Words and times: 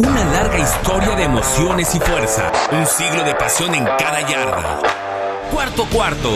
Una 0.00 0.24
larga 0.26 0.60
historia 0.60 1.16
de 1.16 1.24
emociones 1.24 1.92
y 1.92 1.98
fuerza. 1.98 2.52
Un 2.70 2.86
siglo 2.86 3.24
de 3.24 3.34
pasión 3.34 3.74
en 3.74 3.84
cada 3.84 4.20
yarda. 4.20 4.80
Cuarto 5.52 5.86
cuarto. 5.86 6.30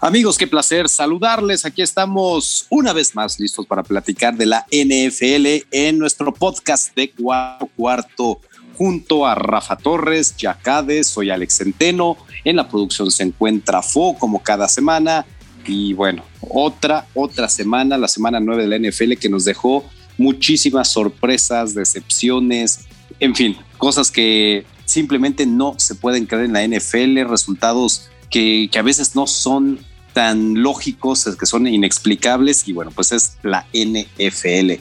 Amigos, 0.00 0.38
qué 0.38 0.46
placer 0.46 0.88
saludarles. 0.88 1.66
Aquí 1.66 1.82
estamos 1.82 2.66
una 2.70 2.94
vez 2.94 3.14
más 3.14 3.38
listos 3.38 3.66
para 3.66 3.82
platicar 3.82 4.34
de 4.34 4.46
la 4.46 4.64
NFL 4.70 5.66
en 5.70 5.98
nuestro 5.98 6.32
podcast 6.32 6.96
de 6.96 7.10
Cuarto 7.10 7.68
Cuarto. 7.76 8.40
Junto 8.78 9.26
a 9.26 9.34
Rafa 9.34 9.76
Torres, 9.76 10.34
Yacades, 10.38 11.06
soy 11.06 11.28
Alex 11.28 11.58
Centeno. 11.58 12.16
En 12.44 12.56
la 12.56 12.66
producción 12.66 13.10
se 13.10 13.24
encuentra 13.24 13.82
Fo 13.82 14.16
como 14.18 14.42
cada 14.42 14.68
semana. 14.68 15.26
Y 15.66 15.92
bueno, 15.92 16.24
otra, 16.40 17.06
otra 17.12 17.50
semana, 17.50 17.98
la 17.98 18.08
semana 18.08 18.40
9 18.40 18.66
de 18.66 18.78
la 18.78 18.88
NFL 18.88 19.18
que 19.20 19.28
nos 19.28 19.44
dejó 19.44 19.84
muchísimas 20.20 20.92
sorpresas, 20.92 21.74
decepciones, 21.74 22.80
en 23.20 23.34
fin, 23.34 23.56
cosas 23.78 24.10
que 24.10 24.66
simplemente 24.84 25.46
no 25.46 25.74
se 25.78 25.94
pueden 25.94 26.26
creer 26.26 26.44
en 26.44 26.52
la 26.52 26.66
NFL, 26.66 27.26
resultados 27.28 28.10
que, 28.28 28.68
que 28.70 28.78
a 28.78 28.82
veces 28.82 29.16
no 29.16 29.26
son 29.26 29.78
tan 30.12 30.62
lógicos, 30.62 31.24
que 31.38 31.46
son 31.46 31.66
inexplicables 31.66 32.68
y 32.68 32.74
bueno, 32.74 32.90
pues 32.90 33.12
es 33.12 33.38
la 33.42 33.66
NFL. 33.72 34.72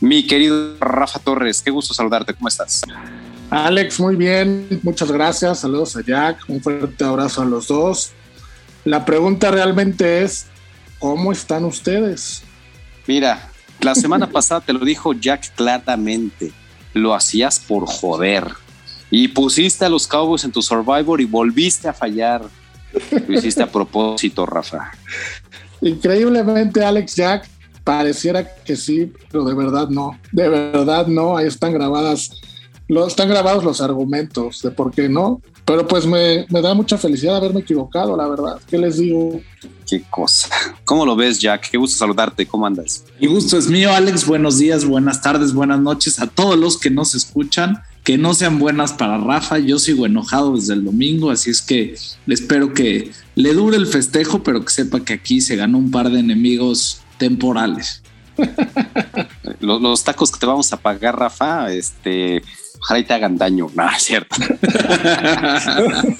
Mi 0.00 0.26
querido 0.26 0.78
Rafa 0.80 1.18
Torres, 1.18 1.60
qué 1.60 1.70
gusto 1.70 1.92
saludarte, 1.92 2.32
¿cómo 2.32 2.48
estás? 2.48 2.80
Alex, 3.50 4.00
muy 4.00 4.16
bien, 4.16 4.80
muchas 4.82 5.12
gracias, 5.12 5.60
saludos 5.60 5.96
a 5.96 6.00
Jack, 6.02 6.44
un 6.48 6.62
fuerte 6.62 7.04
abrazo 7.04 7.42
a 7.42 7.44
los 7.44 7.68
dos. 7.68 8.12
La 8.84 9.04
pregunta 9.04 9.50
realmente 9.50 10.22
es, 10.22 10.46
¿cómo 10.98 11.30
están 11.30 11.66
ustedes? 11.66 12.42
Mira, 13.06 13.51
la 13.82 13.94
semana 13.94 14.30
pasada 14.30 14.60
te 14.60 14.72
lo 14.72 14.84
dijo 14.84 15.12
Jack 15.12 15.54
claramente. 15.54 16.52
Lo 16.94 17.14
hacías 17.14 17.58
por 17.58 17.86
joder. 17.86 18.46
Y 19.10 19.28
pusiste 19.28 19.84
a 19.84 19.88
los 19.88 20.06
Cowboys 20.06 20.44
en 20.44 20.52
tu 20.52 20.62
Survivor 20.62 21.20
y 21.20 21.24
volviste 21.24 21.88
a 21.88 21.92
fallar. 21.92 22.42
Lo 23.26 23.38
hiciste 23.38 23.62
a 23.62 23.70
propósito, 23.70 24.46
Rafa. 24.46 24.92
Increíblemente, 25.80 26.84
Alex 26.84 27.16
Jack, 27.16 27.48
pareciera 27.84 28.54
que 28.64 28.76
sí, 28.76 29.12
pero 29.30 29.44
de 29.44 29.54
verdad 29.54 29.88
no. 29.88 30.18
De 30.30 30.48
verdad 30.48 31.06
no. 31.06 31.36
Ahí 31.36 31.46
están 31.46 31.72
grabadas, 31.72 32.30
están 33.06 33.28
grabados 33.28 33.64
los 33.64 33.80
argumentos 33.80 34.62
de 34.62 34.70
por 34.70 34.92
qué 34.92 35.08
no. 35.08 35.40
Pero 35.64 35.86
pues 35.86 36.06
me, 36.06 36.44
me 36.48 36.60
da 36.60 36.74
mucha 36.74 36.98
felicidad 36.98 37.36
haberme 37.36 37.60
equivocado, 37.60 38.16
la 38.16 38.26
verdad. 38.26 38.60
¿Qué 38.68 38.78
les 38.78 38.98
digo? 38.98 39.40
Qué 39.88 40.02
cosa. 40.10 40.48
¿Cómo 40.84 41.06
lo 41.06 41.14
ves, 41.14 41.38
Jack? 41.38 41.70
Qué 41.70 41.78
gusto 41.78 41.98
saludarte. 41.98 42.46
¿Cómo 42.46 42.66
andas? 42.66 43.04
Mi 43.20 43.28
gusto 43.28 43.56
es 43.56 43.68
mío, 43.68 43.92
Alex. 43.92 44.26
Buenos 44.26 44.58
días, 44.58 44.84
buenas 44.84 45.22
tardes, 45.22 45.52
buenas 45.52 45.80
noches 45.80 46.18
a 46.18 46.26
todos 46.26 46.58
los 46.58 46.78
que 46.78 46.90
nos 46.90 47.14
escuchan. 47.14 47.82
Que 48.02 48.18
no 48.18 48.34
sean 48.34 48.58
buenas 48.58 48.92
para 48.92 49.18
Rafa. 49.18 49.58
Yo 49.58 49.78
sigo 49.78 50.06
enojado 50.06 50.56
desde 50.56 50.74
el 50.74 50.84
domingo, 50.84 51.30
así 51.30 51.50
es 51.50 51.62
que 51.62 51.94
espero 52.26 52.74
que 52.74 53.12
le 53.36 53.54
dure 53.54 53.76
el 53.76 53.86
festejo, 53.86 54.42
pero 54.42 54.64
que 54.64 54.72
sepa 54.72 55.00
que 55.00 55.12
aquí 55.12 55.40
se 55.40 55.54
ganó 55.54 55.78
un 55.78 55.92
par 55.92 56.10
de 56.10 56.18
enemigos 56.18 57.00
temporales. 57.18 58.02
los, 59.60 59.80
los 59.80 60.02
tacos 60.02 60.32
que 60.32 60.40
te 60.40 60.46
vamos 60.46 60.72
a 60.72 60.78
pagar, 60.78 61.16
Rafa, 61.16 61.72
este, 61.72 62.42
ojalá 62.82 63.00
y 63.00 63.04
te 63.04 63.14
hagan 63.14 63.38
daño. 63.38 63.68
No, 63.74 63.88
es 63.88 64.02
cierto. 64.02 64.36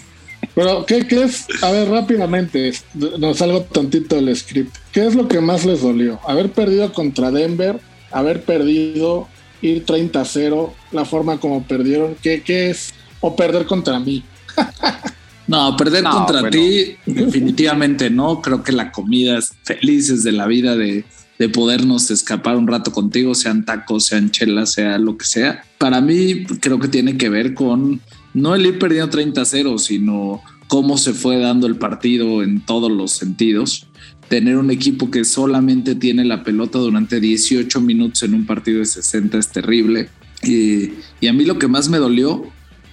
Pero, 0.54 0.84
¿qué, 0.86 1.06
¿qué, 1.06 1.24
es? 1.24 1.46
A 1.62 1.70
ver, 1.70 1.88
rápidamente, 1.88 2.72
nos 3.18 3.38
salgo 3.38 3.62
tantito 3.62 4.16
del 4.16 4.36
script. 4.36 4.76
¿Qué 4.92 5.06
es 5.06 5.14
lo 5.14 5.26
que 5.26 5.40
más 5.40 5.64
les 5.64 5.80
dolió? 5.82 6.20
¿Haber 6.26 6.50
perdido 6.50 6.92
contra 6.92 7.30
Denver? 7.30 7.80
¿Haber 8.10 8.42
perdido, 8.42 9.28
ir 9.62 9.86
30-0? 9.86 10.72
¿La 10.90 11.04
forma 11.04 11.38
como 11.38 11.62
perdieron? 11.62 12.16
¿Qué, 12.22 12.42
qué 12.42 12.70
es? 12.70 12.92
¿O 13.20 13.34
perder 13.34 13.64
contra 13.66 13.98
mí? 13.98 14.22
no, 15.46 15.74
perder 15.76 16.02
no, 16.02 16.10
contra 16.10 16.40
bueno. 16.40 16.50
ti, 16.50 16.96
definitivamente 17.06 18.10
no. 18.10 18.42
Creo 18.42 18.62
que 18.62 18.72
la 18.72 18.92
comida 18.92 19.38
es 19.38 19.54
felices 19.62 20.22
de 20.22 20.32
la 20.32 20.46
vida 20.46 20.76
de, 20.76 21.06
de 21.42 21.48
podernos 21.48 22.08
escapar 22.12 22.56
un 22.56 22.68
rato 22.68 22.92
contigo, 22.92 23.34
sean 23.34 23.64
tacos, 23.64 24.06
sean 24.06 24.30
chelas, 24.30 24.74
sea 24.74 24.96
lo 24.96 25.16
que 25.16 25.24
sea. 25.24 25.64
Para 25.76 26.00
mí 26.00 26.44
creo 26.60 26.78
que 26.78 26.86
tiene 26.86 27.16
que 27.16 27.28
ver 27.30 27.52
con 27.52 28.00
no 28.32 28.54
el 28.54 28.64
ir 28.64 28.78
perdiendo 28.78 29.10
30-0, 29.10 29.76
sino 29.78 30.40
cómo 30.68 30.96
se 30.96 31.12
fue 31.12 31.40
dando 31.40 31.66
el 31.66 31.74
partido 31.74 32.44
en 32.44 32.60
todos 32.60 32.92
los 32.92 33.10
sentidos. 33.10 33.88
Tener 34.28 34.56
un 34.56 34.70
equipo 34.70 35.10
que 35.10 35.24
solamente 35.24 35.96
tiene 35.96 36.24
la 36.24 36.44
pelota 36.44 36.78
durante 36.78 37.18
18 37.18 37.80
minutos 37.80 38.22
en 38.22 38.34
un 38.34 38.46
partido 38.46 38.78
de 38.78 38.86
60 38.86 39.36
es 39.36 39.48
terrible. 39.48 40.10
Y, 40.44 40.92
y 41.20 41.26
a 41.26 41.32
mí 41.32 41.44
lo 41.44 41.58
que 41.58 41.66
más 41.66 41.88
me 41.88 41.98
dolió 41.98 42.44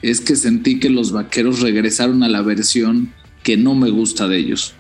es 0.02 0.22
que 0.22 0.36
sentí 0.36 0.80
que 0.80 0.90
los 0.90 1.12
vaqueros 1.12 1.60
regresaron 1.60 2.24
a 2.24 2.30
la 2.30 2.42
versión 2.42 3.14
que 3.44 3.58
no 3.58 3.76
me 3.76 3.92
gusta 3.92 4.28
de 4.28 4.40
ellos. 4.40 4.74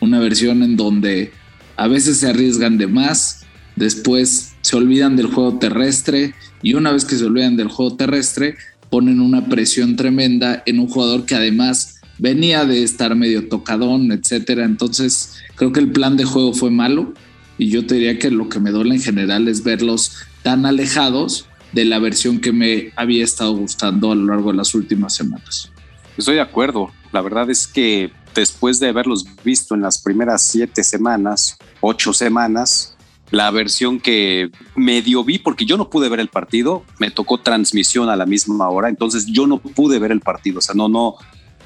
Una 0.00 0.20
versión 0.20 0.62
en 0.62 0.76
donde 0.76 1.32
a 1.76 1.88
veces 1.88 2.18
se 2.18 2.28
arriesgan 2.28 2.78
de 2.78 2.86
más, 2.86 3.44
después 3.76 4.54
se 4.60 4.76
olvidan 4.76 5.16
del 5.16 5.26
juego 5.26 5.58
terrestre 5.58 6.34
y 6.62 6.74
una 6.74 6.92
vez 6.92 7.04
que 7.04 7.16
se 7.16 7.24
olvidan 7.24 7.56
del 7.56 7.68
juego 7.68 7.96
terrestre, 7.96 8.56
ponen 8.90 9.20
una 9.20 9.46
presión 9.46 9.96
tremenda 9.96 10.62
en 10.66 10.78
un 10.78 10.88
jugador 10.88 11.26
que 11.26 11.34
además 11.34 12.00
venía 12.18 12.64
de 12.64 12.82
estar 12.82 13.14
medio 13.16 13.48
tocadón, 13.48 14.12
etcétera. 14.12 14.64
Entonces, 14.64 15.34
creo 15.56 15.72
que 15.72 15.80
el 15.80 15.90
plan 15.90 16.16
de 16.16 16.24
juego 16.24 16.52
fue 16.52 16.70
malo 16.70 17.12
y 17.58 17.68
yo 17.68 17.86
te 17.86 17.96
diría 17.96 18.18
que 18.18 18.30
lo 18.30 18.48
que 18.48 18.60
me 18.60 18.70
duele 18.70 18.94
en 18.94 19.02
general 19.02 19.48
es 19.48 19.62
verlos 19.62 20.16
tan 20.42 20.66
alejados 20.66 21.46
de 21.72 21.84
la 21.84 21.98
versión 21.98 22.40
que 22.40 22.52
me 22.52 22.92
había 22.96 23.24
estado 23.24 23.52
gustando 23.56 24.12
a 24.12 24.14
lo 24.14 24.26
largo 24.26 24.52
de 24.52 24.58
las 24.58 24.74
últimas 24.74 25.14
semanas. 25.14 25.70
Estoy 26.16 26.36
de 26.36 26.40
acuerdo. 26.40 26.92
La 27.12 27.20
verdad 27.20 27.50
es 27.50 27.66
que 27.66 28.12
después 28.40 28.80
de 28.80 28.88
haberlos 28.88 29.24
visto 29.44 29.74
en 29.74 29.82
las 29.82 29.98
primeras 29.98 30.42
siete 30.42 30.82
semanas, 30.82 31.56
ocho 31.80 32.12
semanas, 32.12 32.96
la 33.30 33.50
versión 33.50 34.00
que 34.00 34.50
medio 34.76 35.24
vi, 35.24 35.38
porque 35.38 35.64
yo 35.64 35.76
no 35.76 35.90
pude 35.90 36.08
ver 36.08 36.20
el 36.20 36.28
partido, 36.28 36.84
me 36.98 37.10
tocó 37.10 37.38
transmisión 37.38 38.08
a 38.08 38.16
la 38.16 38.26
misma 38.26 38.68
hora, 38.68 38.88
entonces 38.88 39.26
yo 39.26 39.46
no 39.46 39.58
pude 39.58 39.98
ver 39.98 40.12
el 40.12 40.20
partido, 40.20 40.58
o 40.58 40.62
sea, 40.62 40.74
no, 40.74 40.88
no, 40.88 41.16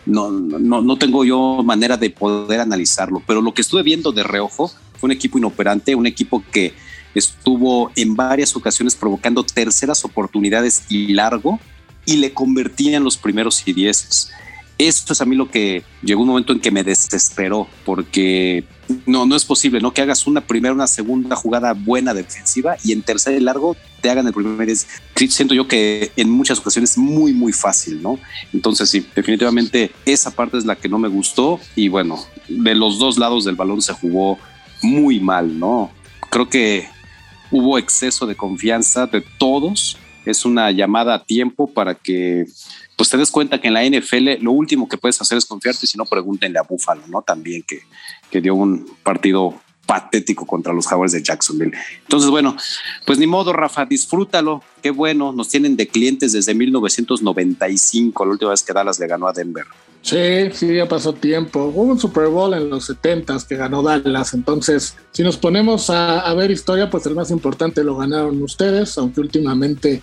no, 0.06 0.30
no, 0.30 0.96
tengo 0.96 1.24
yo 1.24 1.62
manera 1.62 1.96
de 1.96 2.10
poder 2.10 2.60
analizarlo, 2.60 3.22
pero 3.26 3.42
lo 3.42 3.52
que 3.52 3.62
estuve 3.62 3.82
viendo 3.82 4.12
de 4.12 4.22
reojo 4.22 4.68
fue 4.68 5.08
un 5.08 5.12
equipo 5.12 5.38
inoperante, 5.38 5.94
un 5.94 6.06
equipo 6.06 6.42
que 6.50 6.74
estuvo 7.14 7.90
en 7.96 8.14
varias 8.14 8.54
ocasiones 8.56 8.96
provocando 8.96 9.42
terceras 9.42 10.04
oportunidades 10.04 10.84
y 10.88 11.12
largo 11.12 11.58
y 12.06 12.16
le 12.16 12.32
convertían 12.32 13.04
los 13.04 13.18
primeros 13.18 13.62
y 13.66 13.72
dieces. 13.72 14.30
Esto 14.78 15.12
es 15.12 15.20
a 15.20 15.24
mí 15.24 15.34
lo 15.34 15.50
que 15.50 15.82
llegó 16.02 16.22
un 16.22 16.28
momento 16.28 16.52
en 16.52 16.60
que 16.60 16.70
me 16.70 16.84
desesperó, 16.84 17.66
porque 17.84 18.64
no, 19.06 19.26
no 19.26 19.34
es 19.34 19.44
posible, 19.44 19.80
¿no? 19.80 19.92
Que 19.92 20.02
hagas 20.02 20.26
una 20.26 20.40
primera, 20.40 20.72
una 20.72 20.86
segunda 20.86 21.34
jugada 21.34 21.72
buena 21.74 22.14
defensiva 22.14 22.76
y 22.84 22.92
en 22.92 23.02
tercer 23.02 23.34
y 23.34 23.40
largo 23.40 23.76
te 24.00 24.08
hagan 24.08 24.28
el 24.28 24.32
primer. 24.32 24.68
Siento 24.76 25.54
yo 25.54 25.66
que 25.66 26.12
en 26.16 26.30
muchas 26.30 26.60
ocasiones 26.60 26.92
es 26.92 26.98
muy, 26.98 27.32
muy 27.32 27.52
fácil, 27.52 28.00
¿no? 28.00 28.20
Entonces, 28.52 28.88
sí, 28.88 29.04
definitivamente 29.16 29.90
esa 30.06 30.30
parte 30.30 30.58
es 30.58 30.64
la 30.64 30.76
que 30.76 30.88
no 30.88 30.98
me 30.98 31.08
gustó 31.08 31.58
y 31.74 31.88
bueno, 31.88 32.24
de 32.48 32.74
los 32.74 32.98
dos 32.98 33.18
lados 33.18 33.44
del 33.44 33.56
balón 33.56 33.82
se 33.82 33.92
jugó 33.92 34.38
muy 34.82 35.18
mal, 35.18 35.58
¿no? 35.58 35.90
Creo 36.30 36.48
que 36.48 36.88
hubo 37.50 37.78
exceso 37.78 38.26
de 38.26 38.36
confianza 38.36 39.06
de 39.06 39.22
todos. 39.38 39.98
Es 40.24 40.44
una 40.44 40.70
llamada 40.70 41.14
a 41.14 41.24
tiempo 41.24 41.66
para 41.66 41.94
que 41.94 42.46
pues 42.98 43.08
te 43.10 43.16
des 43.16 43.30
cuenta 43.30 43.60
que 43.60 43.68
en 43.68 43.74
la 43.74 43.84
NFL 43.84 44.42
lo 44.42 44.50
último 44.50 44.88
que 44.88 44.98
puedes 44.98 45.20
hacer 45.20 45.38
es 45.38 45.46
confiarte, 45.46 45.86
si 45.86 45.96
no 45.96 46.04
pregúntenle 46.04 46.58
a 46.58 46.62
Buffalo, 46.62 47.02
¿no? 47.06 47.22
También 47.22 47.62
que, 47.62 47.82
que 48.28 48.40
dio 48.40 48.56
un 48.56 48.90
partido 49.04 49.54
patético 49.86 50.44
contra 50.44 50.72
los 50.72 50.88
Jaguars 50.88 51.12
de 51.12 51.22
Jacksonville. 51.22 51.72
Entonces, 52.02 52.28
bueno, 52.28 52.56
pues 53.06 53.20
ni 53.20 53.28
modo, 53.28 53.52
Rafa, 53.52 53.86
disfrútalo. 53.86 54.64
Qué 54.82 54.90
bueno, 54.90 55.32
nos 55.32 55.48
tienen 55.48 55.76
de 55.76 55.86
clientes 55.86 56.32
desde 56.32 56.54
1995, 56.54 58.24
la 58.24 58.32
última 58.32 58.50
vez 58.50 58.64
que 58.64 58.72
Dallas 58.72 58.98
le 58.98 59.06
ganó 59.06 59.28
a 59.28 59.32
Denver. 59.32 59.64
Sí, 60.02 60.50
sí, 60.52 60.74
ya 60.74 60.88
pasó 60.88 61.12
tiempo. 61.12 61.66
Hubo 61.66 61.92
un 61.92 62.00
Super 62.00 62.26
Bowl 62.26 62.52
en 62.52 62.68
los 62.68 62.86
70 62.86 63.38
que 63.48 63.54
ganó 63.54 63.84
Dallas. 63.84 64.34
Entonces, 64.34 64.96
si 65.12 65.22
nos 65.22 65.36
ponemos 65.36 65.88
a, 65.88 66.18
a 66.18 66.34
ver 66.34 66.50
historia, 66.50 66.90
pues 66.90 67.06
el 67.06 67.14
más 67.14 67.30
importante 67.30 67.84
lo 67.84 67.96
ganaron 67.96 68.42
ustedes, 68.42 68.98
aunque 68.98 69.20
últimamente 69.20 70.02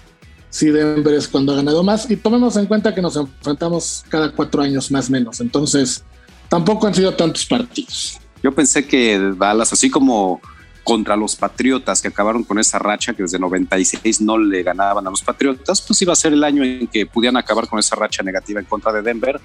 sí 0.55 0.69
Denver 0.69 1.13
es 1.13 1.27
cuando 1.27 1.51
ha 1.51 1.57
ganado 1.57 1.83
más 1.83 2.09
y 2.09 2.15
tomemos 2.15 2.55
en 2.55 2.65
cuenta 2.65 2.95
que 2.95 3.01
nos 3.01 3.17
enfrentamos 3.17 4.05
cada 4.07 4.31
cuatro 4.31 4.61
años 4.61 4.89
más 4.89 5.09
o 5.09 5.11
menos, 5.11 5.41
entonces 5.41 6.05
tampoco 6.47 6.87
han 6.87 6.95
sido 6.95 7.13
tantos 7.13 7.45
partidos. 7.45 8.21
Yo 8.41 8.53
pensé 8.53 8.87
que 8.87 9.33
Dallas, 9.37 9.73
así 9.73 9.89
como 9.89 10.39
contra 10.85 11.17
los 11.17 11.35
Patriotas 11.35 12.01
que 12.01 12.07
acabaron 12.07 12.45
con 12.45 12.57
esa 12.57 12.79
racha 12.79 13.13
que 13.13 13.23
desde 13.23 13.37
96 13.37 14.21
no 14.21 14.37
le 14.37 14.63
ganaban 14.63 15.05
a 15.05 15.09
los 15.09 15.21
Patriotas, 15.21 15.81
pues 15.81 16.01
iba 16.01 16.13
a 16.13 16.15
ser 16.15 16.31
el 16.31 16.43
año 16.43 16.63
en 16.63 16.87
que 16.87 17.05
pudieran 17.05 17.35
acabar 17.35 17.67
con 17.67 17.77
esa 17.77 17.97
racha 17.97 18.23
negativa 18.23 18.61
en 18.61 18.65
contra 18.65 18.93
de 18.93 19.01
Denver, 19.01 19.41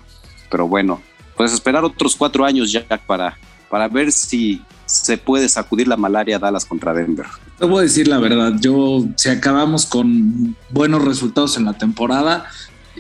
pero 0.49 0.69
bueno, 0.69 1.03
pues 1.37 1.53
esperar 1.53 1.83
otros 1.83 2.15
cuatro 2.15 2.45
años 2.45 2.71
ya 2.71 2.87
para, 3.05 3.37
para 3.69 3.89
ver 3.89 4.13
si 4.13 4.63
se 4.87 5.19
puede 5.19 5.49
sacudir 5.49 5.89
la 5.89 5.97
malaria 5.97 6.39
Dallas 6.39 6.65
contra 6.65 6.95
Denver. 6.95 7.27
Te 7.61 7.67
voy 7.67 7.81
a 7.81 7.83
decir 7.83 8.09
la 8.09 8.19
verdad, 8.19 8.55
yo 8.59 9.07
si 9.17 9.29
acabamos 9.29 9.85
con 9.85 10.57
buenos 10.71 11.05
resultados 11.05 11.59
en 11.59 11.67
la 11.67 11.75
temporada, 11.75 12.47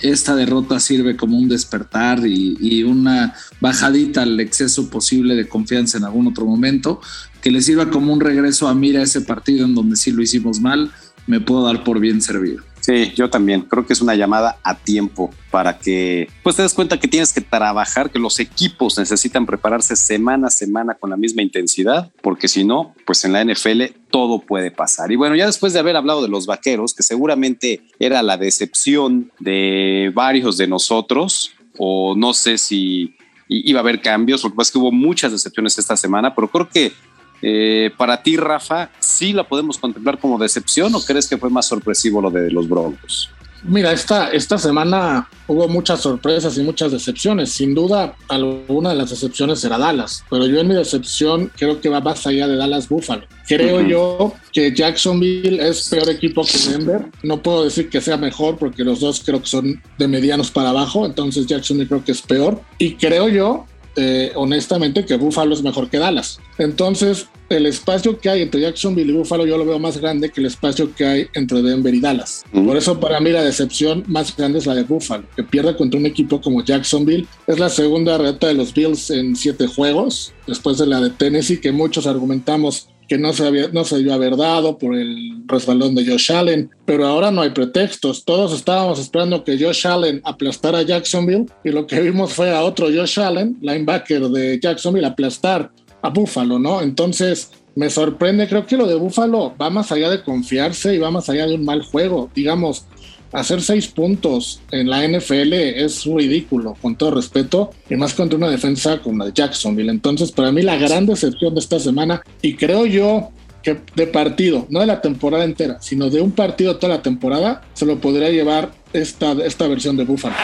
esta 0.03 0.37
derrota 0.37 0.79
sirve 0.81 1.17
como 1.17 1.39
un 1.39 1.49
despertar 1.49 2.27
y, 2.27 2.83
una 2.83 3.33
bajadita 3.59 4.21
al 4.21 4.39
exceso 4.39 4.91
posible 4.91 5.35
de 5.35 5.49
confianza 5.49 5.97
en 5.97 6.05
algún 6.05 6.27
otro 6.27 6.45
momento, 6.45 7.01
que 7.41 7.51
le 7.51 7.63
sirva 7.63 7.89
como 7.89 8.13
un 8.13 8.21
regreso 8.21 8.69
a 8.69 8.75
mira 8.75 9.03
ese 9.03 9.23
partido 9.23 9.65
en 9.65 9.75
donde 9.75 9.97
sí 9.97 10.13
lo 10.13 10.21
hicimos 10.21 10.61
mal, 10.61 10.91
me 11.27 11.41
puedo 11.41 11.65
dar 11.65 11.83
por 11.83 11.99
bien 11.99 12.21
servido. 12.21 12.63
Sí, 12.81 13.13
yo 13.15 13.29
también. 13.29 13.63
Creo 13.63 13.87
que 13.87 13.93
es 13.93 14.01
una 14.01 14.15
llamada 14.15 14.59
a 14.63 14.75
tiempo 14.75 15.31
para 15.51 15.79
que 15.79 16.29
pues 16.43 16.57
te 16.57 16.63
des 16.63 16.75
cuenta 16.75 16.99
que 16.99 17.09
tienes 17.09 17.33
que 17.33 17.41
trabajar, 17.41 18.11
que 18.11 18.19
los 18.19 18.41
equipos 18.41 18.99
necesitan 18.99 19.47
prepararse 19.47 19.97
semana 19.97 20.49
a 20.49 20.51
semana 20.51 20.95
con 20.95 21.11
la 21.11 21.17
misma 21.17 21.43
intensidad, 21.43 22.11
porque 22.23 22.49
si 22.49 22.65
no, 22.65 22.95
pues 23.05 23.25
en 23.25 23.33
la 23.33 23.45
NFL 23.45 23.83
todo 24.11 24.41
puede 24.41 24.71
pasar. 24.71 25.13
Y 25.13 25.17
bueno, 25.17 25.37
ya 25.37 25.47
después 25.47 25.73
de 25.73 25.79
haber 25.79 25.97
hablado 25.97 26.23
de 26.23 26.29
los 26.29 26.47
vaqueros, 26.47 26.95
que 26.95 27.03
seguramente 27.03 27.83
era 27.99 28.23
la 28.23 28.37
decepción 28.37 29.31
de 29.39 30.11
varios 30.15 30.57
de 30.57 30.67
nosotros, 30.67 31.53
o 31.79 32.15
no 32.17 32.33
sé 32.33 32.59
si 32.59 33.15
iba 33.49 33.81
a 33.81 33.83
haber 33.83 34.01
cambios, 34.01 34.45
lo 34.45 34.51
que 34.51 34.57
pasa 34.57 34.69
es 34.69 34.73
que 34.73 34.79
hubo 34.79 34.93
muchas 34.93 35.33
decepciones 35.33 35.77
esta 35.77 35.97
semana, 35.97 36.35
pero 36.35 36.49
creo 36.49 36.69
que 36.69 36.93
eh, 37.43 37.91
para 37.97 38.23
ti, 38.23 38.37
Rafa, 38.37 38.91
¿sí 38.99 39.33
la 39.33 39.45
podemos 39.45 39.79
contemplar 39.79 40.19
como 40.19 40.39
decepción 40.39 40.95
o 40.95 41.01
crees 41.01 41.29
que 41.29 41.39
fue 41.39 41.51
más 41.51 41.67
sorpresivo 41.67 42.21
lo 42.21 42.31
de 42.31 42.51
los 42.51 42.69
Broncos? 42.69 43.31
Mira, 43.63 43.93
esta, 43.93 44.31
esta 44.31 44.57
semana 44.57 45.29
hubo 45.47 45.69
muchas 45.69 46.01
sorpresas 46.01 46.57
y 46.57 46.63
muchas 46.63 46.93
decepciones. 46.93 47.53
Sin 47.53 47.75
duda, 47.75 48.15
alguna 48.29 48.91
de 48.91 48.97
las 48.97 49.11
decepciones 49.11 49.63
era 49.65 49.77
Dallas, 49.77 50.25
pero 50.31 50.47
yo 50.47 50.61
en 50.61 50.69
mi 50.69 50.75
decepción 50.75 51.51
creo 51.57 51.81
que 51.81 51.91
va 51.91 52.01
más 52.01 52.27
allá 52.27 52.49
de 52.49 52.57
Dallas 52.57 52.89
Buffalo. 52.89 53.27
Creo 53.47 53.83
yo 53.83 54.33
que 54.53 54.73
Jacksonville 54.75 55.61
es 55.61 55.89
peor 55.91 56.09
equipo 56.09 56.43
que 56.43 56.59
Denver. 56.71 57.07
No 57.23 57.43
puedo 57.43 57.65
decir 57.65 57.91
que 57.91 58.01
sea 58.01 58.17
mejor 58.17 58.57
porque 58.57 58.83
los 58.83 59.01
dos 59.01 59.23
creo 59.25 59.41
que 59.41 59.49
son 59.49 59.83
de 59.99 60.09
medianos 60.09 60.51
para 60.51 60.71
abajo, 60.71 61.05
entonces 61.05 61.47
Jacksonville 61.47 61.89
creo 61.89 62.05
que 62.05 62.13
es 62.13 62.23
peor. 62.23 62.63
Y 62.79 62.95
creo 62.95 63.29
yo 63.29 63.67
eh, 63.97 64.33
honestamente 64.35 65.05
que 65.05 65.17
Buffalo 65.17 65.55
es 65.55 65.63
mejor 65.63 65.91
que 65.91 65.99
Dallas. 65.99 66.39
Entonces, 66.59 67.29
el 67.49 67.67
espacio 67.67 68.19
que 68.19 68.31
hay 68.31 68.43
entre 68.43 68.61
Jacksonville 68.61 69.11
y 69.11 69.17
Buffalo 69.17 69.45
yo 69.45 69.59
lo 69.59 69.65
veo 69.65 69.79
más 69.79 69.99
grande 69.99 70.31
que 70.31 70.41
el 70.41 70.47
espacio 70.47 70.95
que 70.95 71.05
hay 71.05 71.27
entre 71.35 71.63
Denver 71.63 71.93
y 71.93 72.01
Dallas. 72.01 72.45
Por 72.53 72.77
eso 72.77 73.01
para 73.01 73.21
mí 73.21 73.31
la 73.31 73.43
decepción 73.43 74.05
más 74.07 74.37
grande 74.37 74.61
es 74.61 74.67
la 74.67 74.75
de 74.75 74.85
Buffalo, 74.85 75.25
que 75.35 75.43
pierde 75.43 75.77
contra 75.77 75.99
un 75.99 76.07
equipo 76.07 76.41
como 76.41 76.65
Jacksonville. 76.65 77.27
Es 77.47 77.59
la 77.59 77.69
segunda 77.69 78.19
reta 78.19 78.47
de 78.47 78.55
los 78.55 78.73
Bills 78.73 79.11
en 79.11 79.35
siete 79.35 79.67
juegos, 79.67 80.33
después 80.47 80.79
de 80.79 80.87
la 80.87 81.01
de 81.01 81.11
Tennessee, 81.11 81.61
que 81.61 81.73
muchos 81.73 82.07
argumentamos 82.07 82.89
que 83.11 83.19
no 83.19 83.33
se, 83.33 83.45
había, 83.45 83.67
no 83.73 83.83
se 83.83 83.97
debió 83.97 84.15
haber 84.15 84.37
dado 84.37 84.79
por 84.79 84.95
el 84.95 85.43
resbalón 85.49 85.97
de 85.97 86.07
Josh 86.07 86.31
Allen, 86.31 86.71
pero 86.85 87.05
ahora 87.05 87.33
no 87.33 87.43
hay 87.43 87.51
pretextos. 87.51 88.25
Todos 88.25 88.55
estábamos 88.55 89.01
esperando 89.01 89.43
que 89.43 89.59
Josh 89.59 89.85
Allen 89.85 90.21
aplastara 90.23 90.79
a 90.79 90.83
Jacksonville 90.83 91.47
y 91.65 91.71
lo 91.71 91.89
que 91.89 92.01
vimos 92.01 92.33
fue 92.33 92.55
a 92.55 92.63
otro 92.63 92.87
Josh 92.87 93.19
Allen, 93.19 93.59
linebacker 93.61 94.29
de 94.29 94.61
Jacksonville, 94.63 95.09
aplastar 95.09 95.73
a 96.03 96.09
Buffalo, 96.09 96.61
¿no? 96.61 96.83
Entonces 96.83 97.51
me 97.75 97.91
sorprende, 97.91 98.47
creo 98.47 98.65
que 98.65 98.77
lo 98.77 98.87
de 98.87 98.95
Buffalo 98.95 99.57
va 99.61 99.71
más 99.71 99.91
allá 99.91 100.09
de 100.09 100.23
confiarse 100.23 100.95
y 100.95 100.99
va 100.99 101.11
más 101.11 101.29
allá 101.29 101.49
de 101.49 101.57
un 101.57 101.65
mal 101.65 101.83
juego. 101.83 102.31
Digamos, 102.33 102.87
hacer 103.33 103.63
seis 103.63 103.89
puntos 103.89 104.61
en 104.71 104.89
la 104.89 105.07
NFL 105.07 105.53
es 105.53 106.05
ridículo, 106.05 106.77
con 106.81 106.97
todo 106.97 107.13
respeto, 107.13 107.71
y 107.89 107.97
más 107.97 108.15
contra 108.15 108.37
una 108.37 108.49
defensa 108.49 109.01
como 109.01 109.19
la 109.19 109.27
de 109.27 109.33
Jacksonville. 109.33 109.91
Entonces, 109.91 110.33
para 110.33 110.53
mí, 110.53 110.63
la 110.63 110.77
gran 110.77 111.07
decepción 111.07 111.55
de 111.55 111.61
esta 111.61 111.79
semana, 111.79 112.23
y 112.43 112.55
creo 112.55 112.87
yo 112.87 113.31
que 113.63 113.79
de 113.95 114.07
partido, 114.07 114.67
no 114.71 114.81
de 114.81 114.87
la 114.87 115.01
temporada 115.01 115.45
entera, 115.45 115.79
sino 115.81 116.09
de 116.09 116.21
un 116.21 116.33
partido 116.33 116.77
toda 116.77 116.97
la 116.97 117.03
temporada, 117.03 117.63
se 117.75 117.85
lo 117.85 118.01
podría 118.01 118.31
llevar 118.31 118.71
esta, 118.93 119.33
esta 119.33 119.69
versión 119.69 119.97
de 119.97 120.05
Buffalo. 120.05 120.35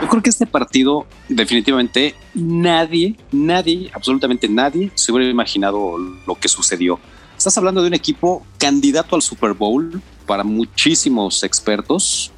Yo 0.00 0.08
creo 0.08 0.22
que 0.22 0.30
este 0.30 0.46
partido, 0.46 1.06
definitivamente, 1.28 2.14
nadie, 2.34 3.16
nadie, 3.32 3.90
absolutamente 3.94 4.48
nadie 4.48 4.90
se 4.94 5.10
hubiera 5.10 5.30
imaginado 5.30 5.96
lo 6.26 6.34
que 6.34 6.48
sucedió. 6.48 7.00
Estás 7.36 7.56
hablando 7.56 7.80
de 7.80 7.88
un 7.88 7.94
equipo 7.94 8.44
candidato 8.58 9.16
al 9.16 9.22
Super 9.22 9.54
Bowl 9.54 10.02
para 10.26 10.44
muchísimos 10.44 11.42
expertos, 11.44 12.30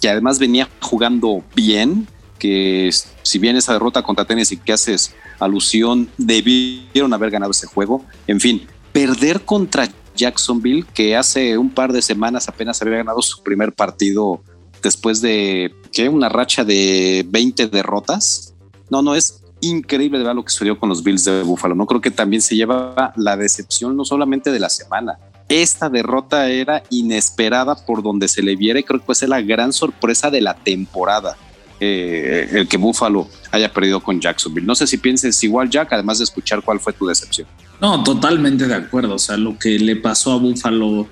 que 0.00 0.10
además 0.10 0.38
venía 0.38 0.68
jugando 0.80 1.42
bien, 1.54 2.06
que 2.38 2.90
si 3.22 3.38
bien 3.38 3.56
esa 3.56 3.72
derrota 3.72 4.02
contra 4.02 4.26
Tennessee 4.26 4.58
que 4.58 4.74
haces 4.74 5.14
alusión, 5.38 6.10
debieron 6.18 7.14
haber 7.14 7.30
ganado 7.30 7.52
ese 7.52 7.66
juego. 7.66 8.04
En 8.26 8.40
fin, 8.40 8.66
perder 8.92 9.40
contra 9.42 9.88
Jacksonville, 10.14 10.84
que 10.92 11.16
hace 11.16 11.56
un 11.56 11.70
par 11.70 11.92
de 11.92 12.02
semanas 12.02 12.48
apenas 12.48 12.80
había 12.82 12.98
ganado 12.98 13.22
su 13.22 13.42
primer 13.42 13.72
partido 13.72 14.42
después 14.86 15.20
de 15.20 15.74
que 15.92 16.08
una 16.08 16.28
racha 16.28 16.64
de 16.64 17.26
20 17.28 17.66
derrotas. 17.66 18.54
No, 18.88 19.02
no 19.02 19.16
es 19.16 19.42
increíble 19.60 20.22
ver 20.22 20.34
lo 20.34 20.44
que 20.44 20.52
sucedió 20.52 20.78
con 20.78 20.88
los 20.88 21.02
Bills 21.02 21.24
de 21.24 21.42
Buffalo. 21.42 21.74
No 21.74 21.86
creo 21.86 22.00
que 22.00 22.12
también 22.12 22.40
se 22.40 22.54
lleva 22.54 23.12
la 23.16 23.36
decepción 23.36 23.96
no 23.96 24.04
solamente 24.04 24.52
de 24.52 24.60
la 24.60 24.68
semana. 24.68 25.18
Esta 25.48 25.88
derrota 25.88 26.48
era 26.48 26.84
inesperada 26.90 27.74
por 27.74 28.02
donde 28.02 28.28
se 28.28 28.42
le 28.42 28.54
viera 28.54 28.78
y 28.78 28.84
creo 28.84 29.04
que 29.04 29.14
ser 29.14 29.28
la 29.28 29.40
gran 29.40 29.72
sorpresa 29.72 30.30
de 30.30 30.40
la 30.40 30.54
temporada. 30.54 31.36
Eh, 31.80 32.48
el 32.52 32.68
que 32.68 32.76
Buffalo 32.76 33.28
haya 33.50 33.72
perdido 33.72 34.00
con 34.00 34.20
Jacksonville. 34.20 34.66
No 34.66 34.76
sé 34.76 34.86
si 34.86 34.98
pienses 34.98 35.42
igual, 35.42 35.68
Jack, 35.68 35.92
además 35.92 36.18
de 36.18 36.24
escuchar 36.24 36.62
cuál 36.62 36.78
fue 36.78 36.92
tu 36.92 37.06
decepción. 37.06 37.48
No, 37.80 38.04
totalmente 38.04 38.68
de 38.68 38.74
acuerdo. 38.74 39.14
O 39.14 39.18
sea, 39.18 39.36
lo 39.36 39.58
que 39.58 39.78
le 39.80 39.96
pasó 39.96 40.32
a 40.32 40.36
Buffalo 40.36 41.08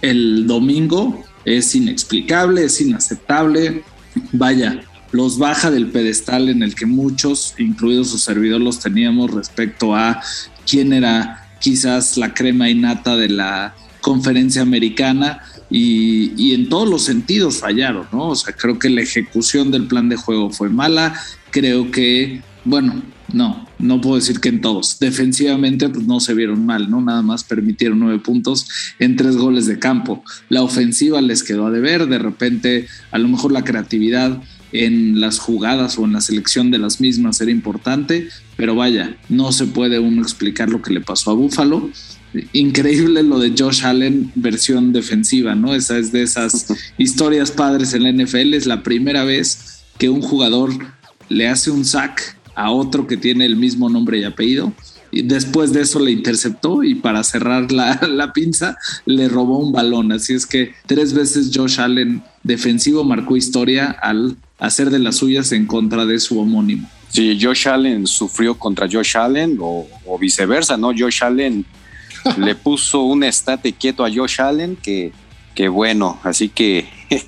el 0.00 0.46
domingo 0.46 1.24
es 1.56 1.74
inexplicable, 1.74 2.64
es 2.64 2.80
inaceptable. 2.80 3.82
Vaya, 4.32 4.80
los 5.12 5.38
baja 5.38 5.70
del 5.70 5.86
pedestal 5.88 6.48
en 6.48 6.62
el 6.62 6.74
que 6.74 6.86
muchos, 6.86 7.54
incluidos 7.58 8.10
su 8.10 8.18
servidor, 8.18 8.60
los 8.60 8.80
teníamos 8.80 9.30
respecto 9.30 9.94
a 9.94 10.20
quién 10.68 10.92
era 10.92 11.48
quizás 11.60 12.16
la 12.16 12.34
crema 12.34 12.68
innata 12.68 13.16
de 13.16 13.30
la 13.30 13.74
conferencia 14.00 14.62
americana 14.62 15.42
y, 15.70 16.32
y, 16.36 16.54
en 16.54 16.68
todos 16.68 16.88
los 16.88 17.02
sentidos 17.02 17.58
fallaron, 17.58 18.06
¿no? 18.12 18.28
O 18.28 18.36
sea, 18.36 18.54
creo 18.54 18.78
que 18.78 18.88
la 18.88 19.02
ejecución 19.02 19.70
del 19.70 19.86
plan 19.86 20.08
de 20.08 20.16
juego 20.16 20.50
fue 20.50 20.70
mala, 20.70 21.14
creo 21.50 21.90
que, 21.90 22.42
bueno, 22.64 23.02
no, 23.32 23.68
no 23.78 24.00
puedo 24.00 24.16
decir 24.16 24.40
que 24.40 24.48
en 24.48 24.60
todos. 24.60 24.98
Defensivamente, 24.98 25.88
pues 25.88 26.06
no 26.06 26.20
se 26.20 26.34
vieron 26.34 26.64
mal, 26.64 26.90
¿no? 26.90 27.00
Nada 27.00 27.22
más 27.22 27.44
permitieron 27.44 28.00
nueve 28.00 28.18
puntos 28.20 28.68
en 28.98 29.16
tres 29.16 29.36
goles 29.36 29.66
de 29.66 29.78
campo. 29.78 30.24
La 30.48 30.62
ofensiva 30.62 31.20
les 31.20 31.42
quedó 31.42 31.66
a 31.66 31.70
deber, 31.70 32.06
de 32.06 32.18
repente, 32.18 32.86
a 33.10 33.18
lo 33.18 33.28
mejor 33.28 33.52
la 33.52 33.64
creatividad 33.64 34.42
en 34.72 35.20
las 35.20 35.38
jugadas 35.38 35.98
o 35.98 36.04
en 36.04 36.12
la 36.12 36.20
selección 36.20 36.70
de 36.70 36.78
las 36.78 37.00
mismas 37.00 37.40
era 37.40 37.50
importante, 37.50 38.28
pero 38.56 38.74
vaya, 38.74 39.16
no 39.28 39.52
se 39.52 39.66
puede 39.66 39.98
uno 39.98 40.22
explicar 40.22 40.68
lo 40.68 40.82
que 40.82 40.92
le 40.92 41.00
pasó 41.00 41.30
a 41.30 41.34
Búfalo. 41.34 41.90
Increíble 42.52 43.22
lo 43.22 43.38
de 43.38 43.54
Josh 43.56 43.84
Allen 43.84 44.30
versión 44.34 44.92
defensiva, 44.92 45.54
¿no? 45.54 45.74
Esa 45.74 45.98
es 45.98 46.12
de 46.12 46.22
esas 46.22 46.66
historias 46.98 47.50
padres 47.50 47.94
en 47.94 48.02
la 48.04 48.12
NFL. 48.12 48.54
Es 48.54 48.66
la 48.66 48.82
primera 48.82 49.24
vez 49.24 49.84
que 49.98 50.08
un 50.08 50.20
jugador 50.20 50.70
le 51.28 51.48
hace 51.48 51.70
un 51.70 51.84
sack 51.84 52.37
a 52.58 52.72
otro 52.72 53.06
que 53.06 53.16
tiene 53.16 53.46
el 53.46 53.54
mismo 53.54 53.88
nombre 53.88 54.18
y 54.18 54.24
apellido. 54.24 54.72
Y 55.12 55.22
después 55.22 55.72
de 55.72 55.82
eso 55.82 56.00
le 56.00 56.10
interceptó 56.10 56.82
y 56.82 56.96
para 56.96 57.22
cerrar 57.22 57.70
la, 57.70 58.00
la, 58.08 58.32
pinza 58.32 58.76
le 59.06 59.28
robó 59.28 59.58
un 59.58 59.72
balón. 59.72 60.10
Así 60.10 60.34
es 60.34 60.44
que 60.44 60.74
tres 60.86 61.14
veces 61.14 61.52
Josh 61.54 61.80
Allen 61.80 62.20
defensivo 62.42 63.04
marcó 63.04 63.36
historia 63.36 63.96
al 64.02 64.36
hacer 64.58 64.90
de 64.90 64.98
las 64.98 65.16
suyas 65.16 65.52
en 65.52 65.66
contra 65.66 66.04
de 66.04 66.18
su 66.18 66.38
homónimo. 66.40 66.90
Sí, 67.10 67.38
Josh 67.40 67.68
Allen 67.68 68.08
sufrió 68.08 68.58
contra 68.58 68.88
Josh 68.90 69.16
Allen 69.16 69.56
o, 69.60 69.86
viceversa, 70.20 70.76
¿no? 70.76 70.88
Josh 70.88 71.22
Allen 71.22 71.64
le 72.36 72.56
puso 72.56 73.02
un 73.02 73.22
estate 73.22 73.72
quieto 73.72 74.04
a 74.04 74.10
Josh 74.12 74.40
Allen 74.40 74.76
que, 74.76 75.12
que 75.54 75.68
bueno, 75.68 76.18
así 76.24 76.48
que 76.48 76.88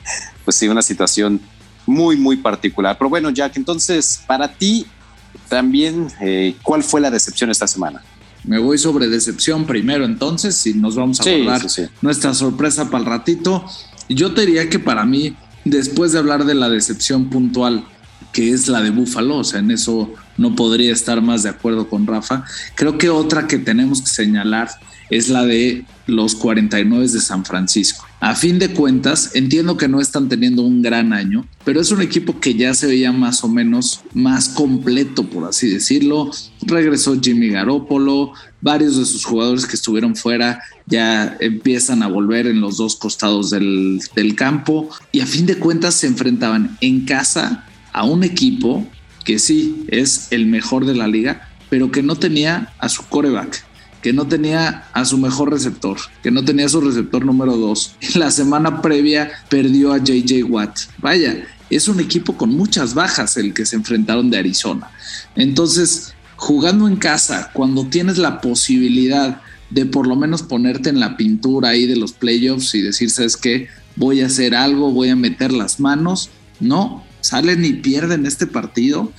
pues 0.44 0.56
sí, 0.56 0.66
una 0.66 0.82
situación 0.82 1.40
muy, 1.86 2.16
muy 2.16 2.36
particular. 2.36 2.98
Pero 2.98 3.08
bueno, 3.08 3.30
Jack, 3.30 3.56
entonces 3.56 4.22
para 4.26 4.52
ti 4.52 4.86
también, 5.48 6.08
eh, 6.20 6.56
¿cuál 6.62 6.82
fue 6.82 7.00
la 7.00 7.10
decepción 7.10 7.50
esta 7.50 7.66
semana? 7.66 8.02
Me 8.44 8.58
voy 8.58 8.78
sobre 8.78 9.08
decepción 9.08 9.66
primero, 9.66 10.04
entonces, 10.04 10.56
si 10.56 10.74
nos 10.74 10.96
vamos 10.96 11.20
a 11.20 11.24
hablar 11.24 11.62
nuestra 12.00 12.32
sorpresa 12.32 12.86
para 12.90 13.04
el 13.04 13.10
ratito. 13.10 13.64
Yo 14.08 14.32
te 14.32 14.46
diría 14.46 14.68
que 14.70 14.78
para 14.78 15.04
mí, 15.04 15.36
después 15.64 16.12
de 16.12 16.18
hablar 16.18 16.44
de 16.44 16.54
la 16.54 16.68
decepción 16.68 17.28
puntual, 17.28 17.84
que 18.32 18.50
es 18.50 18.68
la 18.68 18.80
de 18.80 18.90
Buffalo, 18.90 19.38
o 19.38 19.44
sea, 19.44 19.60
en 19.60 19.70
eso 19.70 20.14
no 20.40 20.56
podría 20.56 20.92
estar 20.92 21.20
más 21.20 21.42
de 21.42 21.50
acuerdo 21.50 21.88
con 21.88 22.06
Rafa. 22.06 22.44
Creo 22.74 22.96
que 22.96 23.10
otra 23.10 23.46
que 23.46 23.58
tenemos 23.58 24.00
que 24.00 24.08
señalar 24.08 24.70
es 25.10 25.28
la 25.28 25.44
de 25.44 25.84
los 26.06 26.34
49 26.34 27.08
de 27.08 27.20
San 27.20 27.44
Francisco. 27.44 28.06
A 28.20 28.34
fin 28.34 28.58
de 28.58 28.70
cuentas, 28.70 29.32
entiendo 29.34 29.76
que 29.76 29.88
no 29.88 30.00
están 30.00 30.28
teniendo 30.28 30.62
un 30.62 30.82
gran 30.82 31.12
año, 31.12 31.46
pero 31.64 31.80
es 31.80 31.90
un 31.90 32.00
equipo 32.00 32.40
que 32.40 32.54
ya 32.54 32.72
se 32.72 32.86
veía 32.86 33.12
más 33.12 33.44
o 33.44 33.48
menos 33.48 34.00
más 34.14 34.48
completo, 34.48 35.28
por 35.28 35.46
así 35.46 35.68
decirlo. 35.68 36.30
Regresó 36.62 37.20
Jimmy 37.20 37.48
Garoppolo, 37.48 38.32
varios 38.62 38.96
de 38.96 39.04
sus 39.04 39.24
jugadores 39.24 39.66
que 39.66 39.76
estuvieron 39.76 40.16
fuera 40.16 40.62
ya 40.86 41.36
empiezan 41.40 42.02
a 42.02 42.08
volver 42.08 42.46
en 42.46 42.60
los 42.60 42.78
dos 42.78 42.96
costados 42.96 43.50
del, 43.50 44.00
del 44.14 44.34
campo 44.34 44.88
y 45.12 45.20
a 45.20 45.26
fin 45.26 45.46
de 45.46 45.56
cuentas 45.56 45.94
se 45.94 46.06
enfrentaban 46.06 46.76
en 46.80 47.04
casa 47.04 47.64
a 47.92 48.04
un 48.04 48.24
equipo 48.24 48.86
que 49.24 49.38
sí 49.38 49.84
es 49.88 50.28
el 50.30 50.46
mejor 50.46 50.86
de 50.86 50.94
la 50.94 51.08
liga, 51.08 51.48
pero 51.68 51.90
que 51.90 52.02
no 52.02 52.16
tenía 52.16 52.72
a 52.78 52.88
su 52.88 53.06
coreback 53.06 53.64
que 54.02 54.12
no 54.12 54.26
tenía 54.26 54.84
a 54.92 55.04
su 55.04 55.18
mejor 55.18 55.50
receptor, 55.50 55.98
que 56.22 56.30
no 56.30 56.44
tenía 56.44 56.68
su 56.68 56.80
receptor 56.80 57.24
número 57.24 57.56
dos. 57.56 57.96
La 58.14 58.30
semana 58.30 58.80
previa 58.80 59.30
perdió 59.48 59.92
a 59.92 59.98
JJ 59.98 60.44
Watt. 60.44 60.78
Vaya, 60.98 61.46
es 61.68 61.88
un 61.88 62.00
equipo 62.00 62.36
con 62.36 62.50
muchas 62.50 62.94
bajas 62.94 63.36
el 63.36 63.52
que 63.52 63.66
se 63.66 63.76
enfrentaron 63.76 64.30
de 64.30 64.38
Arizona. 64.38 64.90
Entonces, 65.36 66.14
jugando 66.36 66.88
en 66.88 66.96
casa, 66.96 67.50
cuando 67.52 67.86
tienes 67.86 68.18
la 68.18 68.40
posibilidad 68.40 69.42
de 69.68 69.86
por 69.86 70.06
lo 70.06 70.16
menos 70.16 70.42
ponerte 70.42 70.88
en 70.88 70.98
la 70.98 71.16
pintura 71.16 71.70
ahí 71.70 71.86
de 71.86 71.96
los 71.96 72.12
playoffs 72.12 72.74
y 72.74 72.82
decir, 72.82 73.10
¿sabes 73.10 73.36
qué? 73.36 73.68
Voy 73.96 74.20
a 74.20 74.26
hacer 74.26 74.54
algo, 74.54 74.90
voy 74.90 75.10
a 75.10 75.16
meter 75.16 75.52
las 75.52 75.78
manos. 75.78 76.30
No, 76.58 77.04
salen 77.20 77.64
y 77.64 77.74
pierden 77.74 78.26
este 78.26 78.46
partido 78.46 79.12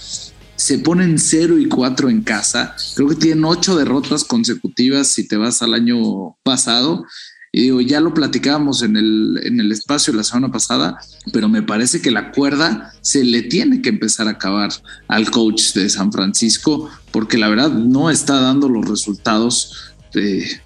se 0.61 0.77
ponen 0.77 1.17
0 1.17 1.57
y 1.57 1.67
4 1.67 2.09
en 2.11 2.21
casa. 2.21 2.75
Creo 2.93 3.07
que 3.07 3.15
tienen 3.15 3.45
8 3.45 3.77
derrotas 3.77 4.23
consecutivas 4.23 5.07
si 5.07 5.27
te 5.27 5.35
vas 5.35 5.63
al 5.63 5.73
año 5.73 6.35
pasado. 6.43 7.03
Y 7.51 7.63
digo, 7.63 7.81
ya 7.81 7.99
lo 7.99 8.13
platicábamos 8.13 8.83
en 8.83 8.95
el, 8.95 9.39
en 9.43 9.59
el 9.59 9.71
espacio 9.71 10.13
la 10.13 10.23
semana 10.23 10.51
pasada, 10.51 10.99
pero 11.33 11.49
me 11.49 11.63
parece 11.63 11.99
que 11.99 12.11
la 12.11 12.31
cuerda 12.31 12.93
se 13.01 13.23
le 13.23 13.41
tiene 13.41 13.81
que 13.81 13.89
empezar 13.89 14.27
a 14.27 14.31
acabar 14.31 14.69
al 15.07 15.31
coach 15.31 15.73
de 15.73 15.89
San 15.89 16.11
Francisco, 16.11 16.89
porque 17.09 17.39
la 17.39 17.49
verdad 17.49 17.71
no 17.71 18.11
está 18.11 18.39
dando 18.39 18.69
los 18.69 18.87
resultados 18.87 19.95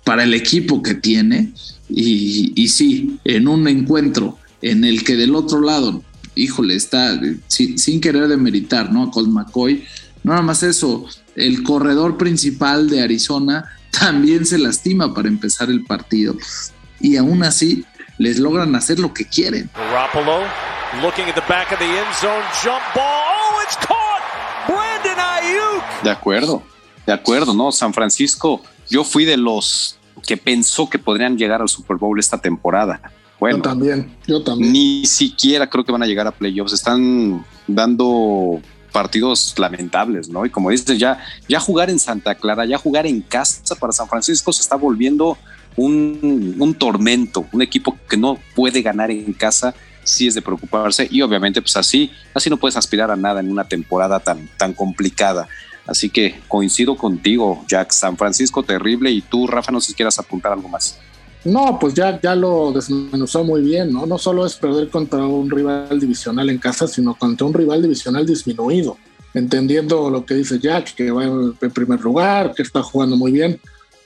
para 0.04 0.26
el 0.26 0.34
equipo 0.34 0.84
que 0.84 0.94
tiene. 0.94 1.54
Y 1.88 2.68
sí, 2.68 3.18
en 3.24 3.48
un 3.48 3.66
encuentro 3.70 4.38
en 4.62 4.84
el 4.84 5.06
que 5.06 5.16
del 5.16 5.36
otro 5.36 5.62
lado 5.62 6.04
híjole, 6.36 6.76
está 6.76 7.20
sin, 7.48 8.02
querer 8.02 8.28
demeritar, 8.28 8.92
¿no? 8.92 9.04
A 9.04 9.12
Colt 9.12 9.30
McCoy. 9.30 9.86
No 10.24 10.32
nada 10.32 10.44
más 10.44 10.64
eso, 10.64 11.06
el 11.36 11.64
corredor 11.64 12.18
principal 12.18 12.90
de 12.90 13.02
Arizona 13.02 13.66
también 13.92 14.46
se 14.46 14.58
lastima 14.58 15.14
para 15.14 15.28
empezar 15.28 15.70
el 15.70 15.84
partido. 15.86 16.36
Y 17.00 17.18
aún 17.18 17.44
así 17.44 17.86
les 18.18 18.40
logran 18.40 18.76
hacer 18.76 19.00
lo 19.00 19.14
que 19.14 19.26
quieren. 19.26 19.70
De 26.04 26.12
acuerdo, 26.12 26.64
de 27.06 27.14
acuerdo, 27.14 27.54
¿no? 27.54 27.72
San 27.72 27.94
Francisco, 27.94 28.62
yo 28.90 29.04
fui 29.04 29.26
de 29.26 29.38
los 29.38 29.98
que 30.26 30.38
pensó 30.38 30.90
que 30.90 30.98
podrían 30.98 31.38
llegar 31.38 31.62
al 31.62 31.70
Super 31.70 31.98
Bowl 31.98 32.20
esta 32.20 32.40
temporada 32.40 33.02
bueno, 33.40 33.58
yo 33.58 33.64
también, 33.64 34.16
yo 34.28 34.44
también. 34.44 34.72
Ni 34.72 35.06
siquiera 35.06 35.70
creo 35.70 35.84
que 35.84 35.92
van 35.92 36.04
a 36.04 36.08
llegar 36.08 36.28
a 36.28 36.32
playoffs. 36.32 36.74
Están 36.74 37.46
dando 37.68 38.62
partidos 38.92 39.54
lamentables, 39.58 40.30
¿no? 40.30 40.46
Y 40.46 40.50
como 40.50 40.70
dices, 40.70 40.98
ya, 40.98 41.20
ya 41.50 41.60
jugar 41.60 41.90
en 41.90 42.00
Santa 42.00 42.36
Clara, 42.36 42.66
ya 42.66 42.78
jugar 42.78 43.06
en 43.06 43.22
casa 43.22 43.76
para 43.76 43.92
San 43.92 44.08
Francisco 44.08 44.54
se 44.54 44.62
está 44.62 44.76
volviendo 44.76 45.38
un, 45.76 46.56
un 46.58 46.74
tormento, 46.74 47.46
un 47.52 47.62
equipo 47.62 47.98
que 48.08 48.16
no 48.16 48.40
puede 48.56 48.82
ganar 48.82 49.12
en 49.12 49.34
casa 49.34 49.76
sí 50.06 50.28
es 50.28 50.36
de 50.36 50.42
preocuparse 50.42 51.08
y 51.12 51.22
obviamente 51.22 51.62
pues 51.62 51.76
así, 51.76 52.12
así 52.34 52.50
no 52.50 52.58
puedes 52.58 52.78
aspirar 52.78 53.12
a 53.12 53.16
nada 53.18 53.42
en 53.42 53.52
una 53.52 53.68
temporada 53.68 54.22
tan, 54.22 54.48
tan 54.58 54.74
complicada. 54.74 55.50
Así 55.86 56.10
que 56.10 56.40
coincido 56.48 56.96
contigo, 56.96 57.64
Jack, 57.68 57.92
San 57.92 58.18
Francisco 58.18 58.64
terrible 58.64 59.12
y 59.12 59.22
tú, 59.22 59.46
Rafa, 59.46 59.72
no 59.72 59.82
sé 59.82 59.88
si 59.88 59.94
quieras 59.94 60.18
apuntar 60.18 60.54
algo 60.54 60.70
más. 60.70 61.00
No, 61.46 61.78
pues 61.80 61.94
ya, 61.94 62.20
ya 62.20 62.36
lo 62.36 62.72
desmenuzó 62.72 63.44
muy 63.44 63.62
bien, 63.62 63.94
¿no? 63.94 64.08
No 64.08 64.18
solo 64.18 64.48
es 64.48 64.56
perder 64.56 64.90
contra 64.90 65.26
un 65.26 65.50
rival 65.50 66.00
divisional 66.00 66.50
en 66.50 66.58
casa, 66.58 66.88
sino 66.88 67.14
contra 67.14 67.46
un 67.46 67.54
rival 67.54 67.84
divisional 67.84 68.26
disminuido, 68.26 68.98
entendiendo 69.36 70.10
lo 70.10 70.26
que 70.26 70.34
dice 70.34 70.60
Jack, 70.60 70.96
que 70.96 71.12
va 71.12 71.24
en 71.24 71.72
primer 71.72 72.02
lugar, 72.02 72.54
que 72.56 72.64
está 72.64 72.82
jugando 72.82 73.16
muy 73.16 73.32
bien, 73.32 73.60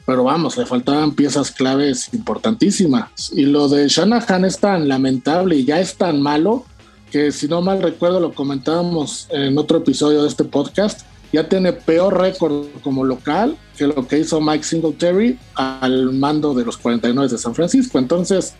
pero 0.05 0.25
vamos, 0.25 0.57
le 0.57 0.65
faltaban 0.65 1.15
piezas 1.15 1.51
claves 1.51 2.13
importantísimas. 2.13 3.31
Y 3.33 3.45
lo 3.45 3.69
de 3.69 3.87
Shanahan 3.87 4.43
es 4.43 4.57
tan 4.57 4.89
lamentable 4.89 5.55
y 5.55 5.65
ya 5.65 5.79
es 5.79 5.95
tan 5.95 6.21
malo 6.21 6.65
que 7.09 7.31
si 7.31 7.47
no 7.47 7.61
mal 7.61 7.81
recuerdo 7.81 8.19
lo 8.19 8.33
comentábamos 8.33 9.27
en 9.29 9.57
otro 9.57 9.77
episodio 9.77 10.23
de 10.23 10.27
este 10.27 10.43
podcast, 10.43 11.01
ya 11.31 11.47
tiene 11.47 11.73
peor 11.73 12.19
récord 12.19 12.67
como 12.83 13.03
local 13.03 13.57
que 13.77 13.87
lo 13.87 14.07
que 14.07 14.19
hizo 14.19 14.41
Mike 14.41 14.63
Singletary 14.63 15.37
al 15.55 16.13
mando 16.13 16.53
de 16.53 16.65
los 16.65 16.77
49 16.77 17.29
de 17.29 17.37
San 17.37 17.55
Francisco. 17.55 17.99
Entonces, 17.99 18.55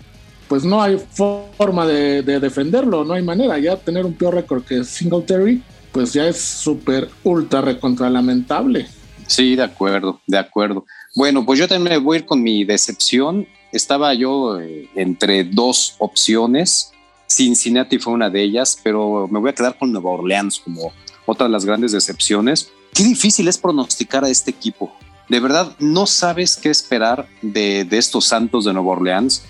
pues 0.48 0.64
no 0.64 0.82
hay 0.82 1.00
forma 1.12 1.86
de, 1.86 2.22
defenderlo, 2.24 3.04
no 3.04 3.14
hay 3.14 3.22
manera. 3.22 3.58
Ya 3.60 3.78
tener 3.78 4.06
un 4.06 4.14
peor 4.14 4.36
récord 4.36 4.64
que 4.64 4.84
Singletary, 4.84 5.62
pues 5.92 6.14
ya 6.14 6.28
es 6.28 6.40
súper 6.40 7.10
ultra 7.24 7.62
recontra 7.62 8.10
lamentable. 8.10 8.88
Sí, 9.28 9.56
de 9.56 9.64
acuerdo, 9.64 10.22
de 10.26 10.38
acuerdo. 10.38 10.86
Bueno, 11.16 11.46
pues 11.46 11.60
yo 11.60 11.68
también 11.68 12.04
voy 12.04 12.18
a 12.18 12.20
ir 12.22 12.26
con 12.26 12.42
mi 12.42 12.64
decepción. 12.64 13.48
Estaba 13.72 14.14
yo 14.14 14.60
eh, 14.60 14.90
entre 14.96 15.44
dos 15.44 15.96
opciones. 16.00 16.92
Cincinnati 17.28 18.00
fue 18.00 18.14
una 18.14 18.30
de 18.30 18.42
ellas, 18.42 18.80
pero 18.84 19.28
me 19.30 19.40
voy 19.40 19.52
a 19.52 19.54
quedar 19.54 19.78
con 19.78 19.92
Nueva 19.92 20.12
Orleans 20.12 20.60
como 20.60 20.94
otra 21.30 21.48
de 21.48 21.52
las 21.52 21.66
grandes 21.66 21.92
decepciones. 21.92 22.72
Qué 22.94 23.04
difícil 23.04 23.48
es 23.48 23.58
pronosticar 23.58 24.24
a 24.24 24.30
este 24.30 24.52
equipo. 24.52 24.94
De 25.30 25.40
verdad, 25.40 25.76
no 25.80 26.08
sabes 26.08 26.58
qué 26.58 26.70
esperar 26.70 27.28
de, 27.42 27.88
estos 27.92 28.26
Santos 28.26 28.66
de 28.66 28.74
Nueva 28.74 28.92
Orleans. 28.92 29.44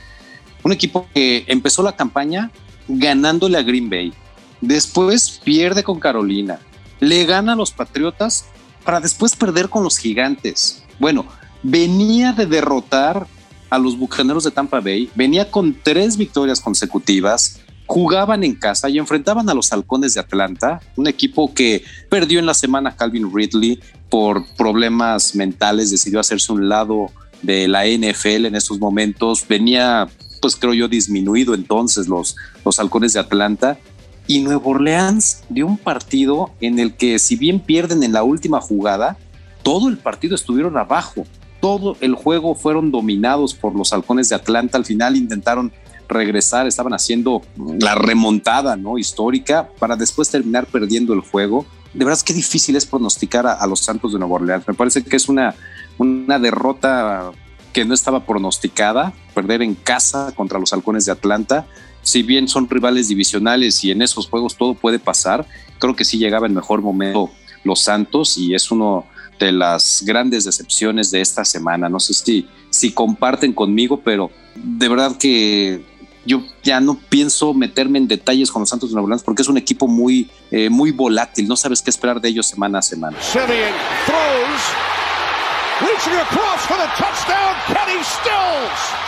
Un 0.64 0.74
equipo 0.74 1.08
que 1.14 1.46
empezó 1.48 1.82
la 1.84 1.96
campaña 1.96 2.52
ganándole 2.88 3.58
a 3.58 3.64
Green 3.64 3.90
Bay. 3.90 4.14
Después 4.60 5.40
pierde 5.44 5.84
con 5.84 6.00
Carolina. 6.00 6.60
Le 7.00 7.26
gana 7.26 7.54
a 7.54 7.56
los 7.56 7.72
Patriotas 7.72 8.46
para 8.84 9.00
después 9.00 9.36
perder 9.38 9.70
con 9.70 9.84
los 9.84 9.98
Gigantes. 9.98 10.84
Bueno, 11.00 11.26
venía 11.64 12.34
de 12.34 12.46
derrotar 12.46 13.26
a 13.70 13.78
los 13.80 13.98
Bucaneros 13.98 14.44
de 14.44 14.52
Tampa 14.52 14.82
Bay. 14.82 15.10
Venía 15.16 15.50
con 15.50 15.78
tres 15.82 16.18
victorias 16.18 16.60
consecutivas 16.60 17.62
jugaban 17.90 18.44
en 18.44 18.54
casa 18.54 18.88
y 18.88 19.00
enfrentaban 19.00 19.50
a 19.50 19.56
los 19.56 19.74
Halcones 19.74 20.14
de 20.14 20.20
Atlanta, 20.20 20.80
un 20.96 21.08
equipo 21.08 21.56
que 21.56 21.84
perdió 22.08 22.38
en 22.38 22.46
la 22.46 22.54
semana 22.54 22.96
Calvin 22.96 23.34
Ridley 23.34 23.80
por 24.12 24.46
problemas 24.56 25.34
mentales, 25.34 25.90
decidió 25.90 26.20
hacerse 26.20 26.54
un 26.54 26.70
lado 26.70 27.08
de 27.42 27.68
la 27.68 27.88
NFL 27.88 28.46
en 28.46 28.54
estos 28.54 28.80
momentos, 28.80 29.44
venía 29.50 30.08
pues 30.40 30.56
creo 30.56 30.76
yo 30.76 30.88
disminuido 30.88 31.56
entonces 31.56 32.08
los, 32.08 32.36
los 32.64 32.80
Halcones 32.80 33.14
de 33.14 33.22
Atlanta. 33.22 33.80
Y 34.28 34.40
Nueva 34.42 34.68
Orleans 34.68 35.44
dio 35.50 35.66
un 35.66 35.78
partido 35.78 36.52
en 36.62 36.78
el 36.78 36.96
que 36.96 37.18
si 37.18 37.38
bien 37.38 37.60
pierden 37.60 38.04
en 38.04 38.14
la 38.14 38.22
última 38.22 38.62
jugada, 38.62 39.18
todo 39.64 39.90
el 39.90 39.98
partido 39.98 40.36
estuvieron 40.36 40.78
abajo, 40.78 41.26
todo 41.60 41.98
el 42.02 42.14
juego 42.14 42.54
fueron 42.54 42.92
dominados 42.92 43.56
por 43.56 43.76
los 43.76 43.92
Halcones 43.92 44.30
de 44.30 44.36
Atlanta, 44.36 44.78
al 44.78 44.86
final 44.86 45.16
intentaron 45.16 45.74
regresar, 46.10 46.68
estaban 46.68 46.94
haciendo 46.94 47.42
la 47.80 47.96
remontada 47.96 48.76
¿no? 48.76 48.98
histórica 48.98 49.70
para 49.80 49.96
después 49.96 50.30
terminar 50.30 50.66
perdiendo 50.66 51.14
el 51.14 51.22
juego. 51.22 51.66
De 51.94 52.04
verdad 52.04 52.20
que 52.22 52.34
difícil 52.34 52.76
es 52.76 52.86
pronosticar 52.86 53.48
a, 53.48 53.66
los 53.68 53.80
Santos 53.80 54.14
de 54.14 54.20
Nueva 54.20 54.36
Orleans. 54.36 54.68
Me 54.68 54.74
parece 54.74 55.04
que 55.04 55.16
es 55.16 55.30
una, 55.30 55.56
una 55.98 56.40
derrota 56.40 57.32
que 57.72 57.86
no 57.86 57.94
estaba 57.94 58.26
pronosticada, 58.26 59.14
perder 59.34 59.62
en 59.62 59.76
casa 59.76 60.34
contra 60.36 60.60
los 60.60 60.74
halcones 60.74 61.06
de 61.06 61.12
Atlanta. 61.12 61.68
Si 62.02 62.24
bien 62.24 62.48
son 62.48 62.70
rivales 62.70 63.08
divisionales 63.08 63.84
y 63.84 63.92
en 63.92 64.02
esos 64.02 64.28
juegos 64.28 64.58
todo 64.58 64.74
puede 64.74 65.00
pasar, 65.00 65.48
creo 65.78 65.96
que 65.96 66.06
sí 66.06 66.18
llegaba 66.18 66.48
en 66.48 66.56
mejor 66.56 66.82
momento 66.82 67.30
los 67.64 67.82
Santos 67.82 68.38
y 68.38 68.56
es 68.56 68.72
uno 68.72 69.06
de 69.40 69.52
las 69.52 70.04
grandes 70.06 70.46
decepciones 70.46 71.12
de 71.12 71.22
esta 71.22 71.46
semana. 71.46 71.90
No 71.90 72.00
sé 72.00 72.14
si, 72.14 72.48
si 72.70 72.92
comparten 72.92 73.54
conmigo, 73.54 74.02
pero 74.04 74.32
de 74.56 74.88
verdad 74.90 75.18
que 75.18 75.84
yo 76.30 76.44
ya 76.64 76.80
no 76.80 77.00
pienso 77.10 77.56
meterme 77.56 77.98
en 77.98 78.08
detalles 78.08 78.52
con 78.52 78.62
los 78.62 78.70
Santos 78.70 78.90
de 78.90 78.94
Nueva 78.94 79.06
Orleans 79.06 79.24
porque 79.24 79.42
es 79.42 79.48
un 79.48 79.58
equipo 79.58 79.88
muy, 79.88 80.30
eh, 80.52 80.70
muy 80.70 80.92
volátil. 80.92 81.48
No 81.48 81.56
sabes 81.56 81.82
qué 81.82 81.90
esperar 81.90 82.22
de 82.22 82.30
ellos 82.30 82.46
semana 82.46 82.80
a 82.80 82.82
semana. 82.84 83.18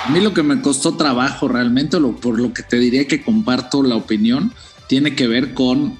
A 0.04 0.10
mí 0.10 0.20
lo 0.20 0.34
que 0.34 0.42
me 0.42 0.62
costó 0.62 0.96
trabajo 0.98 1.48
realmente, 1.48 2.00
lo, 2.00 2.16
por 2.16 2.40
lo 2.40 2.54
que 2.54 2.64
te 2.64 2.78
diría 2.78 3.08
que 3.08 3.22
comparto 3.22 3.84
la 3.84 3.96
opinión, 3.96 4.52
tiene 4.88 5.14
que 5.16 5.28
ver 5.28 5.54
con 5.54 6.00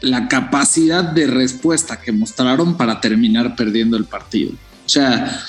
la 0.00 0.28
capacidad 0.28 1.04
de 1.04 1.26
respuesta 1.26 2.00
que 2.00 2.12
mostraron 2.12 2.78
para 2.78 3.02
terminar 3.02 3.54
perdiendo 3.54 3.98
el 3.98 4.06
partido. 4.06 4.52
O 4.86 4.88
sea, 4.88 5.40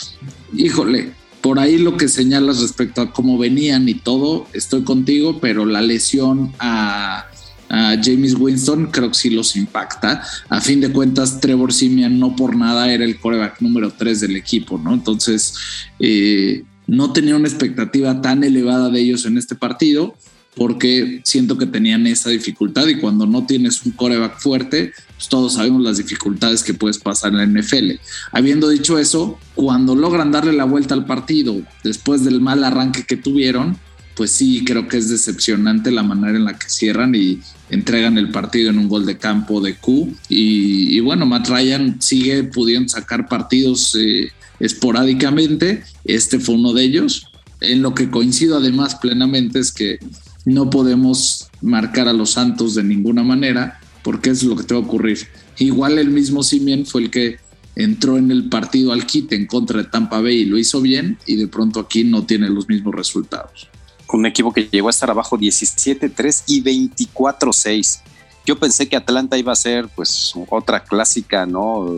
híjole, 0.53 1.13
por 1.45 1.59
ahí 1.59 1.77
lo 1.77 1.95
que 1.95 2.07
señalas 2.07 2.59
respecto 2.59 3.03
a 3.03 3.13
cómo 3.13 3.37
venían 3.37 3.87
y 3.87 3.93
todo, 3.93 4.47
estoy 4.53 4.81
contigo, 4.81 5.39
pero 5.39 5.63
la 5.67 5.79
lesión 5.79 6.51
a, 6.57 7.27
James 7.69 8.33
Winston 8.33 8.87
creo 8.87 9.09
que 9.09 9.15
sí 9.15 9.29
los 9.29 9.55
impacta. 9.55 10.23
A 10.49 10.59
fin 10.59 10.81
de 10.81 10.91
cuentas, 10.91 11.39
Trevor 11.39 11.71
Simian 11.71 12.17
no 12.17 12.35
por 12.35 12.55
nada 12.55 12.91
era 12.91 13.05
el 13.05 13.19
coreback 13.19 13.61
número 13.61 13.91
3 13.91 14.21
del 14.21 14.35
equipo, 14.35 14.79
¿no? 14.79 14.91
Entonces, 14.91 15.53
eh, 15.99 16.63
no 16.87 17.13
tenía 17.13 17.35
una 17.35 17.47
expectativa 17.47 18.21
tan 18.21 18.43
elevada 18.43 18.89
de 18.89 19.01
ellos 19.01 19.25
en 19.25 19.37
este 19.37 19.53
partido 19.53 20.15
porque 20.55 21.21
siento 21.25 21.59
que 21.59 21.67
tenían 21.67 22.07
esa 22.07 22.31
dificultad 22.31 22.87
y 22.87 22.95
cuando 22.95 23.27
no 23.27 23.45
tienes 23.45 23.85
un 23.85 23.91
coreback 23.91 24.39
fuerte, 24.39 24.93
pues 25.15 25.29
todos 25.29 25.53
sabemos 25.53 25.81
las 25.81 25.97
dificultades 25.97 26.63
que 26.63 26.73
puedes 26.73 26.97
pasar 26.97 27.33
en 27.33 27.37
la 27.37 27.61
NFL. 27.61 27.91
Habiendo 28.31 28.69
dicho 28.69 28.99
eso, 28.99 29.39
cuando 29.53 29.95
logran 29.95 30.31
darle 30.31 30.53
la 30.53 30.65
vuelta 30.65 30.93
al 30.93 31.05
partido 31.05 31.61
después 31.83 32.23
del 32.25 32.41
mal 32.41 32.63
arranque 32.63 33.05
que 33.05 33.15
tuvieron, 33.15 33.77
pues 34.15 34.31
sí, 34.31 34.63
creo 34.65 34.87
que 34.87 34.97
es 34.97 35.09
decepcionante 35.09 35.91
la 35.91 36.03
manera 36.03 36.37
en 36.37 36.45
la 36.45 36.57
que 36.57 36.69
cierran 36.69 37.13
y 37.15 37.39
entregan 37.69 38.17
el 38.17 38.31
partido 38.31 38.69
en 38.69 38.79
un 38.79 38.87
gol 38.87 39.05
de 39.05 39.17
campo 39.17 39.61
de 39.61 39.75
Q. 39.75 40.13
Y, 40.29 40.99
bueno, 41.01 41.25
Matt 41.25 41.49
Ryan 41.49 42.01
sigue 42.01 42.45
pudiendo 42.45 42.89
sacar 42.89 43.27
partidos 43.27 43.95
eh, 43.95 44.31
esporádicamente. 44.59 45.83
Este 46.05 46.39
fue 46.39 46.55
uno 46.55 46.73
de 46.73 46.83
ellos. 46.83 47.27
En 47.59 47.81
lo 47.81 47.93
que 47.93 48.09
coincido 48.09 48.57
además 48.57 48.95
plenamente 48.95 49.59
es 49.59 49.71
que 49.71 49.99
no 50.45 50.69
podemos 50.69 51.49
marcar 51.61 52.07
a 52.07 52.13
los 52.13 52.31
Santos 52.31 52.75
de 52.75 52.83
ninguna 52.83 53.23
manera 53.23 53.79
porque 54.05 54.29
es 54.29 54.43
lo 54.43 54.55
que 54.55 54.63
te 54.63 54.75
va 54.75 54.81
a 54.81 54.83
ocurrir. 54.83 55.27
Igual 55.57 55.97
el 55.97 56.11
mismo 56.11 56.43
Simien 56.43 56.85
fue 56.85 57.01
el 57.01 57.09
que 57.09 57.39
entró 57.75 58.17
en 58.17 58.29
el 58.29 58.49
partido 58.49 58.93
al 58.93 59.07
quite 59.07 59.35
en 59.35 59.47
contra 59.47 59.79
de 59.79 59.85
Tampa 59.85 60.21
Bay 60.21 60.41
y 60.41 60.45
lo 60.45 60.59
hizo 60.59 60.79
bien 60.79 61.17
y 61.25 61.37
de 61.37 61.47
pronto 61.47 61.79
aquí 61.79 62.03
no 62.03 62.23
tiene 62.23 62.47
los 62.49 62.69
mismos 62.69 62.93
resultados. 62.93 63.67
Un 64.13 64.27
equipo 64.27 64.53
que 64.53 64.69
llegó 64.71 64.89
a 64.89 64.91
estar 64.91 65.09
abajo 65.09 65.39
17-3 65.39 66.43
y 66.45 66.63
24-6. 66.95 68.01
Yo 68.45 68.59
pensé 68.59 68.87
que 68.87 68.95
Atlanta 68.95 69.39
iba 69.39 69.51
a 69.51 69.55
ser 69.55 69.89
pues 69.95 70.33
otra 70.51 70.83
clásica, 70.83 71.47
¿no? 71.47 71.97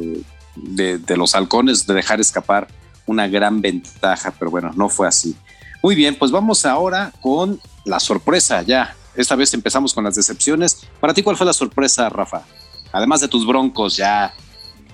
De, 0.56 1.00
de 1.00 1.18
los 1.18 1.36
halcones, 1.36 1.86
de 1.86 1.94
dejar 1.94 2.22
escapar 2.22 2.70
una 3.06 3.28
gran 3.28 3.60
ventaja, 3.60 4.34
pero 4.40 4.50
bueno, 4.50 4.72
no 4.78 4.88
fue 4.88 5.10
así. 5.10 5.36
Muy 5.84 5.94
bien, 5.94 6.16
pues 6.16 6.32
vamos 6.32 6.66
ahora 6.66 7.12
con 7.20 7.60
la 7.84 8.00
sorpresa 8.00 8.62
ya. 8.62 8.96
Esta 9.18 9.36
vez 9.36 9.54
empezamos 9.54 9.94
con 9.94 10.04
las 10.04 10.16
decepciones. 10.16 10.82
Para 11.02 11.14
ti, 11.14 11.24
¿cuál 11.24 11.36
fue 11.36 11.46
la 11.46 11.54
sorpresa, 11.54 12.08
Rafa? 12.08 12.44
Además 12.92 13.20
de 13.20 13.28
tus 13.28 13.46
broncos, 13.46 13.98
ya. 13.98 14.34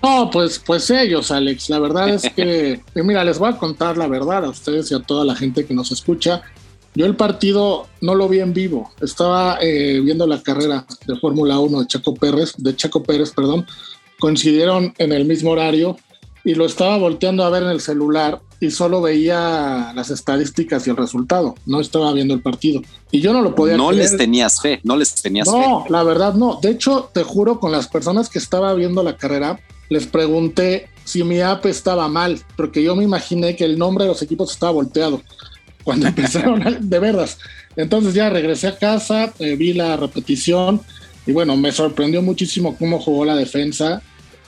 No, 0.02 0.30
pues, 0.32 0.60
pues 0.66 0.90
ellos, 0.90 1.30
Alex. 1.30 1.70
La 1.70 1.80
verdad 1.80 2.10
es 2.10 2.24
que, 2.34 2.82
mira, 2.96 3.24
les 3.24 3.38
voy 3.38 3.50
a 3.50 3.58
contar 3.58 3.98
la 3.98 4.08
verdad 4.08 4.46
a 4.46 4.50
ustedes 4.50 4.90
y 4.92 4.96
a 4.96 5.00
toda 5.00 5.26
la 5.26 5.36
gente 5.36 5.66
que 5.66 5.74
nos 5.74 5.92
escucha. 5.92 6.42
Yo 6.96 7.06
el 7.06 7.16
partido 7.16 7.88
no 8.02 8.16
lo 8.16 8.30
vi 8.30 8.40
en 8.40 8.54
vivo. 8.54 8.92
Estaba 9.02 9.58
eh, 9.62 10.00
viendo 10.02 10.26
la 10.26 10.42
carrera 10.42 10.86
de 11.06 11.20
Fórmula 11.20 11.60
1 11.60 11.82
de 11.82 11.88
Chaco 11.88 12.14
Pérez, 12.14 12.54
de 12.58 12.76
Chaco 12.76 13.04
Pérez, 13.04 13.32
perdón. 13.32 13.66
Coincidieron 14.20 14.94
en 15.00 15.12
el 15.12 15.26
mismo 15.26 15.52
horario 15.52 15.98
y 16.46 16.56
lo 16.56 16.66
estaba 16.66 16.98
volteando 16.98 17.44
a 17.44 17.50
ver 17.50 17.64
en 17.64 17.70
el 17.70 17.82
celular 17.82 18.42
y 18.64 18.72
solo 18.72 19.02
veía 19.02 19.92
las 19.94 20.10
estadísticas 20.10 20.88
y 20.88 20.90
el 20.90 20.96
resultado, 20.96 21.56
no 21.66 21.82
estaba 21.82 22.14
viendo 22.14 22.34
el 22.34 22.42
partido. 22.42 22.82
Y 23.12 23.20
yo 23.20 23.34
no 23.34 23.42
lo 23.42 23.56
podía 23.56 23.76
No 23.76 23.92
les 23.92 24.16
tenías 24.16 24.62
fe, 24.62 24.80
no 24.84 24.96
les 24.96 25.14
tenías 25.16 25.50
fe. 25.50 25.58
No, 25.58 25.86
la 25.90 26.04
verdad 26.04 26.34
no. 26.34 26.60
De 26.62 26.70
hecho, 26.72 27.10
te 27.14 27.24
juro, 27.24 27.60
con 27.60 27.74
las 27.74 27.90
personas 27.90 28.30
que 28.30 28.40
estaba 28.40 28.74
viendo 28.74 29.04
la 29.04 29.18
carrera, 29.18 29.60
les 29.90 30.08
pregunté 30.08 30.88
si 31.04 31.24
mi 31.26 31.42
app 31.42 31.66
estaba 31.66 32.08
mal, 32.08 32.40
porque 32.56 32.82
yo 32.82 32.96
me 32.96 33.04
imaginé 33.04 33.58
que 33.58 33.66
el 33.66 33.78
nombre 33.78 34.06
de 34.06 34.12
los 34.12 34.22
equipos 34.22 34.54
estaba 34.54 34.72
volteado 34.72 35.22
cuando 35.84 36.08
empezaron, 36.08 36.64
de 36.80 37.00
verdad. 37.00 37.30
Entonces 37.76 38.14
ya 38.14 38.30
regresé 38.30 38.68
a 38.68 38.78
casa, 38.78 39.34
eh, 39.40 39.56
vi 39.58 39.74
la 39.74 39.98
repetición 39.98 40.80
y 41.26 41.34
bueno, 41.34 41.58
me 41.58 41.74
sorprendió 41.74 42.22
muchísimo 42.22 42.78
cómo 42.78 43.00
jugó 43.00 43.26
la 43.26 43.36
defensa. 43.36 44.02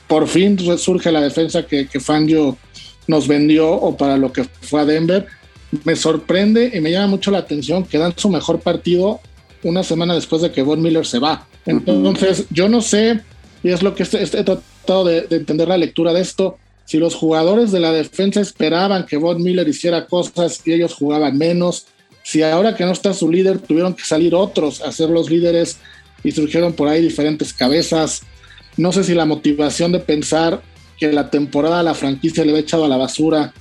Por 0.07 0.27
fin 0.27 0.57
surge 0.77 1.12
la 1.12 1.19
defensa 1.19 1.65
que, 1.65 1.88
que 1.88 2.00
Fangio 2.00 2.57
nos 3.07 3.27
vendió 3.27 3.71
o 3.71 3.95
para 3.95 4.17
lo 4.17 4.31
que 4.31 4.43
fue 4.43 4.81
a 4.81 4.85
Denver. 4.85 5.27
Me 5.83 5.95
sorprende 5.95 6.71
y 6.74 6.79
me 6.79 6.91
llama 6.91 7.07
mucho 7.07 7.31
la 7.31 7.39
atención 7.39 7.83
que 7.83 7.97
dan 7.97 8.13
su 8.15 8.29
mejor 8.29 8.59
partido 8.59 9.19
una 9.63 9.83
semana 9.83 10.13
después 10.13 10.41
de 10.41 10.51
que 10.51 10.61
Von 10.61 10.81
Miller 10.81 11.05
se 11.05 11.20
va. 11.20 11.48
Entonces, 11.65 12.46
yo 12.51 12.70
no 12.70 12.81
sé, 12.81 13.22
y 13.63 13.72
es 13.72 13.81
lo 13.81 13.96
que 13.96 14.03
he, 14.03 14.44
tratado 14.44 15.05
de, 15.05 15.25
entender 15.31 15.68
la 15.68 15.77
lectura 15.77 16.13
de 16.13 16.22
esto, 16.22 16.57
si 16.85 17.00
los 17.00 17.15
jugadores 17.15 17.72
de 17.72 17.79
la 17.79 17.91
defensa 17.91 18.41
esperaban 18.41 19.07
que 19.07 19.18
Von 19.18 19.41
Miller 19.41 19.68
hiciera 19.68 20.05
cosas 20.05 20.61
y 20.65 20.74
ellos 20.74 20.94
jugaban 20.94 21.37
menos, 21.37 21.87
si 22.22 22.44
ahora 22.44 22.75
que 22.75 22.85
no 22.85 22.91
está 22.91 23.13
su 23.13 23.29
líder 23.29 23.59
tuvieron 23.59 23.96
que 23.96 24.03
salir 24.03 24.35
otros 24.35 24.81
a 24.81 24.91
ser 24.91 25.09
los 25.09 25.29
líderes 25.29 25.77
y 26.24 26.31
surgieron 26.31 26.74
por 26.74 26.87
ahí 26.87 27.01
diferentes 27.01 27.53
cabezas. 27.53 28.22
No 28.77 28.91
sé 28.91 29.03
si 29.03 29.13
la 29.13 29.25
motivación 29.25 29.91
de 29.91 30.00
pensar 30.00 30.61
que 30.98 31.12
la 31.12 31.29
temporada 31.29 31.84
la 31.84 31.94
franquicia 31.94 32.44
le 32.44 32.51
había 32.51 32.62
echado 32.62 32.86
a 32.86 32.88
la 32.88 32.98
basura 32.98 33.53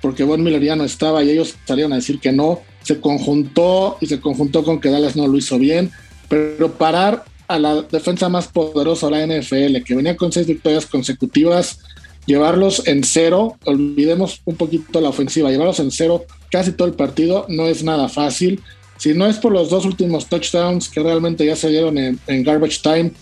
porque 0.00 0.24
Von 0.24 0.42
Miller 0.42 0.62
ya 0.62 0.76
no 0.76 0.84
estaba 0.84 1.22
y 1.22 1.30
ellos 1.30 1.54
salieron 1.66 1.92
a 1.92 1.96
decir 1.96 2.20
que 2.20 2.32
no. 2.32 2.60
Se 2.82 3.00
conjuntó 3.00 3.98
y 4.00 4.06
se 4.06 4.20
conjuntó 4.20 4.64
con 4.64 4.80
que 4.80 4.90
Dallas 4.90 5.16
no 5.16 5.26
lo 5.28 5.36
hizo 5.36 5.58
bien, 5.58 5.90
pero 6.28 6.72
parar 6.72 7.24
a 7.48 7.58
la 7.58 7.82
defensa 7.82 8.28
más 8.28 8.48
poderosa 8.48 9.08
de 9.08 9.26
la 9.26 9.40
NFL, 9.40 9.82
que 9.84 9.94
venía 9.94 10.16
con 10.16 10.32
seis 10.32 10.46
victorias 10.46 10.86
consecutivas, 10.86 11.80
llevarlos 12.24 12.86
en 12.86 13.04
cero, 13.04 13.58
olvidemos 13.64 14.40
un 14.44 14.56
poquito 14.56 15.00
la 15.00 15.08
ofensiva, 15.08 15.50
llevarlos 15.50 15.80
en 15.80 15.90
cero 15.90 16.24
casi 16.50 16.72
todo 16.72 16.88
el 16.88 16.94
partido 16.94 17.46
no 17.48 17.66
es 17.66 17.82
nada 17.82 18.08
fácil. 18.08 18.62
Si 18.98 19.14
no 19.14 19.26
es 19.26 19.38
por 19.38 19.52
los 19.52 19.70
dos 19.70 19.84
últimos 19.84 20.26
touchdowns 20.26 20.88
que 20.88 21.02
realmente 21.02 21.44
ya 21.44 21.56
se 21.56 21.68
dieron 21.68 21.96
en, 21.98 22.20
en 22.26 22.42
garbage 22.44 22.80
time, 22.82 23.12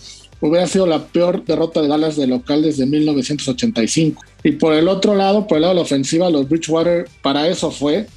hubiera 0.41 0.67
sido 0.67 0.85
la 0.85 1.05
peor 1.05 1.43
derrota 1.43 1.81
de 1.81 1.87
Dallas 1.87 2.15
de 2.15 2.27
local 2.27 2.61
desde 2.61 2.85
1985. 2.85 4.21
Y 4.43 4.53
por 4.53 4.73
el 4.73 4.87
otro 4.87 5.15
lado, 5.15 5.47
por 5.47 5.57
el 5.57 5.63
lado 5.63 5.73
de 5.73 5.79
la 5.79 5.83
ofensiva, 5.83 6.29
los 6.29 6.47
Bridgewater 6.47 7.07
para 7.21 7.47
eso 7.47 7.71
fue, 7.71 8.07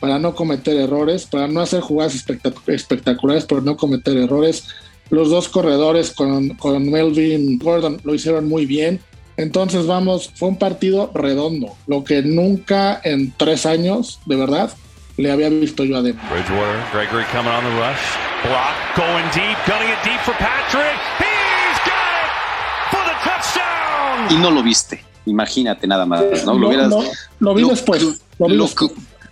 para 0.00 0.18
no 0.18 0.34
cometer 0.34 0.76
errores, 0.76 1.26
para 1.26 1.48
no 1.48 1.60
hacer 1.60 1.80
jugadas 1.80 2.14
espectaculares, 2.66 3.46
pero 3.46 3.60
no 3.60 3.76
cometer 3.76 4.16
errores. 4.16 4.68
Los 5.10 5.30
dos 5.30 5.48
corredores 5.48 6.10
con, 6.10 6.50
con 6.50 6.90
Melvin 6.90 7.58
Gordon 7.58 8.00
lo 8.04 8.14
hicieron 8.14 8.48
muy 8.48 8.66
bien. 8.66 9.00
Entonces 9.36 9.86
vamos, 9.86 10.32
fue 10.34 10.48
un 10.48 10.58
partido 10.58 11.12
redondo, 11.14 11.76
lo 11.86 12.02
que 12.02 12.22
nunca 12.22 13.00
en 13.04 13.32
tres 13.36 13.66
años, 13.66 14.18
de 14.26 14.34
verdad, 14.34 14.72
le 15.16 15.30
había 15.30 15.48
visto 15.48 15.84
yo 15.84 15.96
a 15.96 16.02
Denver. 16.02 16.24
Bridgewater, 16.28 16.82
Gregory 16.92 17.24
coming 17.30 17.52
on 17.52 17.62
the 17.62 17.70
rush, 17.70 18.02
block, 18.42 18.74
going 18.96 19.24
deep, 19.34 19.56
gunning 19.64 19.90
it 19.90 20.02
deep 20.04 20.20
for 20.22 20.34
Patrick. 20.34 21.27
Y 24.30 24.34
no 24.34 24.50
lo 24.50 24.62
viste. 24.62 25.02
Imagínate 25.26 25.86
nada 25.86 26.06
más, 26.06 26.22
¿no? 26.46 26.54
Lo, 26.58 26.70
lo 27.40 27.54
vi 27.54 27.68
después. 27.68 28.22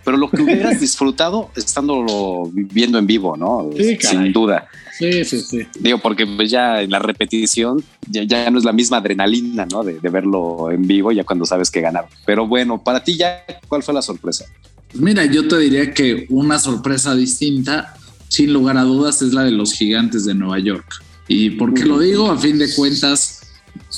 pero 0.03 0.17
lo 0.17 0.29
que 0.29 0.41
hubieras 0.41 0.79
disfrutado 0.79 1.49
estando 1.55 2.49
viendo 2.53 2.97
en 2.97 3.07
vivo, 3.07 3.35
¿no? 3.35 3.69
Sin 3.99 4.31
duda. 4.31 4.67
Sí, 4.97 5.23
sí, 5.25 5.41
sí. 5.41 5.67
Digo, 5.79 5.99
porque 5.99 6.25
pues 6.25 6.49
ya 6.49 6.81
en 6.81 6.89
la 6.89 6.99
repetición 6.99 7.83
ya, 8.07 8.49
no 8.49 8.57
es 8.57 8.63
la 8.63 8.73
misma 8.73 8.97
adrenalina, 8.97 9.65
¿no? 9.65 9.83
De, 9.83 9.99
verlo 10.09 10.71
en 10.71 10.87
vivo 10.87 11.11
ya 11.11 11.23
cuando 11.23 11.45
sabes 11.45 11.69
que 11.69 11.81
ganar. 11.81 12.07
Pero 12.25 12.47
bueno, 12.47 12.81
para 12.81 13.03
ti 13.03 13.15
ya, 13.15 13.43
¿cuál 13.67 13.83
fue 13.83 13.93
la 13.93 14.01
sorpresa? 14.01 14.45
Pues 14.89 15.01
mira, 15.01 15.25
yo 15.25 15.47
te 15.47 15.57
diría 15.59 15.93
que 15.93 16.25
una 16.29 16.57
sorpresa 16.57 17.13
distinta, 17.13 17.93
sin 18.27 18.53
lugar 18.53 18.77
a 18.77 18.83
dudas, 18.83 19.21
es 19.21 19.33
la 19.33 19.43
de 19.43 19.51
los 19.51 19.73
gigantes 19.73 20.25
de 20.25 20.33
Nueva 20.33 20.59
York. 20.59 21.03
¿Y 21.27 21.51
por 21.51 21.73
qué 21.73 21.85
lo 21.85 21.99
digo? 21.99 22.31
A 22.31 22.37
fin 22.37 22.57
de 22.57 22.73
cuentas, 22.73 23.36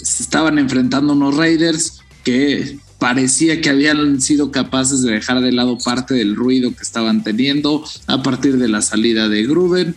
se 0.04 0.24
estaban 0.24 0.60
enfrentando 0.60 1.14
unos 1.14 1.36
Raiders 1.36 2.02
que 2.24 2.80
parecía 3.00 3.62
que 3.62 3.70
habían 3.70 4.22
sido 4.22 4.52
capaces 4.52 5.02
de 5.02 5.14
dejar 5.14 5.42
de 5.42 5.52
lado 5.52 5.78
parte 5.78 6.14
del 6.14 6.36
ruido 6.36 6.76
que 6.76 6.84
estaban 6.84 7.24
teniendo 7.24 7.84
a 8.08 8.22
partir 8.22 8.58
de 8.58 8.68
la 8.68 8.82
salida 8.82 9.30
de 9.30 9.44
Gruben. 9.44 9.96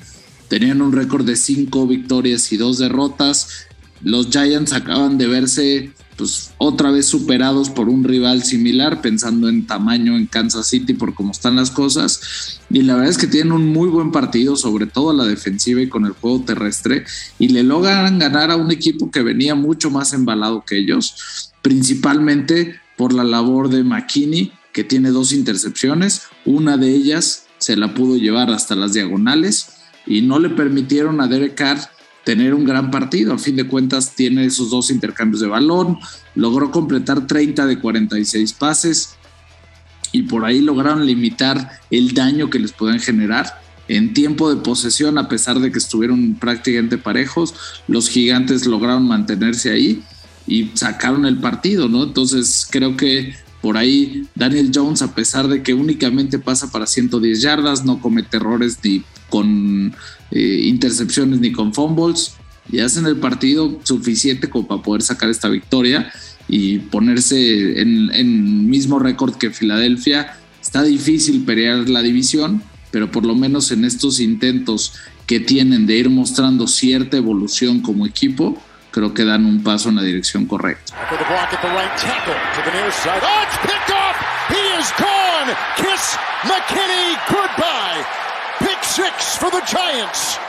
Tenían 0.48 0.82
un 0.82 0.92
récord 0.92 1.26
de 1.26 1.36
cinco 1.36 1.86
victorias 1.86 2.52
y 2.52 2.56
dos 2.56 2.78
derrotas. 2.78 3.66
Los 4.02 4.30
Giants 4.30 4.72
acaban 4.72 5.18
de 5.18 5.26
verse 5.26 5.90
pues 6.16 6.52
otra 6.58 6.90
vez 6.90 7.06
superados 7.06 7.70
por 7.70 7.88
un 7.88 8.04
rival 8.04 8.42
similar, 8.42 9.00
pensando 9.00 9.48
en 9.48 9.66
tamaño 9.66 10.16
en 10.16 10.26
Kansas 10.26 10.68
City 10.68 10.94
por 10.94 11.14
cómo 11.14 11.32
están 11.32 11.56
las 11.56 11.70
cosas. 11.70 12.60
Y 12.70 12.82
la 12.82 12.94
verdad 12.94 13.10
es 13.10 13.18
que 13.18 13.26
tienen 13.26 13.52
un 13.52 13.68
muy 13.68 13.88
buen 13.88 14.12
partido, 14.12 14.56
sobre 14.56 14.86
todo 14.86 15.10
a 15.10 15.14
la 15.14 15.24
defensiva 15.24 15.80
y 15.80 15.88
con 15.88 16.04
el 16.04 16.12
juego 16.12 16.42
terrestre, 16.44 17.04
y 17.38 17.48
le 17.48 17.62
logran 17.62 18.18
ganar 18.18 18.50
a 18.50 18.56
un 18.56 18.70
equipo 18.70 19.10
que 19.10 19.22
venía 19.22 19.54
mucho 19.54 19.90
más 19.90 20.12
embalado 20.12 20.64
que 20.66 20.78
ellos, 20.78 21.52
principalmente 21.62 22.80
por 22.96 23.12
la 23.12 23.24
labor 23.24 23.68
de 23.68 23.84
McKinney, 23.84 24.52
que 24.72 24.84
tiene 24.84 25.10
dos 25.10 25.32
intercepciones, 25.32 26.22
una 26.44 26.76
de 26.76 26.90
ellas 26.94 27.46
se 27.58 27.76
la 27.76 27.94
pudo 27.94 28.16
llevar 28.16 28.50
hasta 28.50 28.74
las 28.74 28.92
diagonales 28.92 29.68
y 30.06 30.22
no 30.22 30.38
le 30.38 30.50
permitieron 30.50 31.20
a 31.20 31.28
Derek 31.28 31.54
Carr 31.54 31.78
tener 32.24 32.54
un 32.54 32.64
gran 32.64 32.90
partido. 32.90 33.34
A 33.34 33.38
fin 33.38 33.56
de 33.56 33.66
cuentas, 33.66 34.14
tiene 34.14 34.44
esos 34.44 34.70
dos 34.70 34.90
intercambios 34.90 35.40
de 35.40 35.48
balón, 35.48 35.98
logró 36.34 36.70
completar 36.70 37.26
30 37.26 37.66
de 37.66 37.78
46 37.78 38.52
pases 38.54 39.16
y 40.12 40.22
por 40.22 40.44
ahí 40.44 40.60
lograron 40.60 41.06
limitar 41.06 41.80
el 41.90 42.14
daño 42.14 42.50
que 42.50 42.58
les 42.58 42.72
pueden 42.72 43.00
generar. 43.00 43.60
En 43.88 44.14
tiempo 44.14 44.54
de 44.54 44.62
posesión, 44.62 45.18
a 45.18 45.28
pesar 45.28 45.58
de 45.58 45.72
que 45.72 45.78
estuvieron 45.78 46.34
prácticamente 46.34 46.98
parejos, 46.98 47.54
los 47.88 48.08
gigantes 48.08 48.66
lograron 48.66 49.06
mantenerse 49.06 49.70
ahí 49.70 50.02
y 50.46 50.70
sacaron 50.74 51.26
el 51.26 51.38
partido, 51.38 51.88
¿no? 51.88 52.04
Entonces 52.04 52.66
creo 52.70 52.96
que 52.96 53.34
por 53.60 53.76
ahí 53.76 54.28
Daniel 54.34 54.70
Jones, 54.74 55.02
a 55.02 55.14
pesar 55.14 55.48
de 55.48 55.62
que 55.62 55.74
únicamente 55.74 56.38
pasa 56.38 56.70
para 56.70 56.86
110 56.86 57.40
yardas, 57.40 57.84
no 57.84 58.00
comete 58.00 58.36
errores 58.36 58.78
ni 58.82 59.04
con 59.30 59.94
eh, 60.32 60.62
intercepciones 60.64 61.40
ni 61.40 61.52
con 61.52 61.72
fumbles, 61.72 62.34
y 62.70 62.80
hacen 62.80 63.06
el 63.06 63.16
partido 63.16 63.78
suficiente 63.82 64.48
como 64.48 64.66
para 64.66 64.82
poder 64.82 65.02
sacar 65.02 65.28
esta 65.30 65.48
victoria 65.48 66.12
y 66.48 66.78
ponerse 66.78 67.80
en, 67.80 68.10
en 68.12 68.68
mismo 68.68 68.98
récord 68.98 69.36
que 69.36 69.50
Filadelfia. 69.50 70.36
Está 70.60 70.82
difícil 70.82 71.44
pelear 71.44 71.88
la 71.88 72.02
división, 72.02 72.62
pero 72.90 73.10
por 73.10 73.26
lo 73.26 73.34
menos 73.34 73.72
en 73.72 73.84
estos 73.84 74.20
intentos 74.20 74.94
que 75.26 75.40
tienen 75.40 75.86
de 75.86 75.96
ir 75.96 76.10
mostrando 76.10 76.66
cierta 76.66 77.16
evolución 77.16 77.80
como 77.80 78.06
equipo, 78.06 78.62
creo 78.90 79.12
que 79.14 79.24
dan 79.24 79.44
un 79.44 79.62
paso 79.62 79.88
en 79.88 79.96
la 79.96 80.02
dirección 80.02 80.46
correcta. 80.46 80.94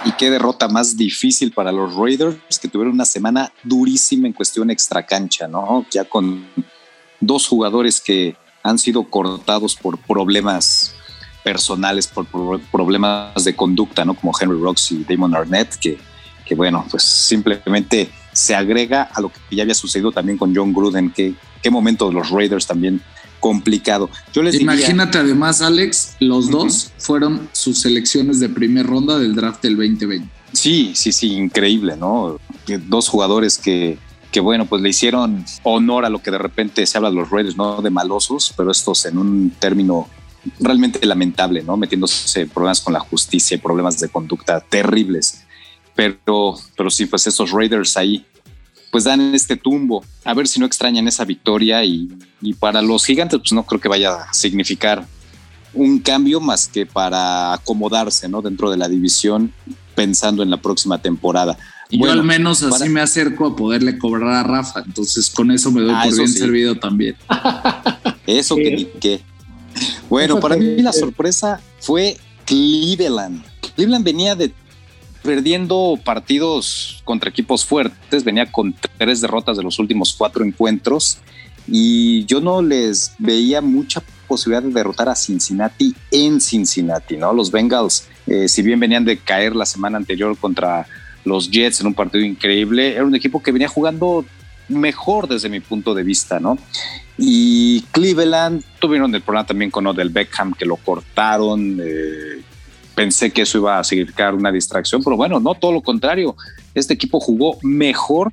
Y 0.05 0.11
qué 0.13 0.29
derrota 0.29 0.67
más 0.67 0.97
difícil 0.97 1.51
para 1.51 1.71
los 1.71 1.95
Raiders 1.95 2.59
que 2.59 2.67
tuvieron 2.67 2.93
una 2.93 3.05
semana 3.05 3.53
durísima 3.63 4.27
en 4.27 4.33
cuestión 4.33 4.69
extracancha, 4.69 5.47
¿no? 5.47 5.85
Ya 5.91 6.03
con 6.03 6.45
dos 7.19 7.47
jugadores 7.47 8.01
que 8.01 8.35
han 8.61 8.77
sido 8.77 9.03
cortados 9.05 9.75
por 9.75 9.97
problemas 9.97 10.93
personales, 11.43 12.07
por 12.07 12.25
problemas 12.71 13.43
de 13.43 13.55
conducta, 13.55 14.05
¿no? 14.05 14.13
Como 14.13 14.33
Henry 14.39 14.59
Rocks 14.59 14.91
y 14.91 15.03
Damon 15.03 15.35
Arnett, 15.35 15.75
que, 15.75 15.97
que 16.45 16.55
bueno, 16.55 16.85
pues 16.89 17.03
simplemente 17.03 18.11
se 18.33 18.55
agrega 18.55 19.03
a 19.13 19.21
lo 19.21 19.31
que 19.31 19.55
ya 19.55 19.63
había 19.63 19.75
sucedido 19.75 20.11
también 20.11 20.37
con 20.37 20.55
John 20.55 20.73
Gruden, 20.73 21.11
que 21.11 21.33
qué 21.61 21.69
momento 21.69 22.11
los 22.11 22.29
Raiders 22.29 22.67
también 22.67 23.01
complicado. 23.43 24.09
Yo 24.31 24.41
les 24.41 24.55
Imagínate 24.55 25.17
además, 25.17 25.61
Alex, 25.61 26.15
los 26.21 26.49
dos 26.49 26.93
fueron 26.97 27.49
sus 27.51 27.81
selecciones 27.81 28.39
de 28.39 28.47
primera 28.47 28.87
ronda 28.87 29.19
del 29.19 29.35
draft 29.35 29.61
del 29.61 29.75
2020. 29.75 30.29
Sí, 30.53 30.93
sí, 30.95 31.11
sí, 31.11 31.33
increíble, 31.33 31.97
¿no? 31.97 32.39
Dos 32.87 33.09
jugadores 33.09 33.57
que, 33.57 33.97
que 34.31 34.39
bueno, 34.39 34.65
pues 34.65 34.81
le 34.81 34.87
hicieron 34.87 35.43
honor 35.63 36.05
a 36.05 36.09
lo 36.09 36.23
que 36.23 36.31
de 36.31 36.37
repente 36.37 36.85
se 36.85 36.97
habla 36.97 37.09
de 37.09 37.17
los 37.17 37.31
Raiders, 37.31 37.57
¿no? 37.57 37.81
De 37.81 37.89
malosos, 37.89 38.53
pero 38.55 38.71
estos 38.71 39.05
en 39.05 39.17
un 39.17 39.49
término 39.59 40.07
realmente 40.61 41.05
lamentable, 41.05 41.63
¿no? 41.63 41.75
Metiéndose 41.75 42.45
problemas 42.45 42.79
con 42.79 42.93
la 42.93 43.01
justicia 43.01 43.55
y 43.55 43.57
problemas 43.57 43.99
de 43.99 44.07
conducta 44.07 44.61
terribles. 44.61 45.43
Pero, 45.95 46.55
pero 46.77 46.89
sí, 46.89 47.07
pues 47.07 47.27
esos 47.27 47.51
Raiders 47.51 47.97
ahí 47.97 48.25
pues 48.93 49.05
dan 49.05 49.33
este 49.33 49.57
tumbo. 49.57 50.05
A 50.23 50.35
ver 50.35 50.47
si 50.47 50.59
no 50.59 50.67
extrañan 50.67 51.07
esa 51.07 51.25
victoria 51.25 51.83
y, 51.83 52.15
para 52.59 52.79
los 52.83 53.03
gigantes 53.03 53.39
pues 53.39 53.51
no 53.51 53.65
creo 53.65 53.81
que 53.81 53.89
vaya 53.89 54.13
a 54.13 54.33
significar 54.33 55.07
un 55.73 55.97
cambio 55.97 56.39
más 56.39 56.67
que 56.67 56.85
para 56.85 57.53
acomodarse 57.53 58.29
¿no? 58.29 58.43
dentro 58.43 58.69
de 58.69 58.77
la 58.77 58.87
división 58.87 59.51
pensando 59.95 60.43
en 60.43 60.51
la 60.51 60.57
próxima 60.57 61.01
temporada. 61.01 61.57
Yo 61.89 62.11
al 62.11 62.23
menos 62.23 62.61
así 62.61 62.87
me 62.87 63.01
acerco 63.01 63.47
a 63.47 63.55
poderle 63.55 63.97
cobrar 63.97 64.29
a 64.29 64.43
Rafa, 64.43 64.83
entonces 64.85 65.27
con 65.31 65.49
eso 65.49 65.71
me 65.71 65.81
doy 65.81 65.95
ah, 65.95 66.03
por 66.03 66.15
bien 66.15 66.29
servido 66.29 66.75
también. 66.75 67.15
Eso 68.27 68.55
que 68.55 68.75
ni 68.75 68.85
qué. 68.85 69.21
Bueno, 70.07 70.39
para 70.39 70.55
mí 70.55 70.81
la 70.83 70.93
sorpresa 70.93 71.59
fue 71.79 72.17
Cleveland. 72.45 73.43
Cleveland 73.75 74.05
venía 74.05 74.35
de 74.35 74.53
perdiendo 75.23 75.97
partidos 76.03 77.01
contra 77.05 77.29
equipos 77.29 77.65
fuertes, 77.65 78.23
venía 78.23 78.51
con 78.51 78.75
tres 78.97 79.21
derrotas 79.21 79.57
de 79.57 79.63
los 79.63 79.79
últimos 79.79 80.13
cuatro 80.13 80.43
encuentros 80.43 81.19
y 81.67 82.25
yo 82.25 82.41
no 82.41 82.61
les 82.61 83.13
veía 83.17 83.61
mucha 83.61 84.03
posibilidad 84.27 84.61
de 84.63 84.73
derrotar 84.73 85.09
a 85.09 85.15
Cincinnati 85.15 85.95
en 86.11 86.41
Cincinnati, 86.41 87.17
¿no? 87.17 87.33
Los 87.33 87.51
Bengals, 87.51 88.07
eh, 88.27 88.47
si 88.47 88.61
bien 88.61 88.79
venían 88.79 89.05
de 89.05 89.17
caer 89.17 89.55
la 89.55 89.65
semana 89.65 89.97
anterior 89.97 90.37
contra 90.37 90.85
los 91.23 91.49
Jets 91.49 91.79
en 91.79 91.87
un 91.87 91.93
partido 91.93 92.23
increíble, 92.25 92.93
era 92.93 93.05
un 93.05 93.15
equipo 93.15 93.41
que 93.41 93.53
venía 93.53 93.69
jugando 93.69 94.25
mejor 94.67 95.27
desde 95.27 95.49
mi 95.49 95.61
punto 95.61 95.93
de 95.93 96.03
vista, 96.03 96.39
¿no? 96.39 96.57
Y 97.17 97.81
Cleveland 97.91 98.63
tuvieron 98.79 99.13
el 99.15 99.21
problema 99.21 99.45
también 99.45 99.71
con 99.71 99.87
Odell 99.87 100.09
Beckham, 100.09 100.53
que 100.53 100.65
lo 100.65 100.77
cortaron, 100.77 101.79
eh, 101.81 102.41
pensé 102.95 103.31
que 103.31 103.43
eso 103.43 103.57
iba 103.57 103.79
a 103.79 103.83
significar 103.83 104.35
una 104.35 104.51
distracción, 104.51 105.03
pero 105.03 105.17
bueno, 105.17 105.39
no, 105.39 105.55
todo 105.55 105.71
lo 105.71 105.81
contrario. 105.81 106.35
Este 106.73 106.93
equipo 106.93 107.19
jugó 107.19 107.57
mejor 107.61 108.31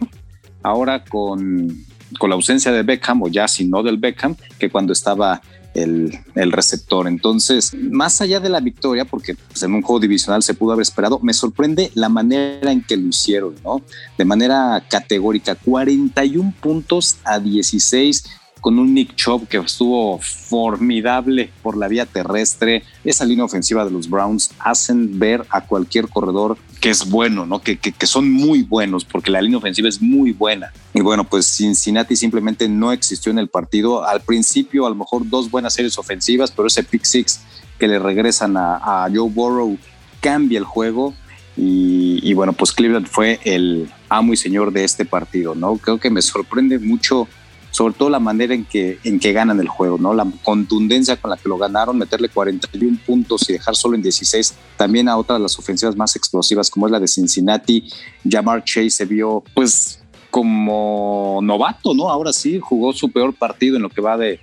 ahora 0.63 1.05
con, 1.05 1.85
con 2.19 2.31
la 2.31 2.37
ausencia 2.37 2.73
de 2.73 2.83
Beckham 2.83 3.23
o 3.23 3.29
ya 3.29 3.49
sin 3.49 3.71
no 3.71 3.83
del 3.83 3.97
Beckham 3.97 4.37
que 4.59 4.71
cuando 4.71 4.93
estaba 4.93 5.41
el, 5.75 6.19
el, 6.35 6.53
receptor. 6.53 7.07
Entonces, 7.07 7.73
más 7.75 8.21
allá 8.21 8.41
de 8.41 8.49
la 8.49 8.61
victoria, 8.61 9.05
porque 9.05 9.35
pues, 9.35 9.63
en 9.63 9.73
un 9.73 9.83
juego 9.83 10.01
divisional 10.01 10.43
se 10.43 10.55
pudo 10.55 10.73
haber 10.73 10.83
esperado, 10.83 11.21
me 11.21 11.33
sorprende 11.33 11.91
la 11.95 12.09
manera 12.09 12.73
en 12.73 12.83
que 12.83 12.97
lo 12.97 13.09
hicieron, 13.09 13.55
¿no? 13.65 13.81
De 14.19 14.25
manera 14.25 14.85
categórica, 14.89 15.55
41 15.55 16.55
puntos 16.61 17.19
a 17.25 17.39
16 17.39 18.40
con 18.61 18.79
un 18.79 18.95
Nick 18.95 19.15
Chubb 19.15 19.49
que 19.49 19.59
estuvo 19.59 20.19
formidable 20.19 21.51
por 21.63 21.77
la 21.77 21.89
vía 21.89 22.07
terrestre. 22.07 22.85
Esa 23.05 23.25
línea 23.25 23.45
ofensiva 23.45 23.85
de 23.85 23.91
los 23.91 24.09
Browns 24.09 24.51
hacen 24.59 25.19
ver 25.19 25.45
a 25.51 25.63
cualquier 25.63 26.09
corredor 26.09 26.59
que 26.81 26.91
es 26.91 27.09
bueno, 27.09 27.45
¿no? 27.45 27.61
Que, 27.61 27.79
que, 27.79 28.07
son 28.07 28.31
muy 28.33 28.63
buenos, 28.63 29.05
porque 29.05 29.31
la 29.31 29.43
línea 29.43 29.59
ofensiva 29.59 29.89
es 29.89 30.01
muy 30.01 30.33
buena. 30.33 30.73
Y 30.95 31.03
bueno, 31.03 31.25
pues 31.25 31.47
Cincinnati 31.47 32.17
simplemente 32.17 32.69
no 32.69 32.91
existió 32.93 33.31
en 33.31 33.39
el 33.39 33.49
partido. 33.49 34.05
Al 34.07 34.23
principio, 34.23 34.87
a 34.87 34.91
lo 34.91 34.97
mejor 34.97 35.29
dos 35.29 35.51
buenas 35.51 35.75
series 35.75 35.99
ofensivas, 35.99 36.51
pero 36.51 36.69
ese 36.69 36.83
pick 36.83 37.05
six 37.05 37.41
que 37.79 37.87
le 37.87 37.99
regresan 37.99 38.57
a, 38.57 39.09
Joe 39.13 39.29
Burrow 39.29 39.79
cambia 40.21 40.59
el 40.59 40.65
juego. 40.65 41.15
Y, 41.57 42.21
y, 42.23 42.33
bueno, 42.33 42.55
pues 42.55 42.73
Cleveland 42.73 43.07
fue 43.07 43.39
el 43.45 43.91
amo 44.09 44.33
y 44.33 44.37
señor 44.37 44.73
de 44.73 44.85
este 44.85 45.05
partido, 45.05 45.55
¿no? 45.55 45.77
Creo 45.77 45.99
que 45.99 46.09
me 46.09 46.23
sorprende 46.23 46.79
mucho 46.79 47.29
sobre 47.71 47.95
todo 47.95 48.11
la 48.11 48.21
manera 48.21 48.55
en 48.55 48.65
que, 48.65 48.99
en 49.05 49.21
que 49.21 49.33
ganan 49.33 49.61
el 49.61 49.69
juego, 49.69 49.99
¿no? 49.99 50.13
La 50.13 50.27
contundencia 50.43 51.17
con 51.17 51.31
la 51.31 51.37
que 51.37 51.49
lo 51.49 51.57
ganaron, 51.57 51.97
meterle 51.97 52.29
41 52.29 52.99
puntos 53.07 53.49
y 53.49 53.55
dejar 53.55 53.77
solo 53.77 53.95
en 53.95 54.03
16, 54.03 54.55
también 54.77 55.09
a 55.09 55.17
otras 55.17 55.39
de 55.39 55.43
las 55.43 55.59
ofensivas 55.59 55.97
más 55.97 56.17
explosivas 56.17 56.71
como 56.71 56.87
es 56.87 56.93
la 56.93 57.01
de 57.01 57.09
Cincinnati, 57.09 57.89
Jamar 58.29 58.65
Chase 58.65 58.91
se 58.91 59.05
vio 59.05 59.45
pues 59.55 60.03
como 60.31 61.41
novato, 61.43 61.95
¿no? 61.95 62.09
Ahora 62.09 62.33
sí, 62.33 62.61
jugó 62.61 62.93
su 62.93 63.11
peor 63.11 63.35
partido 63.35 63.77
en 63.77 63.83
lo 63.83 63.89
que 63.89 64.01
va 64.01 64.17
de, 64.17 64.41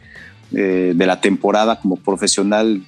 de, 0.51 1.05
la 1.05 1.21
temporada 1.21 1.79
como 1.79 1.95
profesional. 1.95 2.83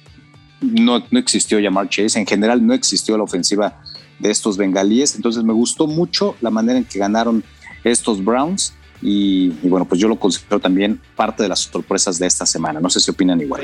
No, 0.60 1.02
no 1.10 1.18
existió 1.18 1.58
Jamar 1.62 1.88
Chase, 1.88 2.18
en 2.18 2.26
general 2.26 2.66
no 2.66 2.74
existió 2.74 3.16
la 3.16 3.24
ofensiva 3.24 3.82
de 4.18 4.30
estos 4.30 4.58
bengalíes, 4.58 5.14
entonces 5.16 5.42
me 5.44 5.54
gustó 5.54 5.86
mucho 5.86 6.36
la 6.42 6.50
manera 6.50 6.78
en 6.78 6.84
que 6.84 6.98
ganaron 6.98 7.42
estos 7.84 8.22
Browns 8.22 8.74
y, 9.02 9.48
bueno, 9.62 9.86
pues 9.86 10.00
yo 10.00 10.08
lo 10.08 10.16
considero 10.16 10.60
también 10.60 11.00
parte 11.16 11.42
de 11.42 11.48
las 11.48 11.60
sorpresas 11.60 12.18
de 12.18 12.26
esta 12.26 12.44
semana. 12.44 12.80
No 12.80 12.90
sé 12.90 13.00
si 13.00 13.10
opinan 13.10 13.40
igual. 13.40 13.62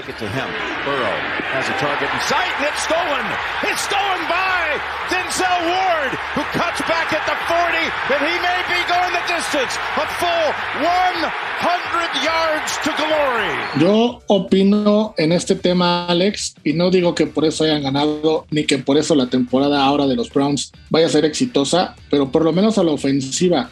Yo 13.78 14.22
opino 14.26 15.14
en 15.18 15.32
este 15.32 15.54
tema, 15.54 16.06
Alex, 16.06 16.54
y 16.64 16.72
no 16.72 16.90
digo 16.90 17.14
que 17.14 17.26
por 17.26 17.44
eso 17.44 17.64
hayan 17.64 17.82
ganado, 17.82 18.46
ni 18.50 18.64
que 18.64 18.78
por 18.78 18.96
eso 18.96 19.14
la 19.14 19.26
temporada 19.26 19.84
ahora 19.84 20.06
de 20.06 20.16
los 20.16 20.32
Browns 20.32 20.72
vaya 20.88 21.06
a 21.06 21.10
ser 21.10 21.24
exitosa, 21.24 21.94
pero 22.10 22.30
por 22.30 22.44
lo 22.44 22.52
menos 22.52 22.78
a 22.78 22.84
la 22.84 22.92
ofensiva 22.92 23.68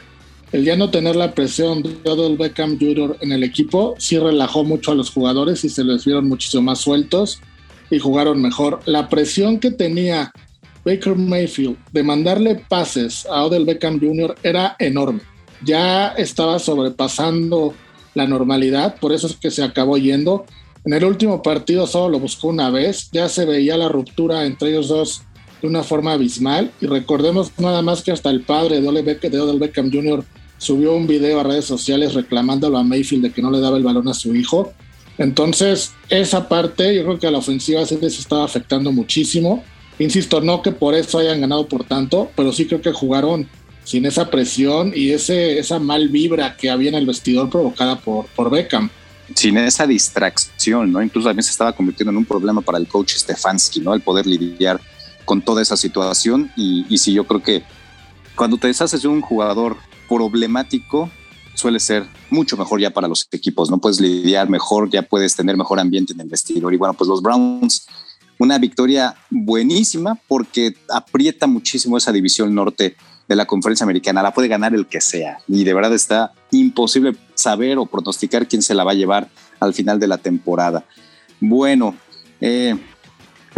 el 0.55 0.65
ya 0.65 0.77
no 0.77 0.89
tener 0.89 1.17
la 1.17 1.35
presión 1.35 1.83
de 1.83 2.09
Odell 2.09 2.37
Beckham 2.37 2.79
Jr. 2.79 3.17
en 3.21 3.33
el 3.33 3.43
equipo 3.43 3.97
sí 3.99 4.17
relajó 4.21 4.63
mucho 4.63 4.93
a 4.93 4.95
los 4.95 5.11
jugadores 5.11 5.65
y 5.65 5.69
se 5.69 5.83
les 5.83 6.05
vieron 6.05 6.29
muchísimo 6.29 6.63
más 6.63 6.79
sueltos 6.79 7.41
y 7.91 7.99
jugaron 7.99 8.41
mejor. 8.41 8.79
La 8.87 9.09
presión 9.09 9.59
que 9.59 9.73
tenía 9.73 10.31
Baker 10.85 11.17
Mayfield 11.17 11.77
de 11.91 12.05
mandarle 12.05 12.55
pases 12.69 13.27
a 13.27 13.43
Odell 13.43 13.65
Beckham 13.65 13.99
Jr. 13.99 14.37
era 14.45 14.77
enorme. 14.79 15.23
Ya 15.65 16.11
estaba 16.11 16.61
sobrepasando 16.61 17.75
la 18.15 18.29
normalidad, 18.29 18.95
por 19.01 19.13
eso 19.13 19.27
es 19.27 19.35
que 19.35 19.51
se 19.51 19.65
acabó 19.65 19.99
yendo. 19.99 20.47
En 20.85 20.93
el 20.93 21.05
último 21.05 21.43
partido 21.43 21.89
solo 21.89 22.11
lo 22.11 22.21
buscó 22.21 22.47
una 22.47 22.71
vez, 22.71 23.09
ya 23.11 23.29
se 23.29 23.45
veía 23.45 23.77
la 23.77 23.89
ruptura 23.89 24.47
entre 24.47 24.69
ellos 24.69 24.87
dos 24.87 25.23
de 25.61 25.67
una 25.67 25.83
forma 25.83 26.13
abismal. 26.13 26.71
Y 26.81 26.87
recordemos 26.87 27.51
nada 27.59 27.83
más 27.83 28.05
que 28.05 28.13
hasta 28.13 28.31
el 28.31 28.43
padre 28.43 28.81
de 28.81 28.87
Odell 28.87 29.59
Beckham 29.59 29.91
Jr. 29.91 30.25
subió 30.65 30.95
un 30.95 31.07
video 31.07 31.41
a 31.41 31.43
redes 31.43 31.67
sociales 31.67 32.15
reclamándolo 32.15 32.79
a 32.79 32.83
Mayfield 32.83 33.25
de 33.25 33.33
que 33.33 33.43
no 33.43 33.51
le 33.51 33.61
daba 33.61 33.77
el 33.77 33.85
balón 33.85 34.09
a 34.09 34.15
su 34.15 34.35
hijo. 34.35 34.73
Entonces, 35.19 35.93
esa 36.09 36.49
parte 36.49 36.95
yo 36.95 37.05
creo 37.05 37.19
que 37.19 37.27
a 37.27 37.31
la 37.31 37.39
ofensiva 37.39 37.85
se 37.87 37.99
les 37.99 38.19
estaba 38.19 38.45
afectando 38.45 38.91
muchísimo. 38.91 39.63
Insisto, 39.99 40.41
no 40.41 40.63
que 40.63 40.73
por 40.73 40.95
eso 40.95 41.19
hayan 41.19 41.41
ganado 41.41 41.69
por 41.69 41.85
tanto, 41.85 42.31
pero 42.35 42.53
sí 42.53 42.67
creo 42.67 42.81
que 42.81 42.93
jugaron 42.93 43.47
sin 43.85 44.07
esa 44.07 44.31
presión 44.31 44.93
y 44.95 45.11
ese, 45.11 45.59
esa 45.59 45.79
mal 45.79 46.09
vibra 46.09 46.57
que 46.57 46.71
había 46.71 46.89
en 46.89 46.97
el 46.97 47.07
vestidor 47.07 47.51
provocada 47.51 48.01
por, 48.01 48.27
por 48.35 48.51
Beckham. 48.51 48.91
Sin 49.35 49.57
esa 49.59 49.87
distracción, 49.87 50.91
¿no? 50.91 51.03
Incluso 51.03 51.29
también 51.29 51.45
se 51.45 51.51
estaba 51.51 51.73
convirtiendo 51.73 52.11
en 52.11 52.17
un 52.17 52.25
problema 52.25 52.61
para 52.61 52.79
el 52.79 52.89
coach 52.89 53.13
Stefanski, 53.15 53.81
¿no? 53.81 53.95
El 53.95 54.01
poder 54.01 54.27
lidiar 54.27 54.81
con 55.25 55.43
toda 55.43 55.63
esa 55.63 55.77
situación. 55.77 56.51
Y, 56.57 56.87
y 56.89 56.99
sí, 56.99 57.13
yo 57.13 57.25
creo 57.25 57.43
que 57.43 57.63
cuando 58.35 58.57
te 58.57 58.67
deshaces 58.67 59.03
de 59.03 59.09
un 59.09 59.21
jugador 59.21 59.77
problemático, 60.09 61.11
suele 61.55 61.81
ser 61.81 62.07
mucho 62.31 62.57
mejor 62.57 62.81
ya 62.81 62.91
para 62.91 63.09
los 63.09 63.27
equipos, 63.31 63.71
¿no? 63.71 63.79
Puedes 63.79 64.01
lidiar 64.01 64.49
mejor, 64.49 64.91
ya 64.91 65.03
puedes 65.03 65.35
tener 65.35 65.57
mejor 65.57 65.81
ambiente 65.81 66.13
en 66.13 66.21
el 66.21 66.29
vestidor. 66.29 66.75
Y 66.75 66.77
bueno, 66.77 66.95
pues 66.95 67.09
los 67.09 67.23
Browns, 67.23 67.87
una 68.39 68.59
victoria 68.59 69.15
buenísima 69.31 70.19
porque 70.29 70.77
aprieta 70.93 71.47
muchísimo 71.47 71.97
esa 71.97 72.13
división 72.13 72.55
norte 72.55 72.97
de 73.29 73.37
la 73.37 73.47
conferencia 73.47 73.85
americana. 73.85 74.23
La 74.23 74.35
puede 74.35 74.49
ganar 74.49 74.75
el 74.75 74.87
que 74.87 75.01
sea. 75.01 75.39
Y 75.49 75.65
de 75.65 75.75
verdad 75.75 75.95
está 75.95 76.33
imposible 76.51 77.17
saber 77.35 77.79
o 77.79 77.87
pronosticar 77.87 78.47
quién 78.49 78.63
se 78.63 78.75
la 78.75 78.85
va 78.85 78.93
a 78.93 78.95
llevar 78.95 79.29
al 79.61 79.75
final 79.75 79.99
de 79.99 80.09
la 80.09 80.19
temporada. 80.19 80.85
Bueno, 81.41 81.95
eh, 82.41 82.77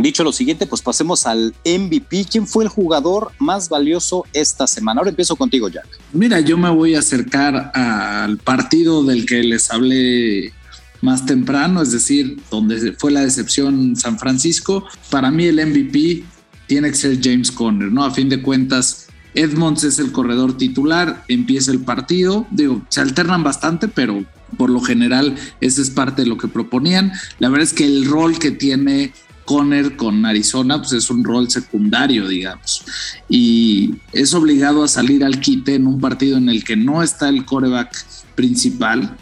dicho 0.02 0.24
lo 0.24 0.32
siguiente, 0.32 0.66
pues 0.66 0.82
pasemos 0.82 1.26
al 1.26 1.54
MVP. 1.64 2.26
¿Quién 2.30 2.46
fue 2.46 2.64
el 2.64 2.70
jugador 2.70 3.32
más 3.38 3.68
valioso 3.68 4.24
esta 4.32 4.66
semana? 4.66 5.00
Ahora 5.00 5.10
empiezo 5.10 5.36
contigo, 5.36 5.68
Jack. 5.68 5.86
Mira, 6.12 6.40
yo 6.40 6.58
me 6.58 6.70
voy 6.70 6.94
a 6.94 7.00
acercar 7.00 7.72
al 7.74 8.38
partido 8.38 9.04
del 9.04 9.26
que 9.26 9.42
les 9.42 9.70
hablé 9.70 10.52
más 11.00 11.24
temprano, 11.26 11.82
es 11.82 11.92
decir, 11.92 12.38
donde 12.50 12.92
fue 12.92 13.10
la 13.10 13.20
decepción 13.20 13.96
San 13.96 14.18
Francisco. 14.18 14.84
Para 15.10 15.30
mí 15.30 15.44
el 15.46 15.64
MVP 15.64 16.24
tiene 16.66 16.90
que 16.90 16.96
ser 16.96 17.18
James 17.22 17.50
Conner, 17.50 17.90
¿no? 17.90 18.04
A 18.04 18.10
fin 18.10 18.28
de 18.28 18.42
cuentas, 18.42 19.06
Edmonds 19.34 19.84
es 19.84 19.98
el 19.98 20.12
corredor 20.12 20.56
titular, 20.56 21.24
empieza 21.28 21.70
el 21.70 21.80
partido, 21.80 22.46
digo, 22.50 22.82
se 22.88 23.00
alternan 23.00 23.44
bastante, 23.44 23.86
pero 23.86 24.24
por 24.56 24.70
lo 24.70 24.80
general 24.80 25.36
ese 25.60 25.82
es 25.82 25.90
parte 25.90 26.22
de 26.22 26.28
lo 26.28 26.38
que 26.38 26.48
proponían. 26.48 27.12
La 27.38 27.48
verdad 27.48 27.64
es 27.64 27.72
que 27.72 27.84
el 27.84 28.06
rol 28.06 28.38
que 28.38 28.50
tiene 28.50 29.12
Conner 29.46 29.96
con 29.96 30.26
Arizona, 30.26 30.78
pues 30.78 30.92
es 30.92 31.08
un 31.08 31.24
rol 31.24 31.48
secundario, 31.48 32.28
digamos. 32.28 32.84
Y 33.30 33.94
es 34.12 34.34
obligado 34.34 34.84
a 34.84 34.88
salir 34.88 35.24
al 35.24 35.40
quite 35.40 35.76
en 35.76 35.86
un 35.86 35.98
partido 35.98 36.36
en 36.36 36.50
el 36.50 36.64
que 36.64 36.76
no 36.76 37.02
está 37.02 37.30
el 37.30 37.46
coreback 37.46 37.96
principal 38.34 39.16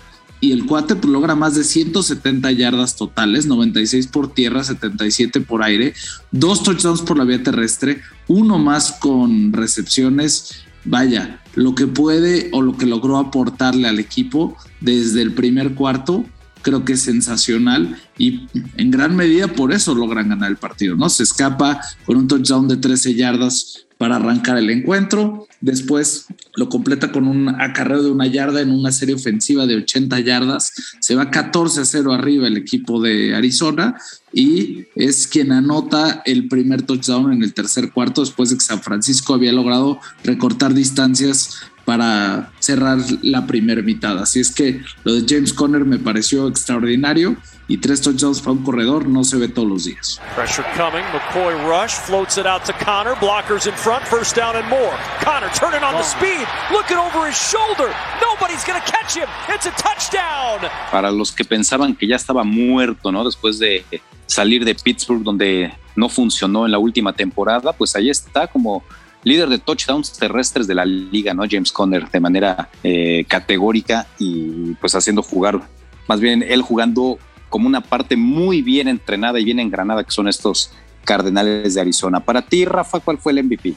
y 0.44 0.52
el 0.52 0.66
cuate 0.66 0.94
pues, 0.94 1.10
logra 1.10 1.34
más 1.34 1.54
de 1.54 1.64
170 1.64 2.52
yardas 2.52 2.96
totales, 2.96 3.46
96 3.46 4.08
por 4.08 4.34
tierra, 4.34 4.62
77 4.62 5.40
por 5.40 5.62
aire, 5.62 5.94
dos 6.32 6.62
touchdowns 6.62 7.00
por 7.00 7.16
la 7.16 7.24
vía 7.24 7.42
terrestre, 7.42 8.02
uno 8.28 8.58
más 8.58 8.92
con 8.92 9.54
recepciones. 9.54 10.64
Vaya, 10.84 11.40
lo 11.54 11.74
que 11.74 11.86
puede 11.86 12.50
o 12.52 12.60
lo 12.60 12.76
que 12.76 12.84
logró 12.84 13.16
aportarle 13.16 13.88
al 13.88 13.98
equipo 13.98 14.54
desde 14.82 15.22
el 15.22 15.32
primer 15.32 15.74
cuarto, 15.74 16.26
creo 16.64 16.84
que 16.84 16.94
es 16.94 17.02
sensacional 17.02 17.96
y 18.18 18.48
en 18.76 18.90
gran 18.90 19.14
medida 19.14 19.46
por 19.46 19.72
eso 19.72 19.94
logran 19.94 20.30
ganar 20.30 20.50
el 20.50 20.56
partido, 20.56 20.96
¿no? 20.96 21.08
Se 21.08 21.22
escapa 21.22 21.80
con 22.04 22.16
un 22.16 22.26
touchdown 22.26 22.66
de 22.66 22.78
13 22.78 23.14
yardas 23.14 23.86
para 23.98 24.16
arrancar 24.16 24.58
el 24.58 24.70
encuentro. 24.70 25.46
Después 25.60 26.26
lo 26.56 26.68
completa 26.68 27.12
con 27.12 27.28
un 27.28 27.48
acarreo 27.48 28.02
de 28.02 28.10
una 28.10 28.26
yarda 28.26 28.60
en 28.60 28.70
una 28.70 28.90
serie 28.90 29.14
ofensiva 29.14 29.66
de 29.66 29.76
80 29.76 30.20
yardas. 30.20 30.72
Se 31.00 31.14
va 31.14 31.30
14 31.30 31.82
a 31.82 31.84
0 31.84 32.12
arriba 32.12 32.48
el 32.48 32.56
equipo 32.56 33.00
de 33.00 33.36
Arizona 33.36 33.96
y 34.34 34.86
es 34.96 35.28
quien 35.28 35.52
anota 35.52 36.22
el 36.26 36.48
primer 36.48 36.82
touchdown 36.82 37.32
en 37.32 37.42
el 37.42 37.54
tercer 37.54 37.92
cuarto 37.92 38.20
después 38.20 38.50
de 38.50 38.56
que 38.56 38.64
San 38.64 38.82
Francisco 38.82 39.34
había 39.34 39.52
logrado 39.52 40.00
recortar 40.24 40.74
distancias 40.74 41.60
para 41.84 42.50
cerrar 42.58 42.98
la 43.22 43.46
primera 43.46 43.82
mitad. 43.82 44.18
Así 44.18 44.40
es 44.40 44.50
que 44.50 44.80
lo 45.04 45.14
de 45.14 45.24
James 45.28 45.52
Conner 45.52 45.84
me 45.84 45.98
pareció 45.98 46.48
extraordinario 46.48 47.36
y 47.68 47.78
tres 47.78 48.00
touchdowns 48.00 48.40
para 48.40 48.52
un 48.52 48.62
corredor 48.62 49.06
no 49.08 49.24
se 49.24 49.36
ve 49.36 49.48
todos 49.48 49.68
los 49.68 49.84
días. 49.84 50.20
Pressure 50.34 50.66
coming, 50.76 51.04
McCoy 51.12 51.54
rush, 51.66 51.92
floats 51.92 52.36
it 52.36 52.46
out 52.46 52.64
to 52.64 52.72
Connor, 52.84 53.14
blockers 53.16 53.66
in 53.66 53.74
front, 53.74 54.02
first 54.06 54.36
down 54.36 54.56
and 54.56 54.68
more. 54.68 54.94
Connor 55.22 55.50
turning 55.54 55.82
on 55.82 55.94
the 55.94 56.02
speed, 56.02 56.46
looking 56.72 56.96
over 56.96 57.26
his 57.26 57.36
shoulder. 57.36 57.90
Nobody's 58.20 58.64
going 58.64 58.80
to 58.80 58.86
catch 58.90 59.16
him. 59.16 59.28
It's 59.48 59.66
a 59.66 59.72
touchdown. 59.72 60.68
Para 60.90 61.10
los 61.10 61.32
que 61.32 61.44
pensaban 61.44 61.94
que 61.96 62.06
ya 62.06 62.16
estaba 62.16 62.44
muerto, 62.44 63.12
¿no? 63.12 63.24
Después 63.24 63.58
de 63.58 63.84
salir 64.26 64.64
de 64.64 64.74
Pittsburgh 64.74 65.22
donde 65.22 65.72
no 65.96 66.08
funcionó 66.08 66.66
en 66.66 66.72
la 66.72 66.78
última 66.78 67.12
temporada, 67.12 67.72
pues 67.72 67.94
ahí 67.96 68.10
está 68.10 68.46
como 68.46 68.82
líder 69.22 69.48
de 69.48 69.58
touchdowns 69.58 70.12
terrestres 70.12 70.66
de 70.66 70.74
la 70.74 70.84
liga, 70.84 71.34
¿no? 71.34 71.44
James 71.48 71.72
Conner 71.72 72.10
de 72.10 72.20
manera 72.20 72.68
eh, 72.82 73.24
categórica 73.26 74.06
y 74.18 74.74
pues 74.74 74.94
haciendo 74.94 75.22
jugar, 75.22 75.60
más 76.08 76.20
bien 76.20 76.42
él 76.42 76.62
jugando 76.62 77.18
como 77.48 77.66
una 77.66 77.80
parte 77.80 78.16
muy 78.16 78.62
bien 78.62 78.88
entrenada 78.88 79.40
y 79.40 79.44
bien 79.44 79.60
engranada 79.60 80.04
que 80.04 80.10
son 80.10 80.28
estos 80.28 80.72
Cardenales 81.04 81.74
de 81.74 81.80
Arizona. 81.80 82.20
Para 82.24 82.42
ti, 82.42 82.64
Rafa, 82.64 83.00
¿cuál 83.00 83.18
fue 83.18 83.32
el 83.32 83.44
MVP? 83.44 83.74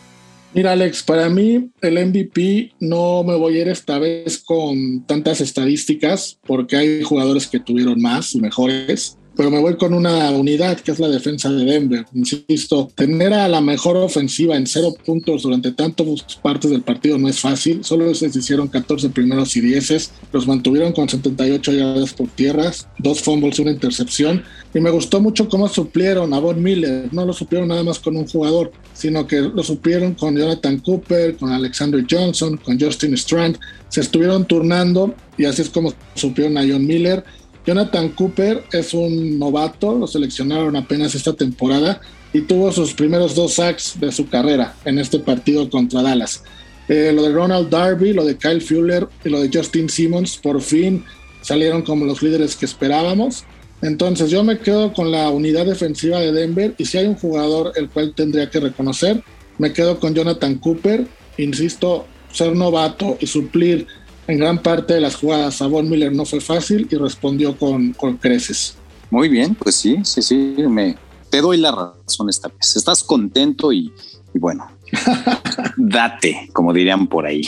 Mira, 0.53 0.71
Alex, 0.71 1.03
para 1.03 1.29
mí 1.29 1.69
el 1.81 2.07
MVP 2.07 2.73
no 2.79 3.23
me 3.23 3.35
voy 3.35 3.57
a 3.57 3.61
ir 3.61 3.67
esta 3.67 3.99
vez 3.99 4.41
con 4.43 5.05
tantas 5.05 5.41
estadísticas 5.41 6.39
porque 6.45 6.77
hay 6.77 7.03
jugadores 7.03 7.47
que 7.47 7.59
tuvieron 7.59 8.01
más 8.01 8.33
y 8.33 8.39
mejores 8.39 9.17
pero 9.37 9.51
me 9.51 9.59
voy 9.59 9.77
con 9.77 9.93
una 9.93 10.31
unidad 10.31 10.79
que 10.79 10.91
es 10.91 10.99
la 10.99 11.07
defensa 11.09 11.51
de 11.51 11.63
Denver. 11.63 12.05
Insisto, 12.13 12.89
tener 12.95 13.33
a 13.33 13.47
la 13.47 13.61
mejor 13.61 13.95
ofensiva 13.95 14.57
en 14.57 14.65
cero 14.65 14.95
puntos 15.05 15.43
durante 15.43 15.71
tantas 15.71 16.07
partes 16.41 16.71
del 16.71 16.81
partido 16.81 17.19
no 17.19 17.29
es 17.29 17.39
fácil. 17.39 17.83
Solo 17.83 18.13
se 18.15 18.25
hicieron 18.25 18.67
14 18.67 19.09
primeros 19.09 19.55
y 19.55 19.61
10. 19.61 20.11
Los 20.33 20.47
mantuvieron 20.47 20.91
con 20.91 21.07
78 21.07 21.71
yardas 21.71 22.13
por 22.13 22.27
tierras, 22.29 22.87
dos 22.97 23.21
fumbles 23.21 23.59
y 23.59 23.61
una 23.61 23.71
intercepción. 23.71 24.43
Y 24.73 24.79
me 24.79 24.89
gustó 24.89 25.21
mucho 25.21 25.47
cómo 25.47 25.67
suplieron 25.67 26.33
a 26.33 26.39
Von 26.39 26.61
Miller. 26.61 27.07
No 27.11 27.23
lo 27.23 27.31
suplieron 27.31 27.67
nada 27.67 27.83
más 27.83 27.99
con 27.99 28.17
un 28.17 28.27
jugador, 28.27 28.71
sino 28.93 29.27
que 29.27 29.39
lo 29.41 29.61
suplieron 29.61 30.15
con 30.15 30.35
Jonathan 30.35 30.79
Cooper, 30.79 31.37
con 31.37 31.51
Alexander 31.51 32.03
Johnson, 32.09 32.57
con 32.57 32.79
Justin 32.79 33.13
Strand. 33.13 33.59
Se 33.89 34.01
estuvieron 34.01 34.45
turnando 34.45 35.13
y 35.37 35.45
así 35.45 35.61
es 35.61 35.69
como 35.69 35.93
suplieron 36.15 36.57
a 36.57 36.61
John 36.61 36.85
Miller 36.87 37.23
Jonathan 37.67 38.07
Cooper 38.09 38.63
es 38.71 38.93
un 38.93 39.37
novato, 39.37 39.93
lo 39.93 40.07
seleccionaron 40.07 40.77
apenas 40.77 41.13
esta 41.15 41.33
temporada 41.33 41.99
y 42.31 42.39
tuvo 42.39 42.71
sus 42.71 42.93
primeros 42.93 43.35
dos 43.35 43.55
sacks 43.55 43.99
de 43.99 44.09
su 44.13 44.29
carrera 44.29 44.73
en 44.85 44.97
este 44.99 45.19
partido 45.19 45.69
contra 45.69 46.01
Dallas. 46.01 46.43
Eh, 46.87 47.11
lo 47.13 47.23
de 47.23 47.33
Ronald 47.33 47.69
Darby, 47.69 48.13
lo 48.13 48.23
de 48.23 48.37
Kyle 48.37 48.61
Fuller 48.61 49.09
y 49.25 49.27
lo 49.27 49.41
de 49.41 49.49
Justin 49.53 49.89
Simmons 49.89 50.37
por 50.37 50.61
fin 50.61 51.03
salieron 51.41 51.81
como 51.81 52.05
los 52.05 52.23
líderes 52.23 52.55
que 52.55 52.65
esperábamos. 52.65 53.43
Entonces 53.81 54.31
yo 54.31 54.45
me 54.45 54.59
quedo 54.59 54.93
con 54.93 55.11
la 55.11 55.29
unidad 55.29 55.65
defensiva 55.65 56.21
de 56.21 56.31
Denver 56.31 56.73
y 56.77 56.85
si 56.85 56.97
hay 56.99 57.07
un 57.07 57.15
jugador 57.15 57.73
el 57.75 57.89
cual 57.89 58.13
tendría 58.15 58.49
que 58.49 58.61
reconocer, 58.61 59.21
me 59.57 59.73
quedo 59.73 59.99
con 59.99 60.15
Jonathan 60.15 60.55
Cooper. 60.55 61.05
Insisto, 61.37 62.05
ser 62.31 62.55
novato 62.55 63.17
y 63.19 63.27
suplir 63.27 63.87
en 64.27 64.37
gran 64.37 64.61
parte 64.61 64.93
de 64.93 65.01
las 65.01 65.15
jugadas 65.15 65.61
a 65.61 65.67
Von 65.67 65.89
Miller 65.89 66.13
no 66.13 66.25
fue 66.25 66.41
fácil 66.41 66.87
y 66.91 66.95
respondió 66.95 67.57
con, 67.57 67.93
con 67.93 68.17
creces. 68.17 68.75
Muy 69.09 69.29
bien, 69.29 69.55
pues 69.55 69.75
sí, 69.75 69.99
sí, 70.03 70.21
sí, 70.21 70.55
me, 70.69 70.97
te 71.29 71.41
doy 71.41 71.57
la 71.57 71.71
razón 71.71 72.29
esta 72.29 72.49
vez. 72.49 72.75
Estás 72.75 73.03
contento 73.03 73.71
y, 73.71 73.93
bueno, 74.33 74.67
date, 75.77 76.49
como 76.51 76.73
dirían 76.73 77.07
por 77.07 77.25
ahí. 77.25 77.41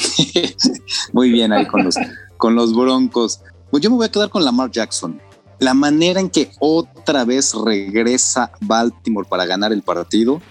Muy 1.13 1.31
bien 1.31 1.51
ahí 1.51 1.67
con 1.67 1.83
los, 1.83 1.95
con 2.37 2.55
los 2.55 2.73
broncos. 2.73 3.41
Pues 3.69 3.83
yo 3.83 3.89
me 3.89 3.97
voy 3.97 4.05
a 4.05 4.11
quedar 4.11 4.29
con 4.29 4.45
Lamar 4.45 4.71
Jackson. 4.71 5.19
La 5.59 5.73
manera 5.73 6.21
en 6.21 6.29
que 6.29 6.51
otra 6.59 7.25
vez 7.25 7.53
regresa 7.53 8.51
Baltimore 8.61 9.27
para 9.29 9.45
ganar 9.45 9.73
el 9.73 9.81
partido 9.81 10.41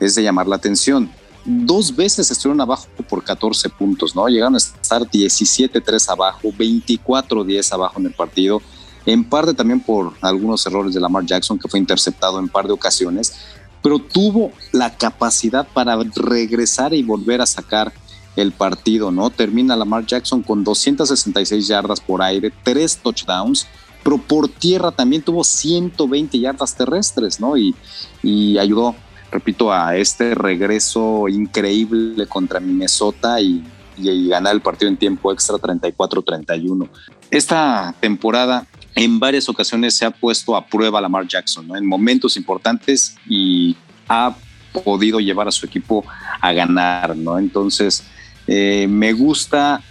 es 0.00 0.14
de 0.14 0.22
llamar 0.22 0.46
la 0.46 0.56
atención 0.56 1.10
dos 1.46 1.94
veces 1.94 2.30
estuvieron 2.30 2.60
abajo 2.60 2.86
por 3.08 3.22
14 3.22 3.68
puntos, 3.70 4.14
¿no? 4.14 4.26
Llegaron 4.26 4.54
a 4.54 4.58
estar 4.58 5.02
17-3 5.02 6.08
abajo, 6.10 6.48
24-10 6.48 7.72
abajo 7.72 8.00
en 8.00 8.06
el 8.06 8.12
partido, 8.12 8.60
en 9.06 9.24
parte 9.24 9.54
también 9.54 9.80
por 9.80 10.12
algunos 10.20 10.66
errores 10.66 10.92
de 10.92 11.00
Lamar 11.00 11.24
Jackson, 11.24 11.58
que 11.58 11.68
fue 11.68 11.78
interceptado 11.78 12.40
en 12.40 12.48
par 12.48 12.66
de 12.66 12.72
ocasiones, 12.72 13.32
pero 13.80 14.00
tuvo 14.00 14.50
la 14.72 14.96
capacidad 14.96 15.66
para 15.68 15.96
regresar 16.16 16.92
y 16.92 17.04
volver 17.04 17.40
a 17.40 17.46
sacar 17.46 17.92
el 18.34 18.50
partido, 18.52 19.12
¿no? 19.12 19.30
Termina 19.30 19.76
Lamar 19.76 20.04
Jackson 20.04 20.42
con 20.42 20.64
266 20.64 21.68
yardas 21.68 22.00
por 22.00 22.20
aire, 22.20 22.52
tres 22.64 22.98
touchdowns, 22.98 23.66
pero 24.02 24.18
por 24.18 24.48
tierra 24.48 24.90
también 24.90 25.22
tuvo 25.22 25.44
120 25.44 26.38
yardas 26.38 26.74
terrestres, 26.74 27.40
¿no? 27.40 27.56
Y, 27.56 27.74
y 28.22 28.58
ayudó 28.58 28.96
repito, 29.30 29.72
a 29.72 29.96
este 29.96 30.34
regreso 30.34 31.28
increíble 31.28 32.26
contra 32.26 32.60
Minnesota 32.60 33.40
y, 33.40 33.64
y 33.96 34.28
ganar 34.28 34.54
el 34.54 34.60
partido 34.60 34.88
en 34.88 34.96
tiempo 34.96 35.32
extra 35.32 35.56
34-31. 35.56 36.88
Esta 37.30 37.94
temporada 38.00 38.66
en 38.94 39.18
varias 39.20 39.48
ocasiones 39.48 39.94
se 39.94 40.04
ha 40.06 40.10
puesto 40.10 40.56
a 40.56 40.66
prueba 40.66 41.00
Lamar 41.00 41.26
Jackson, 41.26 41.68
¿no? 41.68 41.76
en 41.76 41.86
momentos 41.86 42.36
importantes 42.36 43.16
y 43.28 43.76
ha 44.08 44.34
podido 44.72 45.20
llevar 45.20 45.48
a 45.48 45.52
su 45.52 45.66
equipo 45.66 46.04
a 46.40 46.52
ganar, 46.52 47.16
¿no? 47.16 47.38
Entonces, 47.38 48.04
eh, 48.46 48.86
me 48.88 49.12
gusta, 49.12 49.82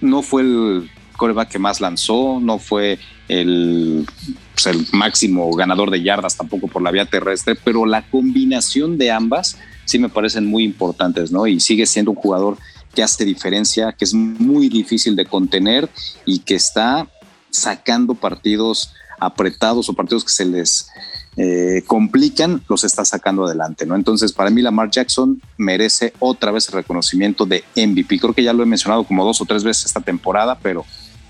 no 0.00 0.22
fue 0.22 0.42
el 0.42 0.90
coreback 1.16 1.50
que 1.50 1.58
más 1.58 1.80
lanzó, 1.80 2.38
no 2.40 2.58
fue 2.58 2.98
el, 3.28 4.06
pues, 4.54 4.66
el 4.66 4.86
máximo 4.92 5.50
ganador 5.54 5.90
de 5.90 6.02
yardas 6.02 6.36
tampoco 6.36 6.68
por 6.68 6.82
la 6.82 6.90
vía 6.90 7.06
terrestre, 7.06 7.54
pero 7.54 7.86
la 7.86 8.02
combinación 8.02 8.98
de 8.98 9.10
ambas 9.10 9.56
sí 9.84 9.98
me 9.98 10.08
parecen 10.08 10.46
muy 10.46 10.64
importantes, 10.64 11.30
¿no? 11.30 11.46
Y 11.46 11.60
sigue 11.60 11.86
siendo 11.86 12.10
un 12.12 12.16
jugador 12.16 12.58
que 12.94 13.02
hace 13.02 13.24
diferencia, 13.24 13.92
que 13.92 14.04
es 14.04 14.14
muy 14.14 14.68
difícil 14.68 15.16
de 15.16 15.26
contener 15.26 15.88
y 16.24 16.40
que 16.40 16.54
está 16.54 17.08
sacando 17.50 18.14
partidos 18.14 18.92
apretados 19.18 19.88
o 19.88 19.94
partidos 19.94 20.24
que 20.24 20.32
se 20.32 20.44
les 20.44 20.88
eh, 21.36 21.82
complican, 21.86 22.62
los 22.68 22.84
está 22.84 23.04
sacando 23.04 23.44
adelante, 23.44 23.86
¿no? 23.86 23.96
Entonces, 23.96 24.32
para 24.32 24.50
mí, 24.50 24.62
Lamar 24.62 24.90
Jackson 24.90 25.40
merece 25.56 26.12
otra 26.20 26.52
vez 26.52 26.68
el 26.68 26.74
reconocimiento 26.74 27.44
de 27.44 27.64
MVP. 27.76 28.18
Creo 28.20 28.34
que 28.34 28.42
ya 28.42 28.52
lo 28.52 28.62
he 28.62 28.66
mencionado 28.66 29.04
como 29.04 29.24
dos 29.24 29.40
o 29.40 29.44
tres 29.44 29.64
veces 29.64 29.86
esta 29.86 30.00
temporada, 30.00 30.58
pero 30.62 30.84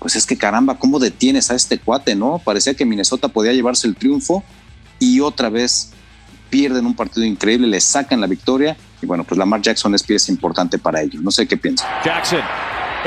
pues 0.05 0.15
es 0.15 0.27
que 0.27 0.37
caramba, 0.37 0.77
¿cómo 0.77 0.99
detienes 0.99 1.49
a 1.49 1.55
este 1.55 1.79
cuate, 1.79 2.13
no? 2.13 2.37
Parecía 2.37 2.75
que 2.75 2.85
Minnesota 2.85 3.27
podía 3.27 3.53
llevarse 3.53 3.87
el 3.87 3.95
triunfo 3.95 4.43
y 4.99 5.19
otra 5.19 5.49
vez 5.49 5.93
pierden 6.51 6.85
un 6.85 6.95
partido 6.95 7.25
increíble, 7.25 7.65
le 7.65 7.81
sacan 7.81 8.21
la 8.21 8.27
victoria 8.27 8.77
y 9.01 9.07
bueno, 9.07 9.23
pues 9.23 9.39
Lamar 9.39 9.63
Jackson 9.63 9.95
es 9.95 10.03
pieza 10.03 10.31
importante 10.31 10.77
para 10.77 11.01
ellos. 11.01 11.23
No 11.23 11.31
sé 11.31 11.47
qué 11.47 11.57
piensan. 11.57 11.89
Jackson 12.05 12.41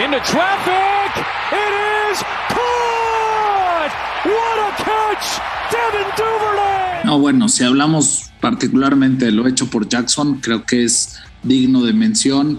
into 0.04 0.18
traffic. 0.24 1.24
It 1.52 2.10
is 2.10 2.18
caught. 2.48 3.92
What 4.24 4.58
a 4.58 4.76
catch. 4.78 5.40
Devin 5.70 6.08
Duvernay. 6.16 7.04
No, 7.04 7.20
bueno, 7.20 7.48
si 7.48 7.62
hablamos 7.62 8.32
particularmente 8.40 9.26
de 9.26 9.30
lo 9.30 9.46
hecho 9.46 9.70
por 9.70 9.88
Jackson, 9.88 10.40
creo 10.40 10.66
que 10.66 10.82
es 10.82 11.16
digno 11.44 11.84
de 11.84 11.92
mención. 11.92 12.58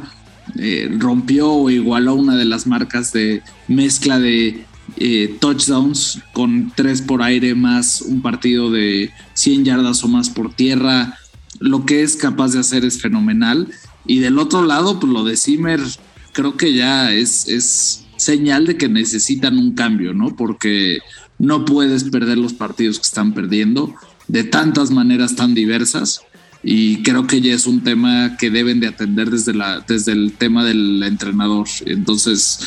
Eh, 0.57 0.89
rompió 0.97 1.51
o 1.51 1.69
igualó 1.69 2.15
una 2.15 2.35
de 2.35 2.45
las 2.45 2.67
marcas 2.67 3.13
de 3.13 3.41
mezcla 3.67 4.19
de 4.19 4.65
eh, 4.97 5.37
touchdowns 5.39 6.21
con 6.33 6.71
tres 6.75 7.01
por 7.01 7.21
aire 7.21 7.53
más 7.55 8.01
un 8.01 8.21
partido 8.21 8.71
de 8.71 9.11
100 9.33 9.65
yardas 9.65 10.03
o 10.03 10.07
más 10.07 10.29
por 10.29 10.53
tierra. 10.53 11.17
Lo 11.59 11.85
que 11.85 12.03
es 12.03 12.15
capaz 12.15 12.53
de 12.53 12.59
hacer 12.59 12.85
es 12.85 13.01
fenomenal. 13.01 13.67
Y 14.05 14.19
del 14.19 14.39
otro 14.39 14.65
lado, 14.65 14.99
pues 14.99 15.11
lo 15.11 15.23
de 15.23 15.37
Zimmer 15.37 15.79
creo 16.33 16.57
que 16.57 16.73
ya 16.73 17.13
es, 17.13 17.47
es 17.47 18.05
señal 18.17 18.65
de 18.65 18.77
que 18.77 18.89
necesitan 18.89 19.57
un 19.57 19.73
cambio, 19.73 20.13
¿no? 20.13 20.35
Porque 20.35 20.99
no 21.37 21.65
puedes 21.65 22.03
perder 22.05 22.37
los 22.37 22.53
partidos 22.53 22.97
que 22.97 23.07
están 23.07 23.33
perdiendo 23.33 23.93
de 24.27 24.43
tantas 24.43 24.91
maneras 24.91 25.35
tan 25.35 25.53
diversas 25.53 26.21
y 26.63 27.03
creo 27.03 27.25
que 27.25 27.41
ya 27.41 27.53
es 27.53 27.67
un 27.67 27.83
tema 27.83 28.35
que 28.37 28.49
deben 28.49 28.79
de 28.79 28.87
atender 28.87 29.29
desde, 29.29 29.53
la, 29.53 29.83
desde 29.87 30.11
el 30.11 30.33
tema 30.33 30.65
del 30.65 31.01
entrenador. 31.03 31.67
Entonces, 31.85 32.59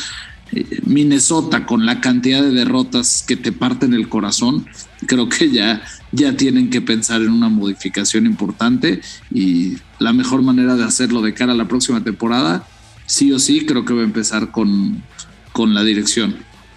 eh, 0.51 0.65
Minnesota 0.85 1.65
con 1.65 1.85
la 1.85 2.01
cantidad 2.01 2.41
de 2.41 2.51
derrotas 2.51 3.23
que 3.27 3.35
te 3.35 3.51
parten 3.51 3.93
el 3.93 4.09
corazón, 4.09 4.65
creo 5.05 5.29
que 5.29 5.51
ya, 5.51 5.83
ya 6.11 6.35
tienen 6.35 6.69
que 6.71 6.81
pensar 6.81 7.21
en 7.21 7.29
una 7.29 7.49
modificación 7.49 8.25
importante 8.25 9.01
y 9.31 9.77
la 9.99 10.11
mejor 10.11 10.41
manera 10.41 10.75
de 10.75 10.83
hacerlo 10.83 11.21
de 11.21 11.33
cara 11.35 11.53
a 11.53 11.55
la 11.55 11.67
próxima 11.67 12.03
temporada, 12.03 12.65
sí 13.05 13.31
o 13.31 13.37
sí, 13.37 13.65
creo 13.65 13.85
que 13.85 13.93
va 13.93 14.01
a 14.01 14.05
empezar 14.05 14.51
con, 14.51 15.03
con 15.51 15.75
la 15.75 15.83
dirección. 15.83 16.35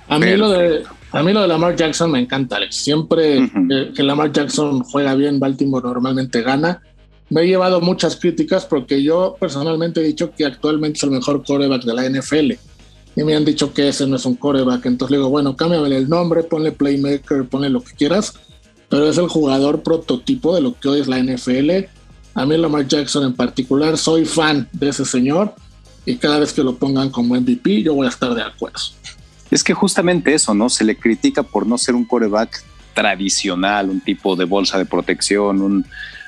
A 0.08 0.18
mí, 0.18 0.36
lo 0.36 0.50
de, 0.50 0.84
a 1.12 1.22
mí 1.22 1.32
lo 1.32 1.40
de 1.40 1.48
Lamar 1.48 1.74
Jackson 1.76 2.12
me 2.12 2.20
encanta, 2.20 2.56
Alex. 2.56 2.76
Siempre 2.76 3.50
que, 3.68 3.92
que 3.94 4.02
Lamar 4.02 4.32
Jackson 4.32 4.84
juega 4.84 5.14
bien, 5.14 5.40
Baltimore 5.40 5.82
normalmente 5.82 6.42
gana 6.42 6.80
me 7.28 7.42
he 7.42 7.46
llevado 7.46 7.80
muchas 7.80 8.16
críticas 8.16 8.64
porque 8.64 9.02
yo 9.02 9.36
personalmente 9.40 10.00
he 10.00 10.04
dicho 10.04 10.32
que 10.32 10.44
actualmente 10.44 10.98
es 10.98 11.02
el 11.02 11.10
mejor 11.10 11.44
coreback 11.44 11.82
de 11.82 11.94
la 11.94 12.08
NFL. 12.08 12.52
Y 13.16 13.24
me 13.24 13.34
han 13.34 13.44
dicho 13.44 13.72
que 13.72 13.88
ese 13.88 14.06
no 14.06 14.16
es 14.16 14.26
un 14.26 14.36
coreback. 14.36 14.86
Entonces 14.86 15.12
le 15.12 15.16
digo, 15.18 15.30
bueno, 15.30 15.56
cámbiame 15.56 15.96
el 15.96 16.08
nombre, 16.08 16.42
ponle 16.42 16.70
playmaker, 16.70 17.48
ponle 17.48 17.70
lo 17.70 17.80
que 17.80 17.94
quieras. 17.94 18.34
Pero 18.88 19.08
es 19.08 19.18
el 19.18 19.28
jugador 19.28 19.82
prototipo 19.82 20.54
de 20.54 20.60
lo 20.60 20.78
que 20.78 20.88
hoy 20.88 21.00
es 21.00 21.08
la 21.08 21.18
NFL. 21.18 21.70
A 22.34 22.46
mí 22.46 22.56
Lamar 22.56 22.86
Jackson 22.86 23.24
en 23.24 23.34
particular, 23.34 23.96
soy 23.96 24.24
fan 24.24 24.68
de 24.72 24.90
ese 24.90 25.04
señor. 25.04 25.54
Y 26.04 26.16
cada 26.16 26.38
vez 26.38 26.52
que 26.52 26.62
lo 26.62 26.76
pongan 26.76 27.10
como 27.10 27.34
MVP, 27.34 27.82
yo 27.82 27.94
voy 27.94 28.06
a 28.06 28.10
estar 28.10 28.34
de 28.34 28.42
acuerdo. 28.42 28.78
Es 29.50 29.64
que 29.64 29.74
justamente 29.74 30.34
eso, 30.34 30.54
¿no? 30.54 30.68
Se 30.68 30.84
le 30.84 30.96
critica 30.96 31.42
por 31.42 31.66
no 31.66 31.78
ser 31.78 31.94
un 31.94 32.04
coreback 32.04 32.62
tradicional, 32.94 33.90
un 33.90 34.00
tipo 34.00 34.36
de 34.36 34.44
bolsa 34.44 34.78
de 34.78 34.84
protección, 34.84 35.84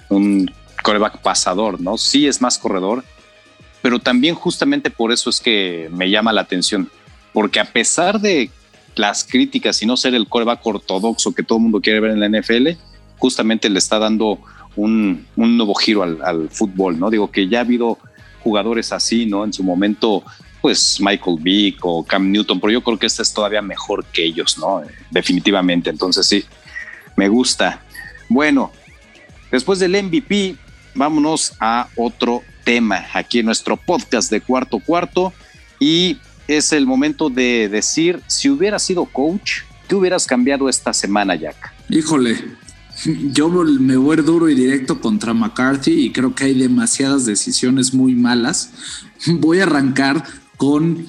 un 0.08 0.50
coreback 0.88 1.18
pasador, 1.18 1.78
¿no? 1.82 1.98
Sí 1.98 2.26
es 2.26 2.40
más 2.40 2.56
corredor, 2.56 3.04
pero 3.82 3.98
también 3.98 4.34
justamente 4.34 4.88
por 4.88 5.12
eso 5.12 5.28
es 5.28 5.38
que 5.38 5.90
me 5.92 6.08
llama 6.08 6.32
la 6.32 6.40
atención, 6.40 6.90
porque 7.34 7.60
a 7.60 7.66
pesar 7.66 8.22
de 8.22 8.50
las 8.96 9.22
críticas 9.22 9.82
y 9.82 9.86
no 9.86 9.98
ser 9.98 10.14
el 10.14 10.26
coreback 10.26 10.66
ortodoxo 10.66 11.34
que 11.34 11.42
todo 11.42 11.58
el 11.58 11.64
mundo 11.64 11.82
quiere 11.82 12.00
ver 12.00 12.12
en 12.12 12.20
la 12.20 12.40
NFL, 12.40 12.68
justamente 13.18 13.68
le 13.68 13.78
está 13.78 13.98
dando 13.98 14.38
un, 14.76 15.26
nuevo 15.36 15.74
giro 15.74 16.04
al, 16.04 16.48
fútbol, 16.48 16.98
¿no? 16.98 17.10
Digo 17.10 17.30
que 17.30 17.48
ya 17.48 17.58
ha 17.58 17.62
habido 17.64 17.98
jugadores 18.42 18.90
así, 18.90 19.26
¿no? 19.26 19.44
En 19.44 19.52
su 19.52 19.62
momento, 19.62 20.24
pues 20.62 21.02
Michael 21.02 21.36
Vick 21.38 21.84
o 21.84 22.02
Cam 22.02 22.32
Newton, 22.32 22.60
pero 22.60 22.72
yo 22.72 22.82
creo 22.82 22.98
que 22.98 23.04
este 23.04 23.20
es 23.20 23.34
todavía 23.34 23.60
mejor 23.60 24.06
que 24.06 24.24
ellos, 24.24 24.56
¿no? 24.56 24.80
Definitivamente. 25.10 25.90
Entonces 25.90 26.26
sí, 26.26 26.46
me 27.14 27.28
gusta. 27.28 27.82
Bueno, 28.30 28.72
después 29.50 29.78
del 29.80 30.02
MVP, 30.02 30.56
vámonos 30.98 31.52
a 31.60 31.88
otro 31.96 32.42
tema 32.64 33.06
aquí 33.14 33.38
en 33.38 33.46
nuestro 33.46 33.76
podcast 33.76 34.30
de 34.30 34.40
cuarto 34.40 34.80
cuarto 34.80 35.32
y 35.80 36.18
es 36.48 36.72
el 36.72 36.86
momento 36.86 37.30
de 37.30 37.68
decir 37.68 38.20
si 38.26 38.50
hubieras 38.50 38.82
sido 38.82 39.04
coach, 39.06 39.60
¿qué 39.86 39.94
hubieras 39.94 40.26
cambiado 40.26 40.68
esta 40.68 40.92
semana, 40.92 41.34
Jack? 41.36 41.72
Híjole, 41.88 42.36
yo 43.32 43.48
me 43.48 43.96
voy 43.96 44.16
duro 44.16 44.48
y 44.48 44.54
directo 44.54 45.00
contra 45.00 45.32
McCarthy 45.32 46.06
y 46.06 46.12
creo 46.12 46.34
que 46.34 46.44
hay 46.44 46.54
demasiadas 46.54 47.24
decisiones 47.24 47.94
muy 47.94 48.14
malas. 48.14 48.72
Voy 49.26 49.60
a 49.60 49.64
arrancar 49.64 50.24
con 50.56 51.06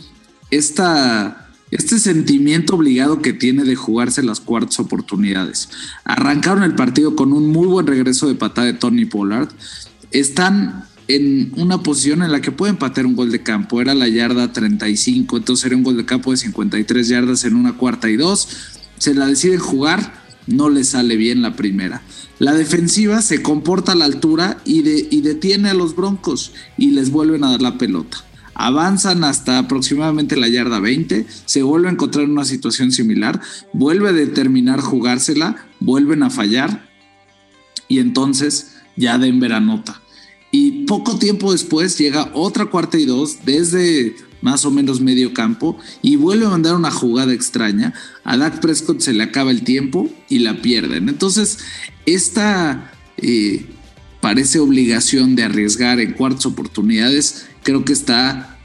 esta 0.51 1.48
este 1.71 1.99
sentimiento 1.99 2.75
obligado 2.75 3.21
que 3.21 3.33
tiene 3.33 3.63
de 3.63 3.75
jugarse 3.75 4.23
las 4.23 4.39
cuartas 4.39 4.79
oportunidades. 4.79 5.69
Arrancaron 6.03 6.63
el 6.63 6.75
partido 6.75 7.15
con 7.15 7.31
un 7.31 7.49
muy 7.49 7.67
buen 7.67 7.85
regreso 7.85 8.27
de 8.27 8.35
patada 8.35 8.67
de 8.67 8.73
Tony 8.73 9.05
Pollard. 9.05 9.49
Están 10.11 10.85
en 11.07 11.51
una 11.57 11.81
posición 11.83 12.23
en 12.23 12.31
la 12.31 12.41
que 12.41 12.51
pueden 12.51 12.77
patear 12.77 13.05
un 13.05 13.15
gol 13.15 13.31
de 13.31 13.43
campo. 13.43 13.81
Era 13.81 13.93
la 13.93 14.07
yarda 14.07 14.51
35, 14.51 15.37
entonces 15.37 15.65
era 15.65 15.75
un 15.75 15.83
gol 15.83 15.97
de 15.97 16.05
campo 16.05 16.31
de 16.31 16.37
53 16.37 17.07
yardas 17.07 17.43
en 17.45 17.55
una 17.55 17.73
cuarta 17.73 18.09
y 18.09 18.15
dos. 18.15 18.47
Se 18.97 19.13
la 19.13 19.27
deciden 19.27 19.59
jugar, 19.59 20.23
no 20.47 20.69
le 20.69 20.83
sale 20.83 21.17
bien 21.17 21.41
la 21.41 21.55
primera. 21.55 22.01
La 22.39 22.53
defensiva 22.53 23.21
se 23.21 23.43
comporta 23.43 23.91
a 23.91 23.95
la 23.95 24.05
altura 24.05 24.57
y, 24.65 24.79
y 25.15 25.21
detiene 25.21 25.69
a 25.69 25.73
los 25.73 25.95
Broncos 25.95 26.53
y 26.77 26.91
les 26.91 27.11
vuelven 27.11 27.43
a 27.43 27.51
dar 27.51 27.61
la 27.61 27.77
pelota 27.77 28.28
avanzan 28.59 29.23
hasta 29.23 29.57
aproximadamente 29.57 30.35
la 30.35 30.49
yarda 30.49 30.81
20, 30.81 31.25
se 31.45 31.63
vuelve 31.63 31.87
a 31.87 31.91
encontrar 31.93 32.25
en 32.25 32.31
una 32.31 32.43
situación 32.43 32.91
similar, 32.91 33.39
vuelve 33.71 34.09
a 34.09 34.11
determinar 34.11 34.81
jugársela, 34.81 35.69
vuelven 35.79 36.23
a 36.23 36.29
fallar 36.29 36.89
y 37.87 37.99
entonces 37.99 38.75
ya 38.97 39.17
Denver 39.17 39.53
anota. 39.53 40.01
Y 40.51 40.85
poco 40.87 41.17
tiempo 41.17 41.53
después 41.53 41.97
llega 41.97 42.31
otra 42.33 42.65
cuarta 42.65 42.99
y 42.99 43.05
dos 43.05 43.45
desde 43.45 44.17
más 44.41 44.65
o 44.65 44.71
menos 44.71 44.99
medio 44.99 45.33
campo 45.33 45.77
y 46.01 46.17
vuelve 46.17 46.45
a 46.45 46.49
mandar 46.49 46.75
una 46.75 46.91
jugada 46.91 47.31
extraña. 47.31 47.93
A 48.25 48.35
Dak 48.35 48.59
Prescott 48.59 48.99
se 48.99 49.13
le 49.13 49.23
acaba 49.23 49.51
el 49.51 49.63
tiempo 49.63 50.09
y 50.27 50.39
la 50.39 50.61
pierden. 50.61 51.07
Entonces, 51.07 51.59
esta 52.05 52.91
eh, 53.15 53.67
parece 54.19 54.59
obligación 54.59 55.37
de 55.37 55.43
arriesgar 55.43 56.01
en 56.01 56.11
cuartas 56.11 56.45
oportunidades 56.45 57.45
creo 57.69 57.85
que 57.85 57.93
está, 57.93 58.57